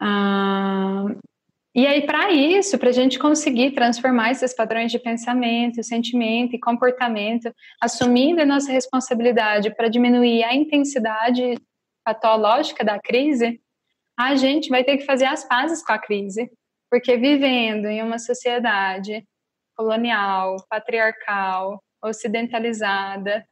Uh, 0.02 1.20
e 1.74 1.86
aí, 1.86 2.04
para 2.04 2.30
isso, 2.30 2.78
para 2.78 2.90
a 2.90 2.92
gente 2.92 3.18
conseguir 3.18 3.70
transformar 3.70 4.30
esses 4.30 4.52
padrões 4.54 4.92
de 4.92 4.98
pensamento, 4.98 5.82
sentimento 5.82 6.54
e 6.54 6.60
comportamento, 6.60 7.50
assumindo 7.80 8.42
a 8.42 8.46
nossa 8.46 8.70
responsabilidade 8.70 9.74
para 9.74 9.88
diminuir 9.88 10.44
a 10.44 10.54
intensidade 10.54 11.54
patológica 12.04 12.84
da 12.84 12.98
crise, 13.00 13.58
a 14.18 14.34
gente 14.34 14.68
vai 14.68 14.84
ter 14.84 14.98
que 14.98 15.06
fazer 15.06 15.24
as 15.24 15.48
pazes 15.48 15.82
com 15.82 15.92
a 15.92 15.98
crise, 15.98 16.50
porque 16.90 17.16
vivendo 17.16 17.86
em 17.86 18.02
uma 18.02 18.18
sociedade 18.18 19.26
colonial, 19.74 20.56
patriarcal, 20.68 21.82
ocidentalizada, 22.03 23.46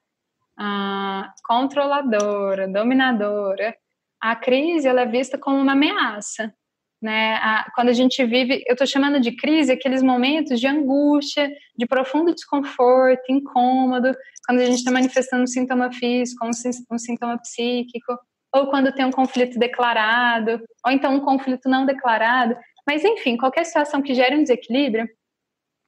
controladora, 1.44 2.68
dominadora, 2.68 3.74
a 4.20 4.36
crise 4.36 4.86
ela 4.86 5.02
é 5.02 5.06
vista 5.06 5.38
como 5.38 5.58
uma 5.58 5.72
ameaça. 5.72 6.52
Né? 7.00 7.36
A, 7.36 7.70
quando 7.74 7.88
a 7.88 7.94
gente 7.94 8.22
vive, 8.26 8.62
eu 8.66 8.74
estou 8.74 8.86
chamando 8.86 9.18
de 9.18 9.34
crise 9.34 9.72
aqueles 9.72 10.02
momentos 10.02 10.60
de 10.60 10.66
angústia, 10.66 11.50
de 11.74 11.86
profundo 11.86 12.34
desconforto, 12.34 13.22
incômodo, 13.30 14.14
quando 14.46 14.60
a 14.60 14.64
gente 14.66 14.78
está 14.78 14.90
manifestando 14.90 15.44
um 15.44 15.46
sintoma 15.46 15.90
físico, 15.90 16.44
um, 16.44 16.50
um 16.94 16.98
sintoma 16.98 17.38
psíquico, 17.38 18.18
ou 18.52 18.68
quando 18.68 18.92
tem 18.92 19.06
um 19.06 19.10
conflito 19.10 19.58
declarado, 19.58 20.60
ou 20.84 20.92
então 20.92 21.14
um 21.14 21.20
conflito 21.20 21.68
não 21.70 21.86
declarado, 21.86 22.54
mas 22.86 23.04
enfim, 23.04 23.36
qualquer 23.36 23.64
situação 23.64 24.02
que 24.02 24.14
gere 24.14 24.36
um 24.36 24.42
desequilíbrio, 24.42 25.08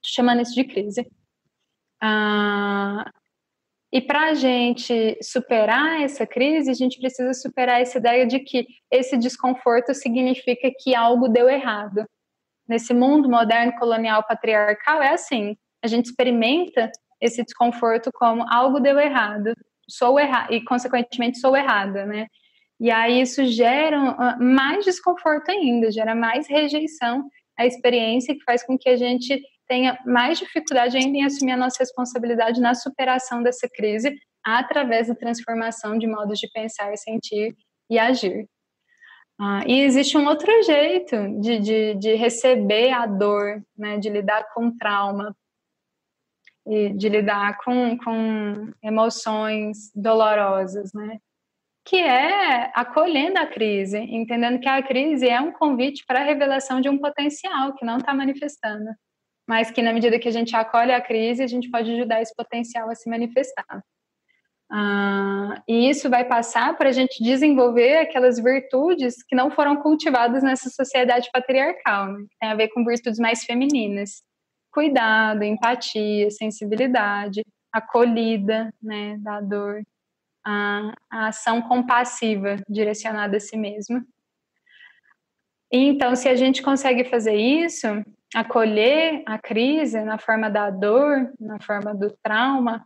chamando 0.02 0.42
isso 0.42 0.54
de 0.54 0.64
crise. 0.64 1.06
Ah, 2.02 3.08
e 3.92 4.00
para 4.00 4.30
a 4.30 4.34
gente 4.34 5.18
superar 5.22 6.02
essa 6.02 6.26
crise, 6.26 6.70
a 6.70 6.74
gente 6.74 6.98
precisa 6.98 7.32
superar 7.34 7.80
essa 7.80 7.98
ideia 7.98 8.26
de 8.26 8.40
que 8.40 8.66
esse 8.90 9.16
desconforto 9.16 9.94
significa 9.94 10.70
que 10.80 10.94
algo 10.96 11.28
deu 11.28 11.48
errado. 11.48 12.04
Nesse 12.66 12.92
mundo 12.94 13.28
moderno, 13.28 13.74
colonial, 13.78 14.24
patriarcal, 14.26 15.02
é 15.02 15.10
assim: 15.10 15.56
a 15.82 15.86
gente 15.86 16.06
experimenta 16.06 16.90
esse 17.20 17.44
desconforto 17.44 18.10
como 18.12 18.44
algo 18.50 18.80
deu 18.80 18.98
errado, 18.98 19.54
sou 19.88 20.18
errado 20.18 20.52
e 20.52 20.64
consequentemente 20.64 21.38
sou 21.38 21.56
errada, 21.56 22.04
né? 22.06 22.26
E 22.80 22.90
aí 22.90 23.20
isso 23.20 23.44
gera 23.46 23.96
ah, 24.18 24.36
mais 24.40 24.84
desconforto 24.84 25.50
ainda, 25.50 25.92
gera 25.92 26.14
mais 26.14 26.48
rejeição 26.48 27.28
à 27.56 27.66
experiência 27.66 28.34
que 28.34 28.42
faz 28.42 28.64
com 28.64 28.76
que 28.78 28.88
a 28.88 28.96
gente 28.96 29.40
tenha 29.68 29.98
mais 30.04 30.38
dificuldade 30.38 30.96
ainda 30.96 31.18
em 31.18 31.24
assumir 31.24 31.52
a 31.52 31.56
nossa 31.56 31.78
responsabilidade 31.80 32.60
na 32.60 32.74
superação 32.74 33.42
dessa 33.42 33.68
crise 33.68 34.14
através 34.44 35.08
da 35.08 35.14
transformação 35.14 35.98
de 35.98 36.06
modos 36.06 36.38
de 36.38 36.48
pensar, 36.50 36.96
sentir 36.96 37.54
e 37.88 37.98
agir. 37.98 38.46
Ah, 39.40 39.62
e 39.66 39.80
existe 39.80 40.16
um 40.16 40.26
outro 40.26 40.50
jeito 40.62 41.16
de, 41.40 41.58
de, 41.58 41.94
de 41.94 42.14
receber 42.14 42.90
a 42.90 43.06
dor, 43.06 43.62
né, 43.76 43.98
de 43.98 44.08
lidar 44.08 44.46
com 44.54 44.76
trauma, 44.76 45.34
de 46.64 47.08
lidar 47.08 47.58
com, 47.64 47.98
com 47.98 48.72
emoções 48.82 49.90
dolorosas, 49.94 50.92
né? 50.92 51.18
Que 51.84 51.96
é 51.96 52.70
acolhendo 52.74 53.38
a 53.38 53.46
crise, 53.46 53.98
entendendo 53.98 54.60
que 54.60 54.68
a 54.68 54.80
crise 54.82 55.28
é 55.28 55.40
um 55.40 55.50
convite 55.50 56.04
para 56.06 56.20
a 56.20 56.24
revelação 56.24 56.80
de 56.80 56.88
um 56.88 56.98
potencial 56.98 57.74
que 57.74 57.84
não 57.84 57.96
está 57.96 58.14
manifestando, 58.14 58.90
mas 59.48 59.70
que 59.70 59.82
na 59.82 59.92
medida 59.92 60.18
que 60.18 60.28
a 60.28 60.32
gente 60.32 60.54
acolhe 60.54 60.92
a 60.92 61.00
crise, 61.00 61.42
a 61.42 61.46
gente 61.46 61.70
pode 61.70 61.90
ajudar 61.92 62.22
esse 62.22 62.34
potencial 62.34 62.88
a 62.90 62.94
se 62.94 63.08
manifestar. 63.08 63.82
Ah, 64.74 65.62
e 65.68 65.90
isso 65.90 66.08
vai 66.08 66.24
passar 66.24 66.76
para 66.78 66.88
a 66.88 66.92
gente 66.92 67.22
desenvolver 67.22 67.98
aquelas 67.98 68.38
virtudes 68.38 69.22
que 69.22 69.36
não 69.36 69.50
foram 69.50 69.76
cultivadas 69.76 70.42
nessa 70.42 70.70
sociedade 70.70 71.28
patriarcal, 71.30 72.12
né? 72.12 72.20
que 72.30 72.36
tem 72.40 72.48
a 72.48 72.54
ver 72.54 72.68
com 72.68 72.84
virtudes 72.84 73.18
mais 73.18 73.44
femininas. 73.44 74.22
Cuidado, 74.72 75.42
empatia, 75.44 76.30
sensibilidade, 76.30 77.42
acolhida 77.70 78.72
né, 78.82 79.18
da 79.18 79.42
dor, 79.42 79.82
a, 80.42 80.94
a 81.10 81.26
ação 81.28 81.60
compassiva 81.60 82.56
direcionada 82.66 83.36
a 83.36 83.40
si 83.40 83.58
mesmo. 83.58 84.02
E 85.70 85.78
então, 85.78 86.16
se 86.16 86.28
a 86.28 86.34
gente 86.34 86.62
consegue 86.62 87.04
fazer 87.04 87.34
isso, 87.34 87.86
acolher 88.34 89.22
a 89.26 89.38
crise 89.38 90.00
na 90.02 90.18
forma 90.18 90.50
da 90.50 90.70
dor, 90.70 91.32
na 91.38 91.60
forma 91.60 91.94
do 91.94 92.10
trauma, 92.22 92.84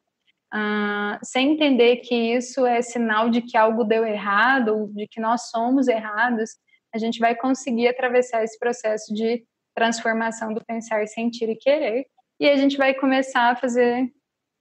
ah, 0.53 1.18
sem 1.22 1.53
entender 1.53 1.97
que 1.99 2.14
isso 2.14 2.64
é 2.66 2.82
sinal 2.82 3.28
de 3.30 3.42
que 3.42 3.57
algo 3.57 3.84
deu 3.84 4.05
errado, 4.05 4.90
de 4.94 5.07
que 5.07 5.20
nós 5.20 5.51
somos 5.51 5.88
errados, 5.88 6.51
a 6.94 6.99
gente 6.99 7.18
vai 7.18 7.34
conseguir 7.34 7.88
atravessar 7.88 8.42
esse 8.42 8.59
processo 8.59 9.12
de 9.12 9.44
transformação 9.74 10.55
do 10.55 10.64
pensar, 10.64 11.07
sentir 11.07 11.49
e 11.49 11.57
querer, 11.57 12.07
e 12.40 12.49
a 12.49 12.57
gente 12.57 12.76
vai 12.76 12.94
começar 12.94 13.51
a 13.51 13.57
fazer 13.57 14.11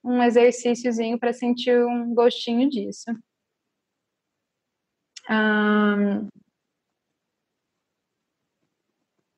um 0.04 0.22
exercíciozinho 0.22 1.18
para 1.18 1.32
sentir 1.32 1.84
um 1.84 2.14
gostinho 2.14 2.68
disso. 2.68 3.10
Um, 5.28 6.28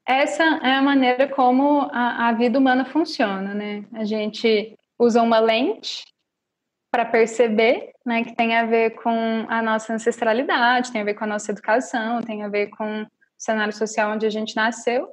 essa 0.08 0.42
é 0.42 0.72
a 0.72 0.80
maneira 0.80 1.28
como 1.28 1.82
a, 1.92 2.28
a, 2.28 2.32
vida 2.32 2.58
humana 2.58 2.86
funciona, 2.86 3.52
né? 3.52 3.84
A 3.92 4.04
gente 4.04 4.74
usa 4.98 5.20
uma 5.20 5.38
lente 5.38 6.02
para 6.90 7.04
perceber, 7.04 7.92
né, 8.06 8.24
que 8.24 8.34
tem 8.34 8.56
a 8.56 8.64
ver 8.64 8.92
com 9.02 9.44
a 9.50 9.60
nossa 9.60 9.92
ancestralidade, 9.92 10.90
tem 10.90 11.02
a 11.02 11.04
ver 11.04 11.12
com 11.12 11.24
a 11.24 11.26
nossa 11.26 11.52
educação, 11.52 12.22
tem 12.22 12.42
a 12.42 12.48
ver 12.48 12.68
com 12.68 13.02
o 13.02 13.06
cenário 13.36 13.74
social 13.74 14.10
onde 14.12 14.24
a 14.24 14.30
gente 14.30 14.56
nasceu, 14.56 15.04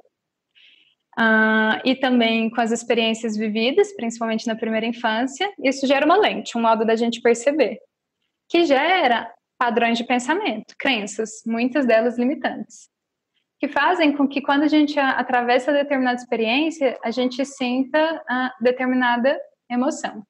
uh, 1.18 1.78
e 1.84 1.94
também 1.94 2.48
com 2.48 2.62
as 2.62 2.72
experiências 2.72 3.36
vividas, 3.36 3.94
principalmente 3.94 4.46
na 4.46 4.56
primeira 4.56 4.86
infância. 4.86 5.52
Isso 5.62 5.86
gera 5.86 6.06
uma 6.06 6.16
lente, 6.16 6.56
um 6.56 6.62
modo 6.62 6.86
da 6.86 6.96
gente 6.96 7.20
perceber, 7.20 7.78
que 8.48 8.64
gera 8.64 9.30
padrões 9.58 9.98
de 9.98 10.04
pensamento, 10.04 10.74
crenças, 10.78 11.42
muitas 11.44 11.84
delas 11.84 12.18
limitantes, 12.18 12.88
que 13.66 13.72
fazem 13.72 14.16
com 14.16 14.28
que 14.28 14.40
quando 14.40 14.62
a 14.62 14.68
gente 14.68 14.98
atravessa 14.98 15.72
determinada 15.72 16.16
experiência, 16.16 16.96
a 17.02 17.10
gente 17.10 17.44
sinta 17.44 18.14
uh, 18.14 18.62
determinada 18.64 19.36
emoção. 19.68 20.22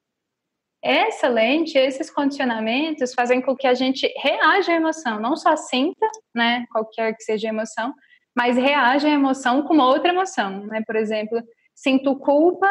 Essa 0.83 1.27
lente, 1.27 1.77
esses 1.77 2.09
condicionamentos 2.09 3.13
fazem 3.13 3.41
com 3.41 3.55
que 3.55 3.67
a 3.67 3.73
gente 3.73 4.11
reaja 4.17 4.71
à 4.71 4.75
emoção, 4.75 5.19
não 5.19 5.35
só 5.35 5.55
sinta, 5.55 6.07
né, 6.33 6.65
qualquer 6.71 7.15
que 7.15 7.23
seja 7.23 7.47
a 7.47 7.49
emoção, 7.49 7.93
mas 8.35 8.57
reaja 8.57 9.07
à 9.07 9.11
emoção 9.11 9.61
com 9.63 9.77
outra 9.77 10.09
emoção, 10.09 10.65
né? 10.67 10.83
Por 10.85 10.95
exemplo, 10.95 11.41
sinto 11.75 12.15
culpa, 12.19 12.69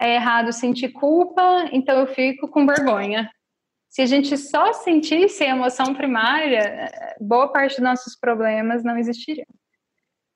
é 0.00 0.14
errado 0.14 0.52
sentir 0.52 0.90
culpa, 0.90 1.68
então 1.72 1.98
eu 1.98 2.06
fico 2.06 2.48
com 2.48 2.66
vergonha. 2.66 3.28
Se 3.90 4.02
a 4.02 4.06
gente 4.06 4.36
só 4.38 4.72
sentisse 4.72 5.44
a 5.44 5.50
emoção 5.50 5.94
primária, 5.94 6.90
boa 7.20 7.52
parte 7.52 7.74
dos 7.74 7.84
nossos 7.84 8.16
problemas 8.16 8.82
não 8.84 8.96
existiriam. 8.96 9.46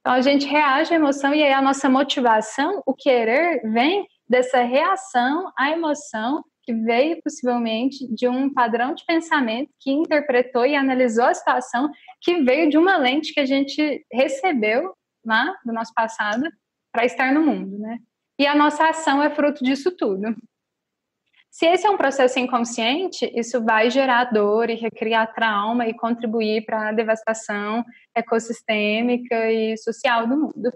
Então 0.00 0.12
a 0.12 0.20
gente 0.20 0.46
reage 0.46 0.92
à 0.92 0.96
emoção 0.96 1.34
e 1.34 1.42
aí 1.42 1.52
a 1.52 1.62
nossa 1.62 1.88
motivação, 1.88 2.82
o 2.86 2.94
querer, 2.94 3.60
vem 3.70 4.06
dessa 4.28 4.62
reação 4.62 5.50
à 5.56 5.70
emoção 5.70 6.42
que 6.62 6.74
veio 6.74 7.20
possivelmente 7.22 8.06
de 8.14 8.28
um 8.28 8.52
padrão 8.52 8.94
de 8.94 9.02
pensamento 9.06 9.70
que 9.80 9.90
interpretou 9.90 10.66
e 10.66 10.76
analisou 10.76 11.24
a 11.24 11.32
situação, 11.32 11.90
que 12.20 12.42
veio 12.42 12.68
de 12.68 12.76
uma 12.76 12.98
lente 12.98 13.32
que 13.32 13.40
a 13.40 13.46
gente 13.46 14.04
recebeu 14.12 14.92
lá 15.24 15.54
do 15.64 15.72
nosso 15.72 15.94
passado 15.94 16.44
para 16.92 17.06
estar 17.06 17.32
no 17.32 17.40
mundo, 17.42 17.78
né? 17.78 17.98
E 18.38 18.46
a 18.46 18.54
nossa 18.54 18.86
ação 18.86 19.22
é 19.22 19.30
fruto 19.30 19.64
disso 19.64 19.96
tudo. 19.96 20.36
Se 21.58 21.66
esse 21.66 21.84
é 21.84 21.90
um 21.90 21.96
processo 21.96 22.38
inconsciente, 22.38 23.28
isso 23.34 23.60
vai 23.64 23.90
gerar 23.90 24.26
dor 24.26 24.70
e 24.70 24.76
recriar 24.76 25.34
trauma 25.34 25.88
e 25.88 25.92
contribuir 25.92 26.64
para 26.64 26.90
a 26.90 26.92
devastação 26.92 27.84
ecossistêmica 28.14 29.50
e 29.50 29.76
social 29.76 30.28
do 30.28 30.36
mundo. 30.36 30.72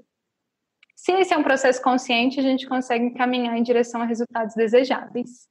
Se 0.97 1.13
esse 1.13 1.33
é 1.33 1.39
um 1.39 1.45
processo 1.45 1.81
consciente, 1.81 2.41
a 2.41 2.43
gente 2.43 2.67
consegue 2.67 3.15
caminhar 3.15 3.57
em 3.57 3.63
direção 3.63 4.03
a 4.03 4.05
resultados 4.05 4.57
desejáveis. 4.57 5.47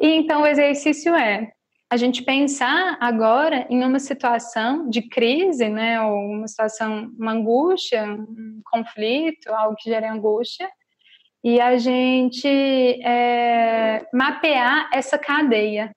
E 0.00 0.14
então 0.14 0.42
o 0.42 0.46
exercício 0.46 1.12
é 1.12 1.50
a 1.90 1.96
gente 1.96 2.22
pensar 2.22 2.96
agora 3.00 3.66
em 3.68 3.82
uma 3.84 3.98
situação 3.98 4.88
de 4.88 5.02
crise, 5.08 5.68
né, 5.68 6.00
ou 6.00 6.20
uma 6.20 6.46
situação, 6.46 7.10
uma 7.18 7.32
angústia, 7.32 8.04
um 8.04 8.60
conflito, 8.64 9.48
algo 9.48 9.74
que 9.74 9.90
gere 9.90 10.06
angústia, 10.06 10.70
e 11.46 11.60
a 11.60 11.78
gente 11.78 12.48
é, 12.48 14.04
mapear 14.12 14.90
essa 14.92 15.16
cadeia. 15.16 15.92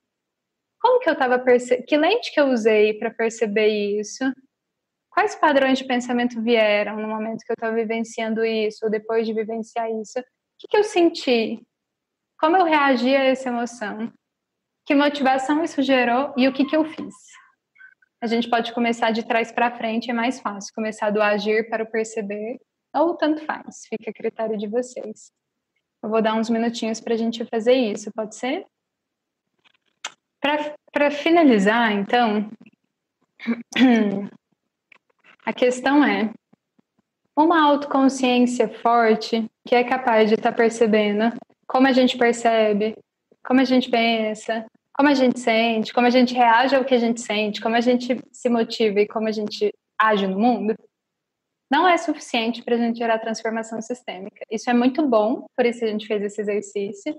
Como 0.80 1.00
que 1.00 1.10
eu 1.10 1.14
estava 1.14 1.40
percebendo? 1.40 1.88
Que 1.88 1.98
lente 1.98 2.32
que 2.32 2.40
eu 2.40 2.50
usei 2.50 2.94
para 3.00 3.10
perceber 3.10 3.68
isso? 4.00 4.24
Quais 5.10 5.34
padrões 5.34 5.80
de 5.80 5.86
pensamento 5.86 6.40
vieram 6.40 6.98
no 6.98 7.08
momento 7.08 7.44
que 7.44 7.52
eu 7.52 7.56
estava 7.56 7.76
vivenciando 7.76 8.46
isso, 8.46 8.86
ou 8.86 8.92
depois 8.92 9.26
de 9.26 9.34
vivenciar 9.34 9.90
isso? 9.90 10.20
O 10.20 10.24
que, 10.60 10.68
que 10.68 10.78
eu 10.78 10.84
senti? 10.84 11.60
Como 12.40 12.56
eu 12.56 12.64
reagi 12.64 13.16
a 13.16 13.24
essa 13.24 13.50
emoção? 13.50 14.14
Que 14.86 14.94
motivação 14.94 15.64
isso 15.64 15.82
gerou 15.82 16.32
e 16.38 16.48
o 16.48 16.54
que, 16.54 16.64
que 16.64 16.78
eu 16.78 16.86
fiz? 16.86 17.16
A 18.22 18.28
gente 18.28 18.48
pode 18.48 18.72
começar 18.72 19.10
de 19.10 19.26
trás 19.26 19.52
para 19.52 19.76
frente, 19.76 20.12
é 20.12 20.14
mais 20.14 20.40
fácil. 20.40 20.72
Começar 20.76 21.10
do 21.10 21.24
agir 21.24 21.68
para 21.72 21.86
o 21.86 21.90
perceber, 21.90 22.60
ou 22.94 23.18
tanto 23.18 23.44
faz, 23.46 23.88
fica 23.90 24.12
a 24.12 24.14
critério 24.14 24.56
de 24.56 24.68
vocês. 24.68 25.39
Eu 26.02 26.10
vou 26.10 26.22
dar 26.22 26.36
uns 26.36 26.50
minutinhos 26.50 27.00
para 27.02 27.14
a 27.14 27.18
gente 27.18 27.44
fazer 27.46 27.74
isso, 27.74 28.12
pode 28.16 28.36
ser? 28.36 28.66
Para 30.92 31.12
finalizar, 31.12 31.92
então, 31.92 32.50
a 35.46 35.54
questão 35.54 36.04
é: 36.04 36.32
uma 37.36 37.62
autoconsciência 37.62 38.70
forte 38.70 39.50
que 39.66 39.76
é 39.76 39.84
capaz 39.84 40.30
de 40.30 40.36
estar 40.36 40.52
tá 40.52 40.58
percebendo 40.58 41.34
como 41.68 41.88
a 41.88 41.92
gente 41.92 42.18
percebe, 42.18 42.96
como 43.46 43.60
a 43.60 43.64
gente 43.64 43.90
pensa, 43.90 44.66
como 44.94 45.08
a 45.08 45.14
gente 45.14 45.40
sente, 45.40 45.94
como 45.94 46.08
a 46.08 46.10
gente 46.10 46.34
reage 46.34 46.76
ao 46.76 46.84
que 46.84 46.96
a 46.96 47.00
gente 47.00 47.22
sente, 47.22 47.62
como 47.62 47.76
a 47.76 47.82
gente 47.82 48.20
se 48.32 48.50
motiva 48.50 49.00
e 49.00 49.08
como 49.08 49.28
a 49.28 49.32
gente 49.32 49.72
age 49.98 50.26
no 50.26 50.40
mundo, 50.40 50.74
não 51.70 51.88
é 51.88 51.98
suficiente 51.98 52.64
para 52.64 52.76
a 52.76 52.78
gente 52.78 52.98
gerar 52.98 53.20
transformação 53.20 53.82
sistêmica. 53.82 54.44
Isso 54.50 54.70
é 54.70 54.74
muito 54.74 55.06
bom, 55.08 55.46
por 55.56 55.66
isso 55.66 55.84
a 55.86 55.88
gente 55.88 56.08
fez 56.08 56.22
esse 56.24 56.42
exercício. 56.42 57.16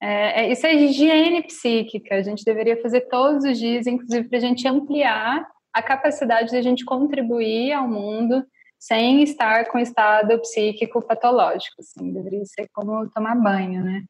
É, 0.00 0.42
é 0.42 0.52
isso 0.52 0.66
é 0.66 0.74
higiene 0.74 1.42
psíquica, 1.42 2.14
a 2.14 2.22
gente 2.22 2.44
deveria 2.44 2.80
fazer 2.80 3.02
todos 3.02 3.44
os 3.44 3.58
dias, 3.58 3.86
inclusive 3.86 4.28
para 4.28 4.38
a 4.38 4.40
gente 4.40 4.66
ampliar 4.66 5.46
a 5.72 5.82
capacidade 5.82 6.50
de 6.50 6.56
a 6.56 6.62
gente 6.62 6.84
contribuir 6.84 7.72
ao 7.72 7.88
mundo 7.88 8.44
sem 8.78 9.22
estar 9.22 9.66
com 9.66 9.78
estado 9.78 10.40
psíquico 10.40 11.02
patológico, 11.02 11.76
assim, 11.80 12.12
deveria 12.12 12.44
ser 12.46 12.66
como 12.72 13.08
tomar 13.10 13.34
banho, 13.34 13.84
né? 13.84 14.02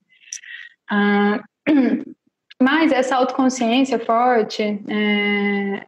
Ah, 0.89 1.43
mas 2.62 2.93
essa 2.93 3.16
autoconsciência 3.16 3.99
forte, 3.99 4.62
é, 4.62 5.87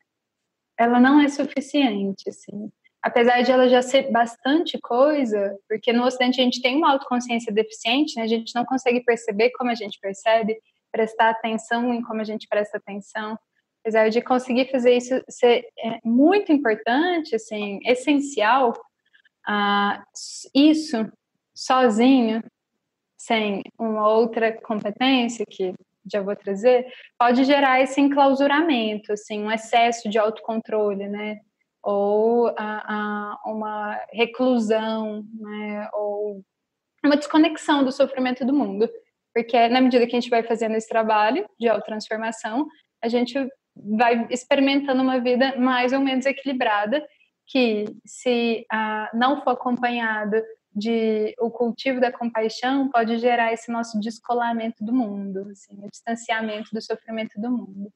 ela 0.76 0.99
não 0.99 1.20
é 1.20 1.28
suficiente, 1.28 2.28
assim. 2.28 2.72
Apesar 3.03 3.42
de 3.42 3.50
ela 3.50 3.68
já 3.68 3.82
ser 3.82 4.11
bastante 4.11 4.78
coisa, 4.78 5.59
porque 5.68 5.92
no 5.92 6.05
Ocidente 6.05 6.40
a 6.40 6.44
gente 6.44 6.62
tem 6.62 6.76
uma 6.76 6.92
autoconsciência 6.92 7.53
deficiente, 7.53 8.16
né? 8.16 8.22
a 8.22 8.28
gente 8.28 8.55
não 8.55 8.64
consegue 8.64 9.00
perceber 9.00 9.50
como 9.50 9.70
a 9.70 9.74
gente 9.74 9.98
percebe, 10.00 10.57
prestar 10.90 11.30
atenção 11.30 11.92
em 11.92 12.03
como 12.03 12.20
a 12.20 12.24
gente 12.24 12.46
presta 12.48 12.78
atenção 12.78 13.36
apesar 13.82 14.09
de 14.09 14.22
conseguir 14.22 14.70
fazer 14.70 14.96
isso 14.96 15.22
ser 15.28 15.66
é, 15.78 15.98
muito 16.05 16.53
importante, 16.53 17.34
assim, 17.34 17.80
essencial, 17.84 18.72
isso 20.55 21.11
sozinho, 21.53 22.42
sem 23.18 23.62
uma 23.78 24.09
outra 24.09 24.53
competência 24.53 25.44
que 25.44 25.74
já 26.11 26.20
vou 26.20 26.34
trazer, 26.34 26.86
pode 27.18 27.44
gerar 27.44 27.80
esse 27.80 28.00
enclausuramento, 28.00 29.12
assim, 29.12 29.42
um 29.42 29.50
excesso 29.50 30.09
de 30.09 30.18
autocontrole, 30.18 31.09
né? 31.09 31.40
Ou 31.83 32.49
uh, 32.49 32.53
uh, 32.53 33.51
uma 33.51 34.01
reclusão, 34.12 35.24
né? 35.35 35.89
Ou 35.93 36.43
uma 37.05 37.16
desconexão 37.16 37.85
do 37.85 37.93
sofrimento 37.93 38.45
do 38.45 38.53
mundo. 38.53 38.89
porque 39.35 39.68
na 39.68 39.80
medida 39.80 40.07
que 40.07 40.14
a 40.14 40.20
gente 40.20 40.30
vai 40.30 40.43
fazendo 40.43 40.74
esse 40.76 40.89
trabalho 40.89 41.49
de 41.59 41.68
autotransformação, 41.68 42.66
a 43.03 43.09
gente 43.09 43.35
vai 43.74 44.26
experimentando 44.30 45.03
uma 45.03 45.18
vida 45.18 45.59
mais 45.59 45.93
ou 45.93 46.01
menos 46.01 46.26
equilibrada, 46.26 47.03
que 47.47 47.85
se 48.07 48.64
ah, 48.70 49.11
não 49.14 49.43
for 49.43 49.51
acompanhado 49.51 50.37
de 50.74 51.35
o 51.39 51.51
cultivo 51.51 52.01
da 52.01 52.11
compaixão, 52.11 52.89
pode 52.91 53.18
gerar 53.18 53.53
esse 53.53 53.70
nosso 53.70 54.01
descolamento 54.01 54.85
do 54.85 54.93
mundo, 54.93 55.49
assim, 55.51 55.78
o 55.85 55.91
distanciamento 55.91 56.70
do 56.72 56.80
sofrimento 56.80 57.41
do 57.41 57.51
mundo. 57.51 57.93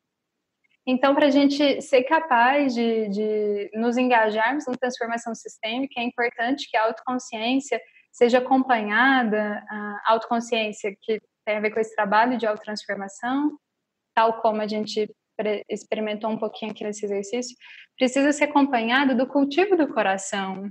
Então, 0.87 1.15
para 1.15 1.27
a 1.27 1.31
gente 1.31 1.83
ser 1.83 2.05
capaz 2.05 2.73
de, 2.73 3.09
de 3.09 3.71
nos 3.75 3.97
engajarmos 3.97 4.67
na 4.67 4.75
transformação 4.75 5.35
sistêmica, 5.35 6.01
é 6.01 6.05
importante 6.05 6.71
que 6.71 6.77
a 6.77 6.85
autoconsciência 6.85 7.81
seja 8.13 8.39
acompanhada, 8.39 9.65
a 9.69 10.13
autoconsciência 10.13 10.97
que 11.03 11.21
tem 11.45 11.57
a 11.57 11.61
ver 11.61 11.73
com 11.73 11.81
esse 11.81 11.95
trabalho 11.95 12.39
de 12.39 12.47
autotransformação, 12.47 13.59
tal 14.15 14.41
como 14.41 14.63
a 14.63 14.67
gente 14.67 15.13
experimentou 15.69 16.31
um 16.31 16.39
pouquinho 16.39 16.71
aqui 16.71 16.85
nesse 16.85 17.05
exercício, 17.05 17.57
precisa 17.99 18.33
ser 18.33 18.45
acompanhado 18.45 19.15
do 19.17 19.27
cultivo 19.27 19.77
do 19.77 19.93
coração, 19.93 20.71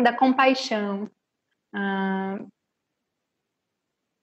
da 0.00 0.12
compaixão. 0.12 1.08
Ah, 1.72 2.38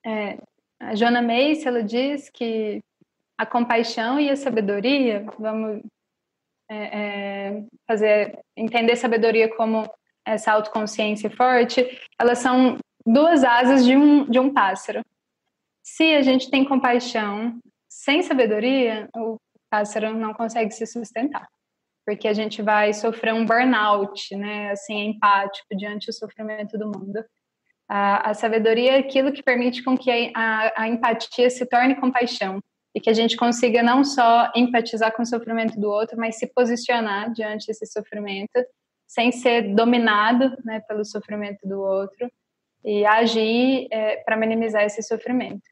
é, 0.06 0.38
a 0.80 0.96
Joana 0.96 1.22
Mace, 1.22 1.68
ela 1.68 1.84
diz 1.84 2.30
que 2.30 2.82
a 3.42 3.46
compaixão 3.46 4.20
e 4.20 4.30
a 4.30 4.36
sabedoria, 4.36 5.26
vamos 5.40 5.82
é, 6.70 7.00
é, 7.00 7.64
fazer 7.88 8.38
entender 8.56 8.96
sabedoria 8.96 9.50
como 9.56 9.92
essa 10.24 10.52
autoconsciência 10.52 11.28
forte, 11.32 11.84
elas 12.20 12.38
são 12.38 12.78
duas 13.04 13.44
asas 13.44 13.84
de 13.84 13.98
um, 13.98 14.30
de 14.30 14.38
um 14.38 14.54
pássaro. 14.54 15.02
Se 15.84 16.14
a 16.14 16.22
gente 16.22 16.52
tem 16.52 16.64
compaixão 16.64 17.58
sem 17.90 18.22
sabedoria, 18.22 19.10
o 19.18 19.38
pássaro 19.72 20.14
não 20.14 20.36
consegue 20.36 20.70
se 20.70 20.86
sustentar, 20.86 21.48
porque 22.06 22.28
a 22.28 22.34
gente 22.34 22.62
vai 22.62 22.94
sofrer 22.94 23.34
um 23.34 23.44
burnout, 23.44 24.36
né, 24.36 24.70
assim, 24.70 25.00
empático 25.00 25.76
diante 25.76 26.06
do 26.06 26.14
sofrimento 26.14 26.78
do 26.78 26.86
mundo. 26.86 27.26
A, 27.90 28.30
a 28.30 28.34
sabedoria 28.36 28.98
é 28.98 29.00
aquilo 29.00 29.34
que 29.34 29.42
permite 29.42 29.84
com 29.84 29.98
que 29.98 30.32
a, 30.36 30.84
a 30.84 30.88
empatia 30.88 31.50
se 31.50 31.66
torne 31.66 32.00
compaixão 32.00 32.62
e 32.94 33.00
que 33.00 33.10
a 33.10 33.14
gente 33.14 33.38
consiga 33.38 33.82
não 33.82 34.04
só 34.04 34.52
empatizar 34.56 35.14
com 35.14 35.24
o 35.24 35.26
sofrimento 35.26 35.80
do 35.80 35.90
outro, 35.90 36.18
mas 36.18 36.38
se 36.38 36.48
posicionar 36.48 37.32
diante 37.32 37.68
desse 37.68 37.86
sofrimento 37.86 38.66
sem 39.08 39.32
ser 39.32 39.74
dominado 39.76 40.58
né, 40.64 40.82
pelo 40.88 41.04
sofrimento 41.04 41.68
do 41.68 41.82
outro 41.82 42.32
e 42.84 43.06
agir 43.06 43.88
é, 43.92 44.18
para 44.18 44.38
minimizar 44.38 44.84
esse 44.84 45.04
sofrimento. 45.04 45.64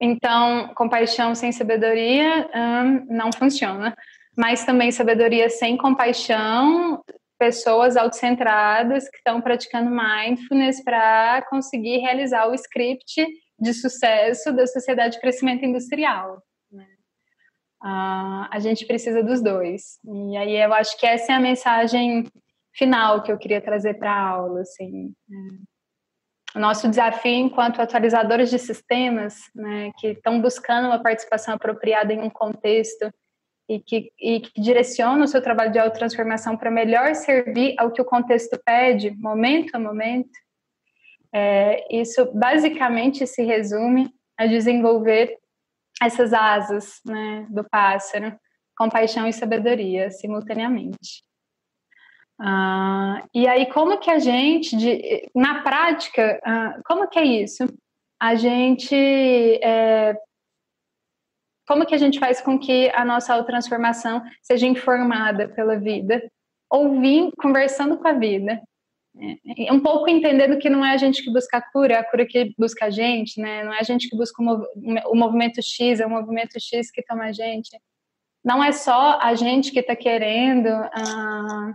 Então, 0.00 0.72
compaixão 0.74 1.34
sem 1.34 1.50
sabedoria 1.50 2.48
hum, 2.54 3.06
não 3.08 3.32
funciona, 3.32 3.96
mas 4.36 4.64
também 4.64 4.92
sabedoria 4.92 5.50
sem 5.50 5.76
compaixão, 5.76 7.02
pessoas 7.38 7.96
autocentradas 7.96 9.08
que 9.08 9.16
estão 9.16 9.40
praticando 9.40 9.90
mindfulness 9.90 10.82
para 10.82 11.42
conseguir 11.48 11.98
realizar 11.98 12.46
o 12.46 12.54
script 12.54 13.26
de 13.58 13.74
sucesso 13.74 14.52
da 14.52 14.66
sociedade 14.66 15.14
de 15.14 15.20
crescimento 15.20 15.64
industrial. 15.64 16.42
Uh, 17.82 18.46
a 18.50 18.58
gente 18.58 18.84
precisa 18.86 19.22
dos 19.22 19.40
dois. 19.40 19.98
E 20.04 20.36
aí 20.36 20.56
eu 20.56 20.72
acho 20.74 20.98
que 20.98 21.06
essa 21.06 21.32
é 21.32 21.34
a 21.36 21.40
mensagem 21.40 22.26
final 22.72 23.22
que 23.22 23.30
eu 23.30 23.38
queria 23.38 23.60
trazer 23.60 23.94
para 23.94 24.12
a 24.12 24.28
aula. 24.28 24.62
Assim. 24.62 25.12
Né. 25.28 25.58
O 26.56 26.58
nosso 26.58 26.88
desafio 26.88 27.32
enquanto 27.32 27.80
atualizadores 27.80 28.50
de 28.50 28.58
sistemas, 28.58 29.36
né, 29.54 29.90
que 29.98 30.08
estão 30.08 30.40
buscando 30.40 30.86
uma 30.86 31.00
participação 31.00 31.54
apropriada 31.54 32.12
em 32.12 32.20
um 32.20 32.30
contexto 32.30 33.12
e 33.68 33.78
que, 33.78 34.10
e 34.18 34.40
que 34.40 34.60
direciona 34.60 35.24
o 35.24 35.28
seu 35.28 35.42
trabalho 35.42 35.70
de 35.70 35.78
autotransformação 35.78 36.56
para 36.56 36.70
melhor 36.70 37.14
servir 37.14 37.74
ao 37.78 37.92
que 37.92 38.00
o 38.00 38.04
contexto 38.04 38.58
pede, 38.64 39.14
momento 39.18 39.74
a 39.74 39.78
momento, 39.78 40.30
é, 41.32 41.94
isso 41.94 42.30
basicamente 42.32 43.26
se 43.26 43.42
resume 43.42 44.10
a 44.38 44.46
desenvolver 44.46 45.36
essas 46.00 46.32
asas 46.32 47.00
né, 47.04 47.46
do 47.50 47.64
pássaro, 47.68 48.38
compaixão 48.76 49.26
e 49.26 49.32
sabedoria 49.32 50.10
simultaneamente. 50.10 51.22
Ah, 52.40 53.24
e 53.34 53.48
aí, 53.48 53.66
como 53.66 53.98
que 53.98 54.10
a 54.10 54.20
gente, 54.20 54.76
de, 54.76 55.28
na 55.34 55.62
prática, 55.62 56.40
ah, 56.44 56.80
como 56.84 57.08
que 57.08 57.18
é 57.18 57.24
isso? 57.24 57.64
A 58.20 58.36
gente, 58.36 58.94
é, 58.94 60.16
como 61.66 61.84
que 61.84 61.94
a 61.94 61.98
gente 61.98 62.20
faz 62.20 62.40
com 62.40 62.58
que 62.58 62.90
a 62.90 63.04
nossa 63.04 63.34
autotransformação 63.34 64.22
seja 64.40 64.66
informada 64.66 65.48
pela 65.48 65.76
vida? 65.76 66.22
Ouvir, 66.70 67.30
conversando 67.40 67.98
com 67.98 68.06
a 68.06 68.12
vida, 68.12 68.62
é, 69.20 69.72
um 69.72 69.80
pouco 69.80 70.08
entendendo 70.08 70.58
que 70.58 70.70
não 70.70 70.84
é 70.84 70.92
a 70.92 70.96
gente 70.96 71.22
que 71.22 71.32
busca 71.32 71.58
a 71.58 71.62
cura, 71.62 71.94
é 71.94 71.98
a 71.98 72.04
cura 72.04 72.24
que 72.24 72.54
busca 72.56 72.86
a 72.86 72.90
gente, 72.90 73.40
né? 73.40 73.64
Não 73.64 73.72
é 73.72 73.80
a 73.80 73.82
gente 73.82 74.08
que 74.08 74.16
busca 74.16 74.40
o, 74.40 74.44
mov 74.44 74.64
o 75.06 75.14
movimento 75.16 75.60
X, 75.60 76.00
é 76.00 76.06
o 76.06 76.10
movimento 76.10 76.58
X 76.60 76.90
que 76.90 77.02
toma 77.02 77.24
a 77.24 77.32
gente. 77.32 77.70
Não 78.44 78.62
é 78.62 78.70
só 78.72 79.18
a 79.20 79.34
gente 79.34 79.72
que 79.72 79.80
está 79.80 79.96
querendo 79.96 80.68
uh, 80.68 81.74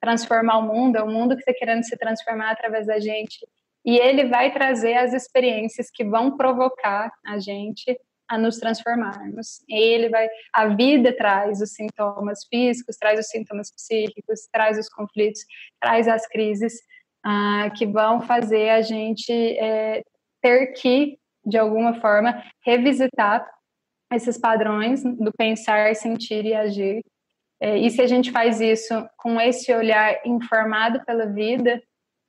transformar 0.00 0.58
o 0.58 0.62
mundo, 0.62 0.96
é 0.96 1.02
o 1.02 1.08
mundo 1.08 1.34
que 1.34 1.40
está 1.40 1.54
querendo 1.54 1.82
se 1.84 1.96
transformar 1.96 2.50
através 2.50 2.86
da 2.86 3.00
gente. 3.00 3.38
E 3.84 3.96
ele 3.98 4.26
vai 4.26 4.52
trazer 4.52 4.94
as 4.94 5.12
experiências 5.14 5.90
que 5.90 6.04
vão 6.04 6.36
provocar 6.36 7.10
a 7.26 7.38
gente 7.38 7.98
a 8.32 8.38
nos 8.38 8.56
transformarmos. 8.56 9.62
Ele 9.68 10.08
vai, 10.08 10.26
a 10.54 10.68
vida 10.68 11.14
traz 11.14 11.60
os 11.60 11.74
sintomas 11.74 12.46
físicos, 12.46 12.96
traz 12.96 13.20
os 13.20 13.26
sintomas 13.26 13.70
psíquicos, 13.70 14.48
traz 14.50 14.78
os 14.78 14.88
conflitos, 14.88 15.42
traz 15.78 16.08
as 16.08 16.26
crises 16.26 16.80
ah, 17.22 17.70
que 17.76 17.84
vão 17.84 18.22
fazer 18.22 18.70
a 18.70 18.80
gente 18.80 19.30
é, 19.58 20.02
ter 20.40 20.68
que, 20.68 21.18
de 21.44 21.58
alguma 21.58 22.00
forma, 22.00 22.42
revisitar 22.64 23.46
esses 24.14 24.38
padrões 24.38 25.02
do 25.02 25.30
pensar, 25.36 25.94
sentir 25.94 26.46
e 26.46 26.54
agir. 26.54 27.04
É, 27.60 27.76
e 27.76 27.90
se 27.90 28.00
a 28.00 28.06
gente 28.06 28.32
faz 28.32 28.62
isso 28.62 28.94
com 29.18 29.38
esse 29.38 29.70
olhar 29.74 30.22
informado 30.24 31.04
pela 31.04 31.26
vida, 31.26 31.82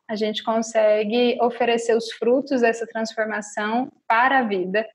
a 0.09 0.17
gente 0.17 0.43
consegue 0.43 1.37
oferecer 1.41 1.95
os 1.95 2.11
frutos 2.11 2.59
dessa 2.59 2.85
transformação 2.85 3.89
para 4.05 4.39
a 4.39 4.43
vida 4.43 4.85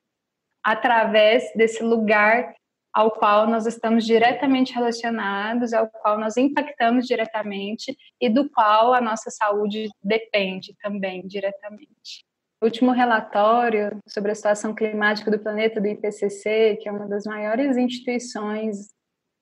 através 0.69 1.51
desse 1.55 1.83
lugar 1.83 2.55
ao 2.93 3.11
qual 3.11 3.47
nós 3.47 3.65
estamos 3.65 4.05
diretamente 4.05 4.75
relacionados, 4.75 5.73
ao 5.73 5.89
qual 5.89 6.19
nós 6.19 6.37
impactamos 6.37 7.07
diretamente 7.07 7.97
e 8.21 8.29
do 8.29 8.51
qual 8.51 8.93
a 8.93 9.01
nossa 9.01 9.31
saúde 9.31 9.89
depende 10.03 10.77
também 10.83 11.27
diretamente. 11.27 12.23
O 12.61 12.67
último 12.67 12.91
relatório 12.91 13.99
sobre 14.07 14.31
a 14.31 14.35
situação 14.35 14.75
climática 14.75 15.31
do 15.31 15.39
planeta 15.39 15.81
do 15.81 15.87
IPCC, 15.87 16.79
que 16.83 16.89
é 16.89 16.93
uma 16.93 17.09
das 17.09 17.25
maiores 17.25 17.79
instituições 17.79 18.91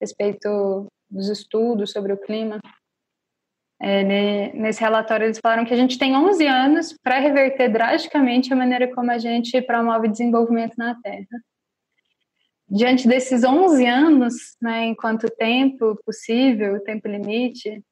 a 0.01 0.03
respeito 0.03 0.87
dos 1.11 1.29
estudos 1.29 1.91
sobre 1.91 2.13
o 2.13 2.19
clima, 2.19 2.61
é, 3.81 4.53
nesse 4.55 4.81
relatório 4.81 5.27
eles 5.27 5.39
falaram 5.39 5.65
que 5.65 5.75
a 5.75 5.77
gente 5.77 5.99
tem 5.99 6.17
11 6.17 6.47
anos 6.47 6.97
para 7.03 7.19
reverter 7.19 7.69
drasticamente 7.69 8.53
a 8.53 8.57
maneira 8.57 8.93
como 8.95 9.11
a 9.11 9.19
gente 9.19 9.61
promove 9.63 10.09
desenvolvimento 10.09 10.75
na 10.79 10.95
Terra. 11.03 11.27
Diante 12.69 13.07
desses 13.07 13.45
11 13.45 13.87
anos, 13.87 14.35
né, 14.61 14.87
enquanto 14.87 15.31
tempo 15.31 15.97
possível, 16.05 16.83
tempo 16.83 17.07
limite, 17.07 17.83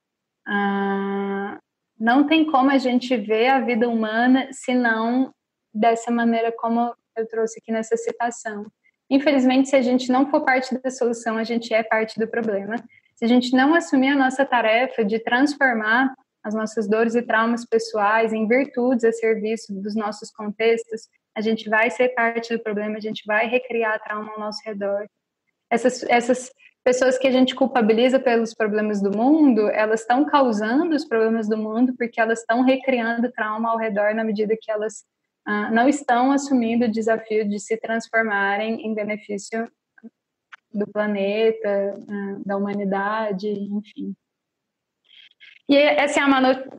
ah, 0.47 1.59
não 1.99 2.27
tem 2.27 2.45
como 2.51 2.71
a 2.71 2.79
gente 2.79 3.17
ver 3.17 3.49
a 3.49 3.61
vida 3.61 3.89
humana 3.89 4.49
se 4.53 4.75
não 4.75 5.33
dessa 5.73 6.11
maneira 6.11 6.51
como 6.51 6.95
eu 7.17 7.29
trouxe 7.29 7.61
aqui 7.61 7.71
nessa 7.71 7.97
citação. 7.97 8.67
Infelizmente, 9.09 9.69
se 9.69 9.77
a 9.77 9.83
gente 9.83 10.11
não 10.11 10.29
for 10.31 10.45
parte 10.45 10.77
da 10.81 10.91
solução, 10.91 11.37
a 11.37 11.45
gente 11.45 11.73
é 11.73 11.83
parte 11.83 12.19
do 12.19 12.27
problema 12.27 12.77
se 13.15 13.25
a 13.25 13.29
gente 13.29 13.53
não 13.53 13.75
assumir 13.75 14.09
a 14.09 14.17
nossa 14.17 14.45
tarefa 14.45 15.05
de 15.05 15.19
transformar 15.19 16.15
as 16.43 16.55
nossas 16.55 16.89
dores 16.89 17.15
e 17.15 17.23
traumas 17.23 17.65
pessoais 17.65 18.33
em 18.33 18.47
virtudes 18.47 19.05
a 19.05 19.13
serviço 19.13 19.73
dos 19.73 19.95
nossos 19.95 20.31
contextos, 20.31 21.09
a 21.35 21.41
gente 21.41 21.69
vai 21.69 21.91
ser 21.91 22.11
parte 22.11 22.55
do 22.55 22.63
problema, 22.63 22.97
a 22.97 23.01
gente 23.01 23.23
vai 23.27 23.47
recriar 23.47 24.03
trauma 24.03 24.33
ao 24.33 24.39
nosso 24.39 24.61
redor. 24.65 25.07
Essas, 25.71 26.03
essas 26.05 26.51
pessoas 26.85 27.17
que 27.17 27.27
a 27.27 27.31
gente 27.31 27.55
culpabiliza 27.55 28.21
pelos 28.21 28.55
problemas 28.55 29.01
do 29.01 29.11
mundo, 29.11 29.69
elas 29.71 30.03
estão 30.03 30.25
causando 30.27 30.95
os 30.95 31.07
problemas 31.07 31.49
do 31.49 31.57
mundo 31.57 31.95
porque 31.97 32.21
elas 32.21 32.41
estão 32.41 32.63
recriando 32.63 33.33
trauma 33.33 33.71
ao 33.71 33.79
redor 33.79 34.15
na 34.15 34.23
medida 34.23 34.57
que 34.61 34.71
elas 34.71 35.03
ah, 35.47 35.71
não 35.71 35.89
estão 35.89 36.31
assumindo 36.31 36.85
o 36.85 36.91
desafio 36.91 37.49
de 37.49 37.59
se 37.59 37.77
transformarem 37.79 38.87
em 38.87 38.95
benefício 38.95 39.67
do 40.75 40.87
planeta, 40.87 41.97
né, 42.07 42.41
da 42.45 42.57
humanidade, 42.57 43.49
enfim. 43.49 44.15
E 45.69 45.77
essa 45.77 46.21
é 46.21 46.23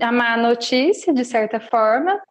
a 0.03 0.11
má 0.11 0.37
notícia, 0.37 1.13
de 1.13 1.25
certa 1.25 1.59
forma. 1.59 2.21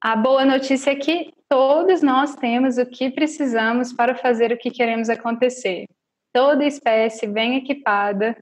A 0.00 0.16
boa 0.16 0.44
notícia 0.44 0.90
é 0.90 0.96
que 0.96 1.32
todos 1.48 2.02
nós 2.02 2.34
temos 2.34 2.78
o 2.78 2.86
que 2.86 3.10
precisamos 3.10 3.92
para 3.92 4.16
fazer 4.16 4.50
o 4.50 4.58
que 4.58 4.70
queremos 4.70 5.08
acontecer. 5.08 5.86
Toda 6.32 6.64
espécie 6.64 7.26
vem 7.28 7.56
equipada 7.56 8.36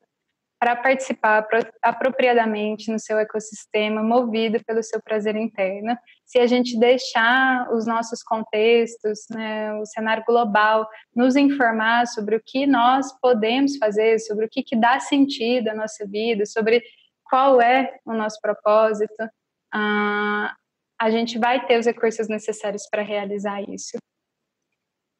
para 0.63 0.77
participar 0.77 1.45
apropriadamente 1.83 2.89
no 2.93 2.97
seu 2.97 3.19
ecossistema, 3.19 4.01
movido 4.01 4.63
pelo 4.65 4.81
seu 4.81 5.03
prazer 5.03 5.35
interno. 5.35 5.99
Se 6.25 6.39
a 6.39 6.47
gente 6.47 6.79
deixar 6.79 7.69
os 7.75 7.85
nossos 7.85 8.23
contextos, 8.23 9.27
né, 9.29 9.75
o 9.75 9.85
cenário 9.85 10.23
global, 10.25 10.89
nos 11.17 11.35
informar 11.35 12.07
sobre 12.07 12.37
o 12.37 12.43
que 12.47 12.65
nós 12.65 13.13
podemos 13.21 13.77
fazer, 13.77 14.21
sobre 14.21 14.47
o 14.47 14.49
que, 14.49 14.63
que 14.63 14.77
dá 14.77 15.01
sentido 15.01 15.67
à 15.67 15.75
nossa 15.75 16.07
vida, 16.07 16.47
sobre 16.47 16.81
qual 17.25 17.61
é 17.61 17.99
o 18.07 18.13
nosso 18.13 18.41
propósito, 18.41 19.29
ah, 19.75 20.55
a 20.97 21.11
gente 21.11 21.41
vai 21.41 21.67
ter 21.67 21.77
os 21.77 21.87
recursos 21.87 22.29
necessários 22.29 22.87
para 22.89 23.03
realizar 23.03 23.61
isso. 23.69 23.97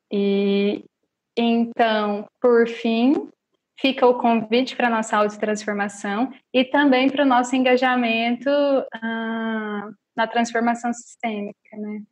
E 0.09 0.85
então, 1.37 2.29
por 2.41 2.69
fim, 2.69 3.29
fica 3.79 4.07
o 4.07 4.19
convite 4.19 4.77
para 4.77 4.87
a 4.87 4.91
nossa 4.91 5.17
autotransformação 5.17 6.33
e 6.53 6.65
também 6.65 7.11
para 7.11 7.25
o 7.25 7.27
nosso 7.27 7.55
engajamento 7.57 8.51
ah, 8.95 9.91
na 10.17 10.27
transformação 10.27 10.93
sistêmica, 10.93 11.77
né? 11.77 12.03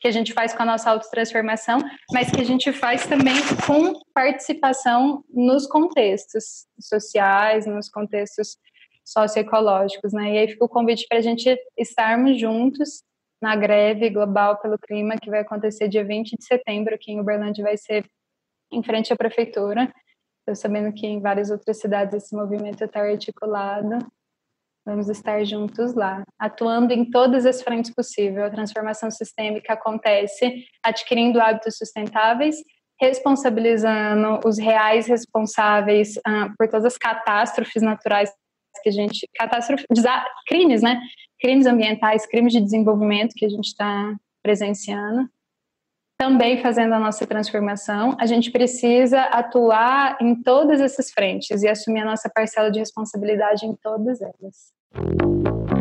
Que 0.00 0.08
a 0.08 0.10
gente 0.10 0.34
faz 0.34 0.52
com 0.52 0.62
a 0.62 0.66
nossa 0.66 0.90
autotransformação, 0.90 1.78
mas 2.12 2.30
que 2.30 2.40
a 2.40 2.44
gente 2.44 2.72
faz 2.72 3.06
também 3.06 3.36
com 3.66 3.94
participação 4.12 5.24
nos 5.30 5.66
contextos 5.66 6.66
sociais, 6.78 7.64
nos 7.66 7.88
contextos 7.88 8.58
socioecológicos, 9.04 10.12
né? 10.12 10.34
E 10.34 10.38
aí 10.38 10.48
fica 10.48 10.64
o 10.64 10.68
convite 10.68 11.06
para 11.08 11.18
a 11.18 11.22
gente 11.22 11.56
estarmos 11.76 12.38
juntos 12.38 13.02
na 13.40 13.54
greve 13.54 14.08
global 14.10 14.58
pelo 14.58 14.78
clima 14.78 15.16
que 15.16 15.30
vai 15.30 15.40
acontecer 15.40 15.88
dia 15.88 16.04
20 16.04 16.36
de 16.36 16.44
setembro 16.44 16.94
aqui 16.94 17.12
em 17.12 17.20
Uberlândia, 17.20 17.64
vai 17.64 17.76
ser 17.76 18.04
em 18.72 18.82
frente 18.82 19.12
à 19.12 19.16
prefeitura. 19.16 19.92
Estou 20.44 20.54
sabendo 20.54 20.92
que 20.92 21.06
em 21.06 21.22
várias 21.22 21.50
outras 21.50 21.80
cidades 21.80 22.12
esse 22.12 22.36
movimento 22.36 22.84
está 22.84 23.00
articulado. 23.00 23.96
Vamos 24.84 25.08
estar 25.08 25.42
juntos 25.42 25.94
lá, 25.94 26.22
atuando 26.38 26.92
em 26.92 27.10
todas 27.10 27.46
as 27.46 27.62
frentes 27.62 27.90
possíveis. 27.94 28.44
A 28.44 28.50
transformação 28.50 29.10
sistêmica 29.10 29.72
acontece 29.72 30.66
adquirindo 30.84 31.40
hábitos 31.40 31.78
sustentáveis, 31.78 32.56
responsabilizando 33.00 34.40
os 34.44 34.58
reais 34.58 35.06
responsáveis 35.06 36.20
ah, 36.26 36.50
por 36.58 36.68
todas 36.68 36.84
as 36.84 36.98
catástrofes 36.98 37.82
naturais 37.82 38.30
que 38.82 38.90
a 38.90 38.92
gente, 38.92 39.26
catástrofes, 39.34 39.86
crimes, 40.46 40.82
né? 40.82 41.00
Crimes 41.40 41.64
ambientais, 41.64 42.26
crimes 42.26 42.52
de 42.52 42.60
desenvolvimento 42.60 43.32
que 43.34 43.46
a 43.46 43.48
gente 43.48 43.68
está 43.68 44.14
presenciando 44.42 45.26
também 46.24 46.62
fazendo 46.62 46.94
a 46.94 46.98
nossa 46.98 47.26
transformação, 47.26 48.16
a 48.18 48.24
gente 48.24 48.50
precisa 48.50 49.20
atuar 49.24 50.16
em 50.22 50.34
todas 50.34 50.80
essas 50.80 51.10
frentes 51.10 51.62
e 51.62 51.68
assumir 51.68 52.00
a 52.00 52.06
nossa 52.06 52.30
parcela 52.34 52.70
de 52.70 52.78
responsabilidade 52.78 53.66
em 53.66 53.76
todas 53.76 54.22
elas. 54.22 55.73